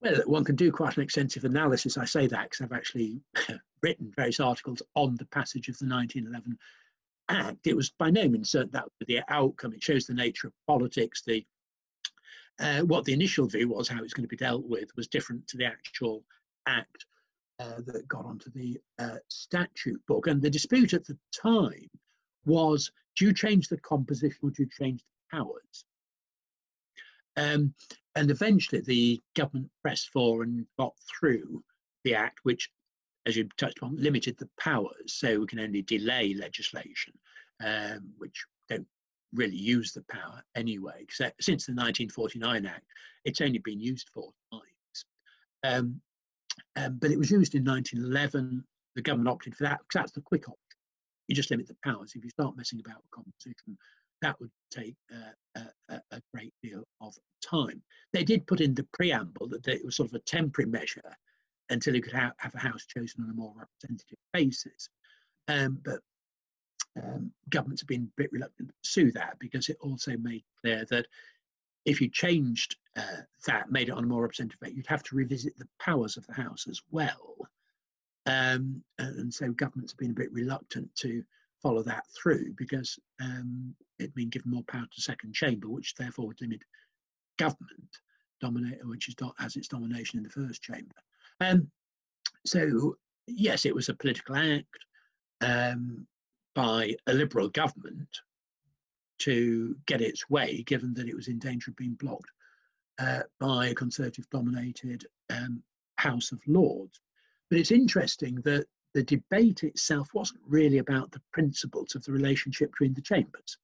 Well, 0.00 0.20
one 0.26 0.44
can 0.44 0.56
do 0.56 0.70
quite 0.70 0.96
an 0.96 1.02
extensive 1.02 1.44
analysis. 1.44 1.96
I 1.96 2.04
say 2.04 2.26
that 2.26 2.50
because 2.50 2.60
I've 2.62 2.76
actually 2.76 3.20
written 3.82 4.12
various 4.14 4.40
articles 4.40 4.82
on 4.94 5.16
the 5.16 5.26
passage 5.26 5.68
of 5.68 5.78
the 5.78 5.86
1911 5.86 6.58
act, 7.28 7.66
it 7.66 7.76
was 7.76 7.90
by 7.90 8.10
no 8.10 8.28
means 8.28 8.50
certain 8.50 8.70
that 8.72 8.84
was 8.84 9.06
the 9.06 9.20
outcome. 9.28 9.72
It 9.72 9.82
shows 9.82 10.06
the 10.06 10.14
nature 10.14 10.48
of 10.48 10.52
politics. 10.66 11.22
The 11.26 11.44
uh, 12.60 12.82
what 12.82 13.04
the 13.04 13.12
initial 13.12 13.48
view 13.48 13.68
was, 13.68 13.88
how 13.88 14.02
it's 14.02 14.14
going 14.14 14.24
to 14.24 14.28
be 14.28 14.36
dealt 14.36 14.64
with, 14.64 14.88
was 14.96 15.08
different 15.08 15.46
to 15.48 15.56
the 15.56 15.64
actual 15.64 16.24
act 16.66 17.04
uh, 17.58 17.80
that 17.86 18.06
got 18.06 18.24
onto 18.24 18.50
the 18.50 18.78
uh, 18.98 19.16
statute 19.28 20.00
book. 20.06 20.28
And 20.28 20.40
the 20.40 20.50
dispute 20.50 20.92
at 20.92 21.04
the 21.04 21.18
time 21.34 21.88
was: 22.44 22.90
do 23.16 23.26
you 23.26 23.32
change 23.32 23.68
the 23.68 23.78
composition 23.78 24.38
or 24.42 24.50
do 24.50 24.62
you 24.62 24.68
change 24.78 25.02
the 25.02 25.38
powers? 25.38 25.84
Um, 27.36 27.74
and 28.14 28.30
eventually, 28.30 28.80
the 28.80 29.20
government 29.34 29.70
pressed 29.82 30.10
for 30.10 30.44
and 30.44 30.66
got 30.78 30.94
through 31.18 31.64
the 32.04 32.14
act, 32.14 32.40
which 32.44 32.70
as 33.26 33.36
you 33.36 33.48
touched 33.56 33.82
on, 33.82 33.96
limited 33.96 34.36
the 34.38 34.48
powers. 34.58 35.12
So 35.12 35.40
we 35.40 35.46
can 35.46 35.60
only 35.60 35.82
delay 35.82 36.34
legislation, 36.34 37.14
um, 37.64 38.10
which 38.18 38.44
don't 38.68 38.86
really 39.32 39.56
use 39.56 39.92
the 39.92 40.04
power 40.10 40.42
anyway. 40.54 40.96
Except 41.00 41.42
since 41.42 41.66
the 41.66 41.72
1949 41.72 42.66
Act, 42.66 42.84
it's 43.24 43.40
only 43.40 43.58
been 43.58 43.80
used 43.80 44.08
four 44.12 44.30
times. 44.52 45.04
Um, 45.64 46.00
um, 46.76 46.98
but 47.00 47.10
it 47.10 47.18
was 47.18 47.30
used 47.30 47.54
in 47.54 47.64
1911. 47.64 48.64
The 48.94 49.02
government 49.02 49.28
opted 49.28 49.56
for 49.56 49.64
that 49.64 49.80
because 49.80 50.02
that's 50.02 50.12
the 50.12 50.20
quick 50.20 50.48
option. 50.48 50.58
You 51.26 51.34
just 51.34 51.50
limit 51.50 51.66
the 51.66 51.76
powers. 51.82 52.12
If 52.14 52.22
you 52.22 52.30
start 52.30 52.56
messing 52.56 52.80
about 52.80 53.02
with 53.02 53.10
composition, 53.10 53.78
that 54.20 54.38
would 54.40 54.50
take 54.70 54.94
uh, 55.12 55.60
a, 55.88 56.00
a, 56.12 56.22
great 56.32 56.52
deal 56.62 56.84
of 57.00 57.14
time. 57.44 57.82
They 58.12 58.24
did 58.24 58.46
put 58.46 58.60
in 58.60 58.74
the 58.74 58.86
preamble 58.92 59.48
that 59.48 59.66
it 59.68 59.84
was 59.84 59.96
sort 59.96 60.08
of 60.08 60.14
a 60.14 60.20
temporary 60.20 60.70
measure 60.70 61.02
until 61.70 61.94
you 61.94 62.02
could 62.02 62.12
ha- 62.12 62.32
have 62.38 62.54
a 62.54 62.58
house 62.58 62.84
chosen 62.86 63.24
on 63.24 63.30
a 63.30 63.34
more 63.34 63.54
representative 63.56 64.18
basis. 64.32 64.88
Um, 65.48 65.80
but 65.84 66.00
um, 67.02 67.32
governments 67.48 67.82
have 67.82 67.88
been 67.88 68.10
a 68.12 68.20
bit 68.20 68.32
reluctant 68.32 68.68
to 68.68 68.74
pursue 68.82 69.12
that 69.12 69.38
because 69.38 69.68
it 69.68 69.78
also 69.80 70.16
made 70.16 70.44
clear 70.60 70.84
that 70.90 71.06
if 71.84 72.00
you 72.00 72.08
changed 72.08 72.76
uh, 72.96 73.22
that, 73.46 73.70
made 73.70 73.88
it 73.88 73.94
on 73.94 74.04
a 74.04 74.06
more 74.06 74.22
representative 74.22 74.60
basis, 74.60 74.76
you'd 74.76 74.86
have 74.86 75.02
to 75.04 75.16
revisit 75.16 75.58
the 75.58 75.68
powers 75.78 76.16
of 76.16 76.26
the 76.26 76.32
House 76.32 76.66
as 76.68 76.80
well. 76.90 77.36
Um, 78.26 78.82
and 78.98 79.32
so 79.32 79.50
governments 79.52 79.92
have 79.92 79.98
been 79.98 80.12
a 80.12 80.14
bit 80.14 80.32
reluctant 80.32 80.94
to 80.96 81.22
follow 81.62 81.82
that 81.82 82.04
through 82.16 82.54
because 82.56 82.98
um, 83.20 83.74
it'd 83.98 84.14
been 84.14 84.30
given 84.30 84.50
more 84.50 84.62
power 84.64 84.82
to 84.82 84.96
the 84.96 85.02
second 85.02 85.34
chamber, 85.34 85.68
which 85.68 85.94
therefore 85.94 86.28
would 86.28 86.40
limit 86.40 86.62
government 87.38 87.98
dominate, 88.40 88.86
which 88.86 89.08
is 89.08 89.14
as 89.40 89.56
its 89.56 89.68
domination 89.68 90.18
in 90.18 90.22
the 90.22 90.30
first 90.30 90.62
chamber. 90.62 90.94
Um, 91.40 91.70
so, 92.46 92.96
yes, 93.26 93.64
it 93.64 93.74
was 93.74 93.88
a 93.88 93.94
political 93.94 94.36
act 94.36 94.78
um, 95.40 96.06
by 96.54 96.94
a 97.06 97.14
Liberal 97.14 97.48
government 97.48 98.08
to 99.18 99.76
get 99.86 100.00
its 100.00 100.28
way, 100.28 100.62
given 100.66 100.94
that 100.94 101.08
it 101.08 101.16
was 101.16 101.28
in 101.28 101.38
danger 101.38 101.70
of 101.70 101.76
being 101.76 101.94
blocked 101.94 102.30
uh, 102.98 103.22
by 103.40 103.68
a 103.68 103.74
Conservative 103.74 104.28
dominated 104.30 105.06
um, 105.30 105.62
House 105.96 106.32
of 106.32 106.40
Lords. 106.46 107.00
But 107.50 107.58
it's 107.58 107.70
interesting 107.70 108.36
that 108.44 108.66
the 108.94 109.02
debate 109.02 109.64
itself 109.64 110.08
wasn't 110.14 110.40
really 110.46 110.78
about 110.78 111.10
the 111.10 111.22
principles 111.32 111.94
of 111.94 112.04
the 112.04 112.12
relationship 112.12 112.70
between 112.72 112.94
the 112.94 113.02
chambers. 113.02 113.58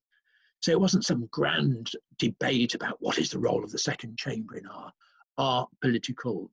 So 0.60 0.72
it 0.72 0.80
wasn't 0.80 1.06
some 1.06 1.28
grand 1.30 1.92
debate 2.18 2.74
about 2.74 2.98
what 3.00 3.18
is 3.18 3.30
the 3.30 3.38
role 3.38 3.64
of 3.64 3.70
the 3.70 3.78
second 3.78 4.18
chamber 4.18 4.56
in 4.56 4.66
our, 4.66 4.92
our 5.38 5.68
political 5.80 6.50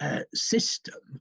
uh, 0.00 0.20
system, 0.34 1.20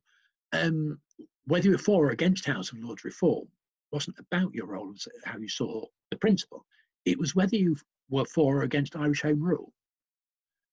um, 0.52 1.00
whether 1.46 1.70
you're 1.70 1.78
for 1.78 2.08
or 2.08 2.12
against 2.12 2.46
House 2.46 2.72
of 2.72 2.80
Lords 2.80 3.04
reform 3.04 3.48
wasn't 3.92 4.18
about 4.20 4.54
your 4.54 4.66
role 4.68 4.92
as 4.94 5.08
how 5.26 5.38
you 5.38 5.48
saw 5.48 5.86
the 6.10 6.18
principle. 6.18 6.66
It 7.06 7.20
was 7.20 7.36
whether 7.36 7.56
you 7.56 7.76
were 8.10 8.26
for 8.26 8.58
or 8.58 8.64
against 8.64 8.96
Irish 8.96 9.22
Home 9.22 9.42
Rule. 9.42 9.72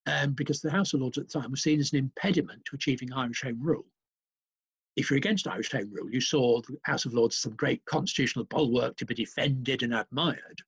Um, 0.06 0.32
because 0.32 0.60
the 0.60 0.70
House 0.70 0.94
of 0.94 1.00
Lords 1.00 1.18
at 1.18 1.28
the 1.28 1.40
time 1.40 1.50
was 1.50 1.62
seen 1.62 1.78
as 1.78 1.92
an 1.92 1.98
impediment 1.98 2.64
to 2.64 2.74
achieving 2.74 3.12
Irish 3.12 3.42
Home 3.42 3.60
Rule. 3.60 3.84
If 4.96 5.10
you're 5.10 5.18
against 5.18 5.46
Irish 5.46 5.70
Home 5.72 5.90
Rule, 5.92 6.10
you 6.10 6.20
saw 6.20 6.62
the 6.62 6.78
House 6.84 7.04
of 7.04 7.12
Lords 7.12 7.36
as 7.36 7.42
some 7.42 7.54
great 7.54 7.84
constitutional 7.84 8.46
bulwark 8.46 8.96
to 8.96 9.06
be 9.06 9.14
defended 9.14 9.82
and 9.82 9.94
admired. 9.94 10.62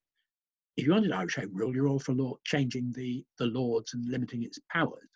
if 0.77 0.87
you 0.87 0.93
wanted 0.93 1.13
Irish 1.13 1.37
Home 1.37 1.51
Rule, 1.53 1.75
you're 1.75 1.89
all 1.89 1.99
for 1.99 2.13
law, 2.13 2.37
changing 2.45 2.93
the, 2.93 3.25
the 3.39 3.47
Lords 3.47 3.95
and 3.95 4.07
limiting 4.11 4.43
its 4.43 4.59
powers. 4.71 5.09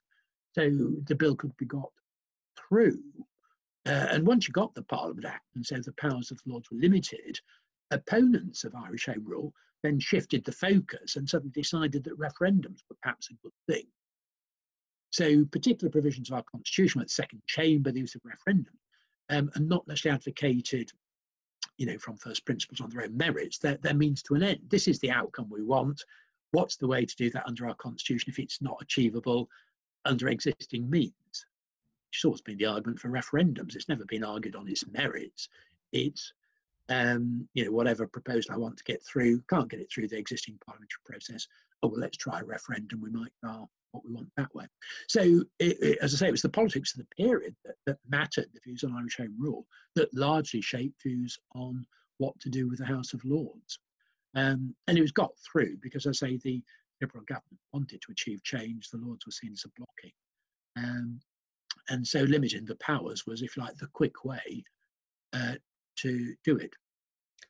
So 0.55 0.71
the 1.05 1.15
bill 1.15 1.37
could 1.37 1.57
be 1.57 1.67
got 1.67 1.91
through. 2.69 3.03
Uh, 3.87 4.09
and 4.11 4.27
once 4.27 4.49
you 4.49 4.53
got 4.53 4.75
the 4.75 4.83
Parliament 4.83 5.27
Act, 5.27 5.45
and 5.55 5.65
so 5.65 5.77
the 5.77 5.93
powers 5.93 6.31
of 6.31 6.39
the 6.45 6.51
Lords 6.51 6.71
were 6.71 6.79
limited, 6.79 7.39
opponents 7.91 8.65
of 8.65 8.75
Irish 8.75 9.07
Home 9.07 9.25
Rule 9.25 9.53
then 9.83 10.01
shifted 10.01 10.45
the 10.45 10.53
focus 10.53 11.17
and 11.17 11.29
suddenly 11.29 11.53
decided 11.53 12.03
that 12.05 12.19
referendums 12.19 12.81
were 12.89 12.97
perhaps 13.03 13.31
a 13.31 13.35
good 13.43 13.53
thing. 13.69 13.87
So 15.11 15.45
particular 15.47 15.91
provisions 15.91 16.31
of 16.31 16.37
our 16.37 16.43
constitution, 16.43 16.99
like 16.99 17.09
the 17.09 17.15
second 17.15 17.43
chamber, 17.47 17.93
the 17.93 18.01
use 18.01 18.17
of 18.17 18.23
referendum, 18.25 18.75
um, 19.31 19.51
are 19.55 19.63
not 19.63 19.87
necessarily 19.87 20.17
advocated 20.17 20.91
you 21.79 21.87
know, 21.87 21.99
from 21.99 22.17
first 22.17 22.45
principles 22.45 22.81
on 22.81 22.91
their 22.91 23.03
own 23.03 23.17
merits, 23.17 23.59
they're, 23.59 23.79
they're 23.83 23.95
means 23.95 24.23
to 24.23 24.35
an 24.35 24.43
end. 24.43 24.61
This 24.69 24.89
is 24.89 24.99
the 25.01 25.11
outcome 25.11 25.49
we 25.51 25.63
want. 25.63 26.03
What's 26.53 26.77
the 26.77 26.87
way 26.87 27.05
to 27.05 27.17
do 27.17 27.31
that 27.31 27.47
under 27.47 27.69
our 27.69 27.75
constitution 27.75 28.31
if 28.31 28.39
it's 28.39 28.63
not 28.63 28.79
achievable 28.81 29.49
under 30.05 30.29
existing 30.29 30.89
means? 30.89 31.13
It's 32.17 32.25
always 32.25 32.41
been 32.41 32.59
the 32.59 32.67
argument 32.67 32.99
for 32.99 33.09
referendums. 33.09 33.75
It's 33.75 33.89
never 33.89 34.05
been 34.05 34.25
argued 34.25 34.57
on 34.57 34.69
its 34.69 34.87
merits. 34.87 35.49
It's 35.93 36.33
um, 36.89 37.49
you 37.55 37.65
know, 37.65 37.73
whatever 37.73 38.07
proposal 38.07 38.55
I 38.55 38.59
want 38.59 38.77
to 38.77 38.85
get 38.85 39.05
through, 39.05 39.43
can't 39.51 39.69
get 39.69 39.81
it 39.81 39.91
through 39.93 40.09
the 40.09 40.19
existing 40.19 40.59
parliamentary 40.65 41.03
process. 41.05 41.47
Oh 41.83 41.89
well, 41.89 42.01
let's 42.01 42.17
try 42.17 42.41
a 42.41 42.45
referendum. 42.45 43.01
We 43.01 43.11
might 43.11 43.33
uh, 43.47 43.65
what 43.91 44.05
we 44.05 44.13
want 44.13 44.29
that 44.37 44.55
way. 44.55 44.67
So, 45.09 45.21
it, 45.59 45.83
it, 45.83 45.99
as 46.01 46.15
I 46.15 46.19
say, 46.19 46.29
it 46.29 46.33
was 46.33 46.43
the 46.43 46.49
politics 46.49 46.93
of 46.95 46.99
the 46.99 47.25
period 47.25 47.57
that, 47.65 47.75
that 47.87 47.99
mattered, 48.09 48.47
the 48.53 48.61
views 48.65 48.85
on 48.85 48.95
Irish 48.97 49.17
Home 49.17 49.35
Rule, 49.39 49.67
that 49.95 50.13
largely 50.15 50.61
shaped 50.61 51.03
views 51.03 51.39
on 51.55 51.85
what 52.19 52.39
to 52.41 52.51
do 52.51 52.69
with 52.69 52.79
the 52.79 52.87
House 52.87 53.15
of 53.15 53.25
Lords. 53.25 53.79
Um, 54.35 54.75
and 54.87 54.99
it 54.99 55.03
was 55.03 55.13
got 55.13 55.33
through 55.51 55.79
because, 55.83 56.07
as 56.07 56.23
I 56.23 56.29
say, 56.29 56.41
the 56.43 56.63
Liberal 57.01 57.25
government 57.25 57.61
wanted 57.73 58.01
to 58.03 58.13
achieve 58.13 58.43
change. 58.43 58.91
The 58.91 58.99
Lords 58.99 59.27
were 59.27 59.33
seen 59.33 59.53
as 59.53 59.65
a 59.65 59.71
blocking. 59.77 60.13
Um, 60.77 61.21
and 61.89 62.07
so 62.07 62.21
limiting 62.21 62.65
the 62.65 62.77
powers 62.77 63.27
was, 63.27 63.43
if 63.43 63.57
you 63.57 63.63
like, 63.63 63.77
the 63.77 63.89
quick 63.93 64.25
way 64.25 64.65
uh, 65.33 65.55
to 65.97 66.35
do 66.45 66.57
it. 66.57 66.75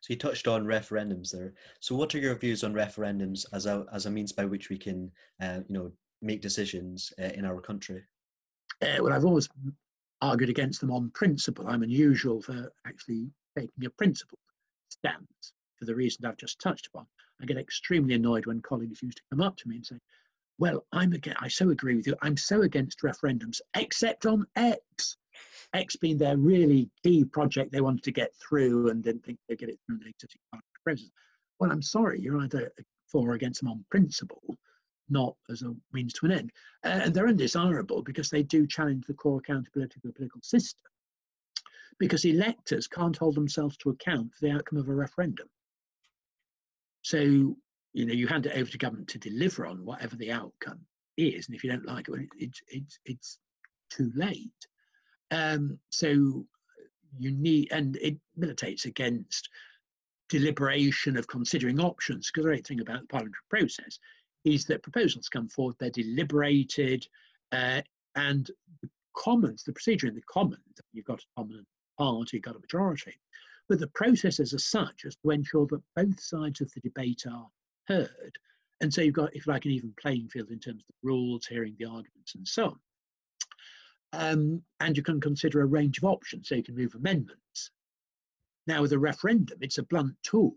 So 0.01 0.12
you 0.12 0.18
touched 0.18 0.47
on 0.47 0.64
referendums 0.64 1.30
there. 1.30 1.55
So 1.80 1.97
what 1.97 2.14
are 2.14 2.18
your 2.18 2.37
views 2.37 2.62
on 2.64 2.74
referendums 2.74 3.45
as 3.53 3.66
a 3.66 3.84
as 3.93 4.07
a 4.07 4.11
means 4.11 4.32
by 4.32 4.45
which 4.45 4.68
we 4.68 4.78
can, 4.78 5.11
uh, 5.41 5.61
you 5.68 5.74
know, 5.74 5.93
make 6.22 6.41
decisions 6.41 7.12
uh, 7.20 7.30
in 7.34 7.45
our 7.45 7.61
country? 7.61 8.03
Uh, 8.82 8.99
well, 9.01 9.12
I've 9.12 9.24
always 9.24 9.49
argued 10.22 10.51
against 10.51 10.80
them 10.80 10.91
on 10.91 11.11
principle. 11.11 11.66
I'm 11.66 11.82
unusual 11.82 12.41
for 12.43 12.72
actually 12.87 13.30
taking 13.57 13.84
a 13.84 13.91
principled 13.91 14.39
stance 14.89 15.53
for 15.78 15.87
the 15.87 15.95
reason 15.95 16.24
I've 16.24 16.37
just 16.37 16.61
touched 16.61 16.87
upon. 16.87 17.07
I 17.41 17.47
get 17.47 17.59
extremely 17.59 18.14
annoyed 18.14 18.47
when 18.47 18.61
colleagues 18.62 19.03
used 19.03 19.18
to 19.18 19.22
come 19.30 19.43
up 19.43 19.57
to 19.59 19.68
me 19.68 19.76
and 19.76 19.87
say, 19.87 19.97
well, 20.59 20.85
I'm 20.93 21.13
again, 21.13 21.37
I 21.41 21.49
so 21.49 21.71
agree 21.71 21.97
with 21.97 22.07
you. 22.07 22.15
I'm 22.23 22.37
so 22.37 22.63
against 22.63 23.03
referendums, 23.03 23.61
except 23.77 24.27
on 24.27 24.47
X. 24.57 25.17
X 25.75 25.97
being 25.97 26.17
their 26.17 26.37
really 26.37 26.89
key 27.03 27.25
project 27.25 27.73
they 27.73 27.81
wanted 27.81 28.05
to 28.05 28.13
get 28.13 28.31
through 28.37 28.89
and 28.91 29.03
didn't 29.03 29.25
think 29.25 29.39
they'd 29.49 29.59
get 29.59 29.69
it 29.69 29.79
through 29.85 29.99
the 29.99 30.09
existing 30.09 30.41
process. 30.85 31.11
Well, 31.59 31.73
I'm 31.73 31.83
sorry, 31.83 32.21
you're 32.21 32.41
either 32.41 32.71
for 33.07 33.31
or 33.31 33.35
against 33.35 33.61
them 33.61 33.71
on 33.71 33.85
principle, 33.91 34.57
not 35.09 35.35
as 35.51 35.63
a 35.63 35.75
means 35.93 36.13
to 36.15 36.27
an 36.27 36.33
end. 36.33 36.53
Uh, 36.85 37.01
and 37.05 37.15
they're 37.15 37.29
undesirable 37.29 38.03
because 38.03 38.31
they 38.31 38.43
do 38.43 38.67
challenge 38.67 39.05
the 39.07 39.15
core 39.15 39.39
accountability 39.39 39.95
of 39.97 40.03
the 40.03 40.13
political 40.13 40.41
system. 40.43 40.91
Because 41.99 42.25
electors 42.25 42.87
can't 42.87 43.17
hold 43.17 43.35
themselves 43.35 43.77
to 43.79 43.91
account 43.91 44.35
for 44.35 44.47
the 44.47 44.53
outcome 44.53 44.79
of 44.79 44.89
a 44.89 44.95
referendum. 44.95 45.49
So, 47.03 47.57
you 47.97 48.05
know, 48.05 48.13
you 48.13 48.27
hand 48.27 48.45
it 48.45 48.55
over 48.55 48.71
to 48.71 48.77
government 48.77 49.09
to 49.09 49.19
deliver 49.19 49.67
on 49.67 49.83
whatever 49.83 50.17
the 50.17 50.31
outcome 50.31 50.79
is. 51.17 51.47
And 51.47 51.57
if 51.57 51.65
you 51.65 51.71
don't 51.71 51.87
like 51.87 52.09
it, 52.09 52.29
it's, 52.39 52.61
it's, 52.69 52.99
it's 53.07 53.39
too 53.89 54.13
late. 54.15 54.67
Um, 55.31 55.79
so 55.89 56.45
you 57.19 57.31
need, 57.31 57.73
and 57.73 57.97
it 57.97 58.19
militates 58.37 58.85
against 58.85 59.49
deliberation 60.29 61.17
of 61.17 61.27
considering 61.27 61.81
options, 61.81 62.31
because 62.31 62.45
the 62.45 62.51
great 62.51 62.67
thing 62.67 62.81
about 62.81 63.01
the 63.01 63.07
parliamentary 63.07 63.41
process 63.49 63.99
is 64.45 64.67
that 64.67 64.83
proposals 64.83 65.31
come 65.31 65.49
forward, 65.49 65.77
they're 65.79 65.89
deliberated, 65.89 67.07
uh, 67.53 67.81
and 68.15 68.51
the 68.83 68.91
Commons, 69.17 69.65
the 69.65 69.73
procedure 69.73 70.07
in 70.07 70.15
the 70.15 70.23
Commons, 70.31 70.61
you've 70.93 71.07
got 71.07 71.21
a 71.21 71.41
dominant 71.41 71.67
party, 71.97 72.37
you've 72.37 72.43
got 72.45 72.57
a 72.57 72.61
majority, 72.61 73.15
but 73.71 73.79
the 73.81 73.89
processes 73.89 74.53
as 74.53 74.67
such 74.67 75.07
is 75.07 75.17
to 75.17 75.31
ensure 75.31 75.67
that 75.71 75.81
both 75.95 76.21
sides 76.21 76.61
of 76.61 76.71
the 76.75 76.81
debate 76.81 77.25
are 77.33 77.49
heard. 77.89 78.39
And 78.80 78.93
so 78.93 79.01
you've 79.01 79.14
got, 79.14 79.34
if 79.34 79.47
like, 79.47 79.64
an 79.64 79.70
even 79.70 79.95
playing 80.01 80.28
field 80.28 80.51
in 80.51 80.59
terms 80.59 80.82
of 80.82 80.87
the 80.89 81.09
rules, 81.09 81.47
hearing 81.47 81.74
the 81.78 81.87
arguments, 81.87 82.34
and 82.34 82.47
so 82.47 82.66
on. 82.66 82.78
Um, 84.12 84.62
and 84.80 84.97
you 84.97 85.03
can 85.03 85.20
consider 85.20 85.62
a 85.62 85.66
range 85.66 85.99
of 85.99 86.05
options, 86.05 86.49
so 86.49 86.55
you 86.55 86.62
can 86.62 86.76
move 86.76 86.95
amendments. 86.95 87.70
Now, 88.66 88.82
with 88.82 88.93
a 88.93 88.99
referendum, 88.99 89.59
it's 89.61 89.78
a 89.78 89.84
blunt 89.84 90.14
tool 90.22 90.55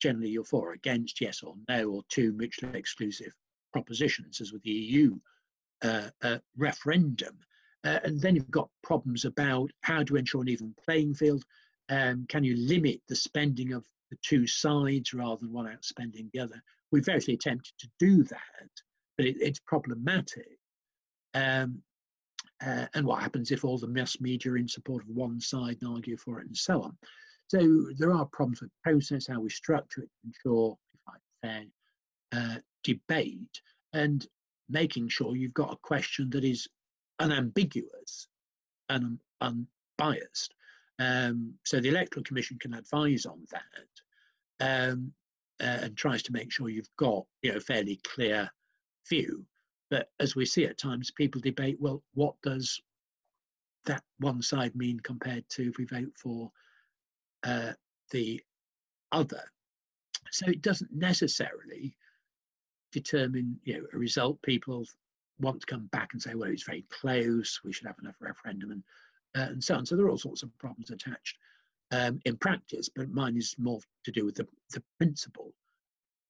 generally 0.00 0.30
you're 0.30 0.44
for 0.44 0.70
or 0.70 0.72
against, 0.72 1.20
yes 1.20 1.42
or 1.42 1.54
no, 1.68 1.88
or 1.90 2.02
two 2.08 2.32
mutually 2.32 2.78
exclusive 2.78 3.32
propositions, 3.72 4.40
as 4.40 4.52
with 4.52 4.62
the 4.62 4.70
EU 4.70 5.16
uh, 5.82 6.08
uh, 6.22 6.38
referendum. 6.56 7.38
Uh, 7.84 8.00
and 8.04 8.20
then 8.20 8.34
you've 8.34 8.50
got 8.50 8.68
problems 8.82 9.24
about 9.24 9.70
how 9.82 10.02
to 10.02 10.16
ensure 10.16 10.42
an 10.42 10.48
even 10.48 10.74
playing 10.84 11.14
field. 11.14 11.44
Um, 11.88 12.26
can 12.28 12.44
you 12.44 12.56
limit 12.56 13.00
the 13.08 13.16
spending 13.16 13.72
of 13.72 13.86
the 14.10 14.18
two 14.22 14.46
sides 14.46 15.14
rather 15.14 15.40
than 15.40 15.52
one 15.52 15.66
outspending 15.66 16.30
the 16.32 16.40
other? 16.40 16.62
We've 16.92 17.04
variously 17.04 17.34
attempted 17.34 17.72
to 17.78 17.88
do 17.98 18.24
that, 18.24 18.70
but 19.16 19.26
it, 19.26 19.36
it's 19.40 19.60
problematic. 19.60 20.58
Um, 21.34 21.82
uh, 22.64 22.86
and 22.94 23.06
what 23.06 23.22
happens 23.22 23.50
if 23.50 23.64
all 23.64 23.78
the 23.78 23.86
mass 23.86 24.20
media 24.20 24.52
are 24.52 24.56
in 24.58 24.68
support 24.68 25.02
of 25.02 25.08
one 25.08 25.40
side 25.40 25.78
and 25.80 25.90
argue 25.90 26.16
for 26.16 26.40
it 26.40 26.46
and 26.46 26.56
so 26.56 26.82
on? 26.82 26.96
So 27.48 27.86
there 27.98 28.12
are 28.12 28.26
problems 28.26 28.60
with 28.60 28.70
process, 28.82 29.26
how 29.26 29.40
we 29.40 29.50
structure 29.50 30.02
it 30.02 30.10
to 30.22 30.28
ensure 30.28 30.76
fair 31.42 31.64
uh, 32.32 32.56
debate 32.84 33.60
and 33.92 34.26
making 34.68 35.08
sure 35.08 35.36
you've 35.36 35.54
got 35.54 35.72
a 35.72 35.78
question 35.82 36.30
that 36.30 36.44
is 36.44 36.68
unambiguous 37.18 38.28
and 38.88 39.18
unbiased. 39.40 40.54
Um, 41.00 41.54
so 41.64 41.80
the 41.80 41.88
Electoral 41.88 42.24
Commission 42.24 42.58
can 42.60 42.74
advise 42.74 43.26
on 43.26 43.40
that 43.50 44.90
um, 44.90 45.12
uh, 45.60 45.78
and 45.82 45.96
tries 45.96 46.22
to 46.24 46.32
make 46.32 46.52
sure 46.52 46.68
you've 46.68 46.94
got 46.96 47.24
you 47.42 47.50
know 47.50 47.56
a 47.56 47.60
fairly 47.60 47.98
clear 48.04 48.50
view. 49.08 49.44
But 49.90 50.08
as 50.20 50.36
we 50.36 50.46
see 50.46 50.64
at 50.66 50.78
times, 50.78 51.10
people 51.10 51.40
debate, 51.40 51.78
well, 51.80 52.02
what 52.14 52.34
does 52.42 52.80
that 53.86 54.02
one 54.18 54.42
side 54.42 54.76
mean 54.76 55.00
compared 55.00 55.48
to 55.50 55.68
if 55.68 55.78
we 55.78 55.84
vote 55.86 56.12
for 56.16 56.52
uh, 57.44 57.72
the 58.10 58.40
other. 59.12 59.42
So 60.30 60.46
it 60.46 60.62
doesn't 60.62 60.92
necessarily 60.92 61.96
determine 62.92 63.58
you 63.64 63.74
know 63.74 63.86
a 63.92 63.98
result. 63.98 64.42
People 64.42 64.84
want 65.40 65.60
to 65.60 65.66
come 65.66 65.86
back 65.86 66.10
and 66.12 66.22
say, 66.22 66.34
well, 66.34 66.50
it's 66.50 66.64
very 66.64 66.84
close. 66.90 67.60
We 67.64 67.72
should 67.72 67.86
have 67.86 67.98
another 68.00 68.16
referendum 68.20 68.70
and 68.70 68.82
and 69.34 69.62
so 69.62 69.76
on. 69.76 69.86
So 69.86 69.96
there 69.96 70.06
are 70.06 70.10
all 70.10 70.18
sorts 70.18 70.42
of 70.42 70.56
problems 70.58 70.90
attached 70.90 71.36
um, 71.92 72.20
in 72.24 72.36
practice, 72.36 72.88
but 72.94 73.10
mine 73.10 73.36
is 73.36 73.54
more 73.58 73.80
to 74.04 74.10
do 74.10 74.24
with 74.24 74.36
the, 74.36 74.46
the 74.72 74.82
principle 74.98 75.52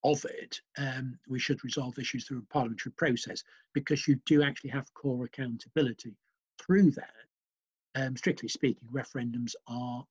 of 0.05 0.25
it. 0.25 0.61
Um, 0.79 1.19
we 1.29 1.39
should 1.39 1.63
resolve 1.65 1.99
issues 1.99 2.25
through 2.25 2.39
a 2.39 2.53
parliamentary 2.53 2.93
process 2.93 3.43
because 3.75 4.09
you 4.09 4.19
do 4.27 4.43
actually 4.43 4.71
have 4.71 4.93
core 4.95 5.25
accountability 5.25 6.15
through 6.59 6.91
that. 6.93 7.15
Um, 7.95 8.17
strictly 8.17 8.49
speaking, 8.49 8.89
referendums 8.93 9.55
are 9.67 10.05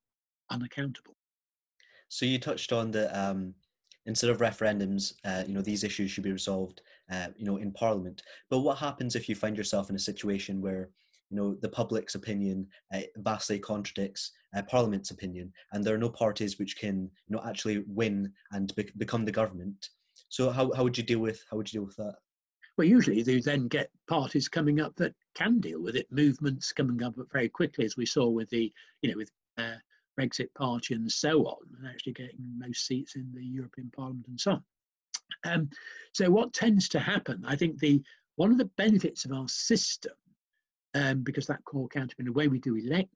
unaccountable. 0.52 1.16
So 2.10 2.26
you 2.26 2.40
touched 2.40 2.74
on 2.74 2.92
that 2.92 3.18
um, 3.18 3.54
instead 4.06 4.30
of 4.30 4.40
referendums, 4.40 5.14
uh, 5.24 5.44
you 5.48 5.54
know, 5.54 5.62
these 5.62 5.84
issues 5.84 6.12
should 6.12 6.24
be 6.24 6.32
resolved, 6.32 6.82
uh, 7.12 7.28
you 7.38 7.46
know, 7.46 7.58
in 7.58 7.72
Parliament. 7.72 8.24
But 8.50 8.60
what 8.60 8.78
happens 8.78 9.16
if 9.16 9.30
you 9.30 9.36
find 9.36 9.56
yourself 9.56 9.90
in 9.90 9.96
a 9.96 10.00
situation 10.00 10.62
where, 10.62 10.90
you 11.30 11.38
know, 11.38 11.56
the 11.62 11.70
public's 11.70 12.16
opinion 12.16 12.68
uh, 12.94 13.02
vastly 13.18 13.60
contradicts 13.60 14.32
uh, 14.56 14.62
Parliament's 14.64 15.12
opinion, 15.12 15.52
and 15.72 15.84
there 15.84 15.96
are 15.96 16.00
no 16.00 16.10
parties 16.10 16.58
which 16.58 16.78
can, 16.78 17.10
you 17.28 17.36
know, 17.36 17.44
actually 17.46 17.84
win 17.88 18.32
and 18.52 18.74
be- 18.76 18.92
become 18.98 19.26
the 19.26 19.32
government? 19.32 19.90
So 20.30 20.50
how, 20.50 20.72
how 20.74 20.84
would 20.84 20.98
you 20.98 21.04
deal 21.04 21.20
with 21.20 21.44
how 21.50 21.58
would 21.58 21.72
you 21.72 21.80
deal 21.80 21.88
with 21.88 21.98
that? 21.98 22.16
Well, 22.78 22.88
usually 22.88 23.22
you 23.22 23.42
then 23.42 23.68
get 23.68 23.92
parties 24.08 24.48
coming 24.48 24.80
up 24.80 24.96
that 24.96 25.14
can 25.36 25.60
deal 25.60 25.82
with 25.82 25.96
it, 25.96 26.08
movements 26.12 26.72
coming 26.72 27.04
up 27.04 27.14
very 27.32 27.50
quickly, 27.50 27.84
as 27.84 27.98
we 27.98 28.06
saw 28.06 28.30
with 28.30 28.50
the, 28.50 28.72
you 29.02 29.12
know, 29.12 29.18
with 29.18 29.30
uh, 29.58 29.76
Brexit 30.18 30.54
Party 30.56 30.94
and 30.94 31.12
so 31.12 31.44
on, 31.46 31.58
and 31.78 31.88
actually 31.88 32.14
getting 32.14 32.38
most 32.58 32.88
seats 32.88 33.16
in 33.16 33.30
the 33.34 33.44
European 33.44 33.92
Parliament 33.96 34.28
and 34.30 34.40
so 34.40 34.52
on. 34.52 34.64
Um, 35.46 35.70
so 36.14 36.30
what 36.30 36.54
tends 36.54 36.90
to 36.90 37.00
happen, 37.00 37.44
I 37.46 37.56
think 37.56 37.80
the 37.80 38.02
one 38.36 38.52
of 38.52 38.58
the 38.58 38.72
benefits 38.78 39.26
of 39.26 39.34
our 39.34 39.50
system, 39.50 40.14
um, 40.96 41.22
because 41.22 41.48
that 41.48 41.64
core 41.66 41.90
in 41.96 42.26
the 42.26 42.32
way 42.32 42.48
we 42.48 42.60
do 42.60 42.76
elections, 42.76 43.10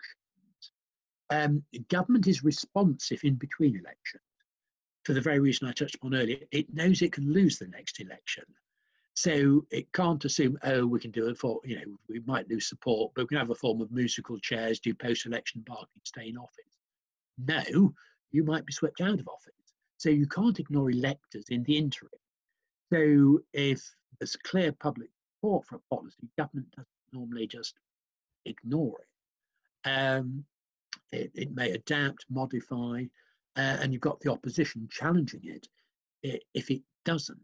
um, 1.30 1.63
government 1.89 2.28
is 2.28 2.43
responsive 2.43 3.21
in 3.24 3.36
between 3.36 3.76
elections. 3.76 4.24
for 5.03 5.13
the 5.13 5.21
very 5.21 5.39
reason 5.39 5.67
I 5.67 5.74
touched 5.74 5.95
upon 5.95 6.15
earlier, 6.15 6.39
it 6.51 6.74
knows 6.74 7.01
it 7.01 7.11
can 7.11 7.34
lose 7.34 7.57
the 7.57 7.67
next 7.67 7.99
election. 7.99 8.45
So 9.15 9.65
it 9.69 9.91
can't 9.91 10.24
assume, 10.26 10.57
oh, 10.63 10.88
we 10.88 10.99
can 10.99 11.11
do 11.11 11.28
it 11.28 11.38
for, 11.38 11.59
you 11.65 11.76
know, 11.76 11.97
we 12.09 12.21
might 12.26 12.49
lose 12.49 12.67
support, 12.67 13.11
but 13.13 13.24
we 13.24 13.28
can 13.28 13.38
have 13.38 13.51
a 13.51 13.55
form 13.55 13.82
of 13.82 13.91
musical 13.91 14.39
chairs, 14.39 14.80
do 14.80 14.93
post 14.93 15.26
election 15.26 15.61
bargaining, 15.67 16.01
stay 16.03 16.30
in 16.30 16.38
office. 16.38 16.80
No, 17.38 17.93
you 18.32 18.43
might 18.43 18.65
be 18.65 18.74
swept 18.74 19.01
out 19.01 19.19
of 19.19 19.28
office. 19.28 19.53
So 19.97 20.09
you 20.09 20.28
can't 20.28 20.59
ignore 20.59 20.89
electors 20.89 21.45
in 21.49 21.63
the 21.63 21.78
interim. 21.78 22.11
So 22.91 23.39
if 23.53 23.84
there's 24.19 24.36
clear 24.36 24.71
public 24.71 25.09
support 25.38 25.65
for 25.65 25.76
a 25.76 25.95
policy, 25.95 26.30
government 26.38 26.71
doesn't 26.71 26.88
normally 27.14 27.47
just 27.47 27.76
ignore 28.45 28.99
it. 28.99 29.89
Um, 29.89 30.45
it, 31.11 31.32
it, 31.36 31.55
may 31.55 31.72
adapt, 31.72 32.26
modify, 32.30 33.03
uh, 33.55 33.78
and 33.82 33.93
you've 33.93 34.01
got 34.01 34.20
the 34.20 34.32
opposition 34.32 34.88
challenging 34.91 35.41
it 35.43 35.68
if 36.53 36.72
it 36.72 36.82
doesn't. 37.05 37.39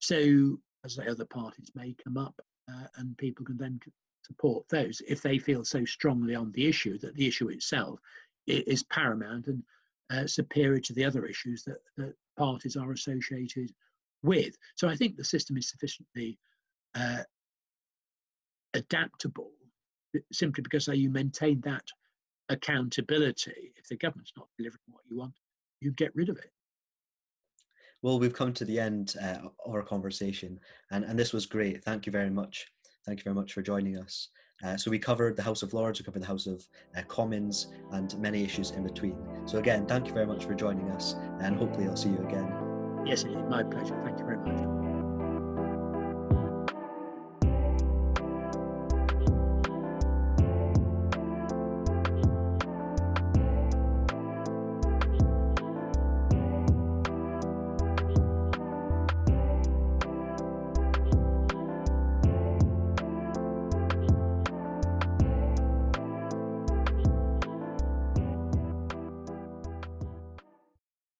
So, 0.00 0.58
as 0.84 0.96
the 0.96 1.10
other 1.10 1.24
parties 1.24 1.70
may 1.74 1.94
come 2.04 2.16
up, 2.16 2.34
uh, 2.70 2.86
and 2.96 3.16
people 3.16 3.44
can 3.44 3.56
then 3.56 3.80
support 4.22 4.68
those 4.68 5.00
if 5.08 5.22
they 5.22 5.38
feel 5.38 5.64
so 5.64 5.84
strongly 5.84 6.34
on 6.34 6.52
the 6.52 6.66
issue 6.66 6.98
that 6.98 7.14
the 7.14 7.26
issue 7.26 7.48
itself 7.48 7.98
is 8.46 8.82
paramount 8.84 9.46
and 9.46 9.62
uh, 10.10 10.26
superior 10.26 10.80
to 10.80 10.92
the 10.94 11.04
other 11.04 11.26
issues 11.26 11.62
that, 11.64 11.78
that 11.96 12.14
parties 12.36 12.76
are 12.76 12.92
associated 12.92 13.70
with. 14.22 14.56
So 14.74 14.88
I 14.88 14.96
think 14.96 15.16
the 15.16 15.24
system 15.24 15.56
is 15.56 15.68
sufficiently 15.68 16.38
uh, 16.94 17.22
adaptable 18.74 19.50
simply 20.32 20.62
because 20.62 20.88
you 20.88 21.10
maintain 21.10 21.60
that 21.62 21.84
accountability. 22.48 23.72
If 23.76 23.88
the 23.88 23.96
government's 23.96 24.32
not 24.36 24.48
delivering 24.56 24.80
what 24.88 25.04
you 25.08 25.18
want, 25.18 25.34
you 25.80 25.92
get 25.92 26.14
rid 26.14 26.28
of 26.28 26.38
it. 26.38 26.50
Well, 28.02 28.18
we've 28.18 28.32
come 28.32 28.52
to 28.54 28.64
the 28.64 28.78
end 28.78 29.16
uh, 29.20 29.38
of 29.66 29.74
our 29.74 29.82
conversation, 29.82 30.60
and, 30.90 31.04
and 31.04 31.18
this 31.18 31.32
was 31.32 31.46
great. 31.46 31.82
Thank 31.84 32.06
you 32.06 32.12
very 32.12 32.30
much. 32.30 32.66
Thank 33.04 33.18
you 33.18 33.24
very 33.24 33.34
much 33.34 33.52
for 33.52 33.62
joining 33.62 33.98
us. 33.98 34.28
Uh, 34.64 34.76
so 34.76 34.90
we 34.90 34.98
covered 34.98 35.36
the 35.36 35.42
House 35.42 35.62
of 35.62 35.72
Lords, 35.72 36.00
we 36.00 36.04
covered 36.04 36.22
the 36.22 36.26
House 36.26 36.46
of 36.46 36.66
uh, 36.96 37.02
Commons, 37.02 37.68
and 37.92 38.16
many 38.18 38.44
issues 38.44 38.70
in 38.70 38.84
between. 38.84 39.16
So 39.46 39.58
again, 39.58 39.86
thank 39.86 40.06
you 40.06 40.14
very 40.14 40.26
much 40.26 40.44
for 40.44 40.54
joining 40.54 40.90
us, 40.90 41.14
and 41.40 41.56
hopefully 41.56 41.86
I'll 41.86 41.96
see 41.96 42.10
you 42.10 42.24
again. 42.26 42.52
Yes, 43.06 43.24
indeed. 43.24 43.44
My 43.48 43.62
pleasure. 43.62 44.00
Thank 44.04 44.18
you 44.18 44.24
very 44.24 44.38
much. 44.38 44.97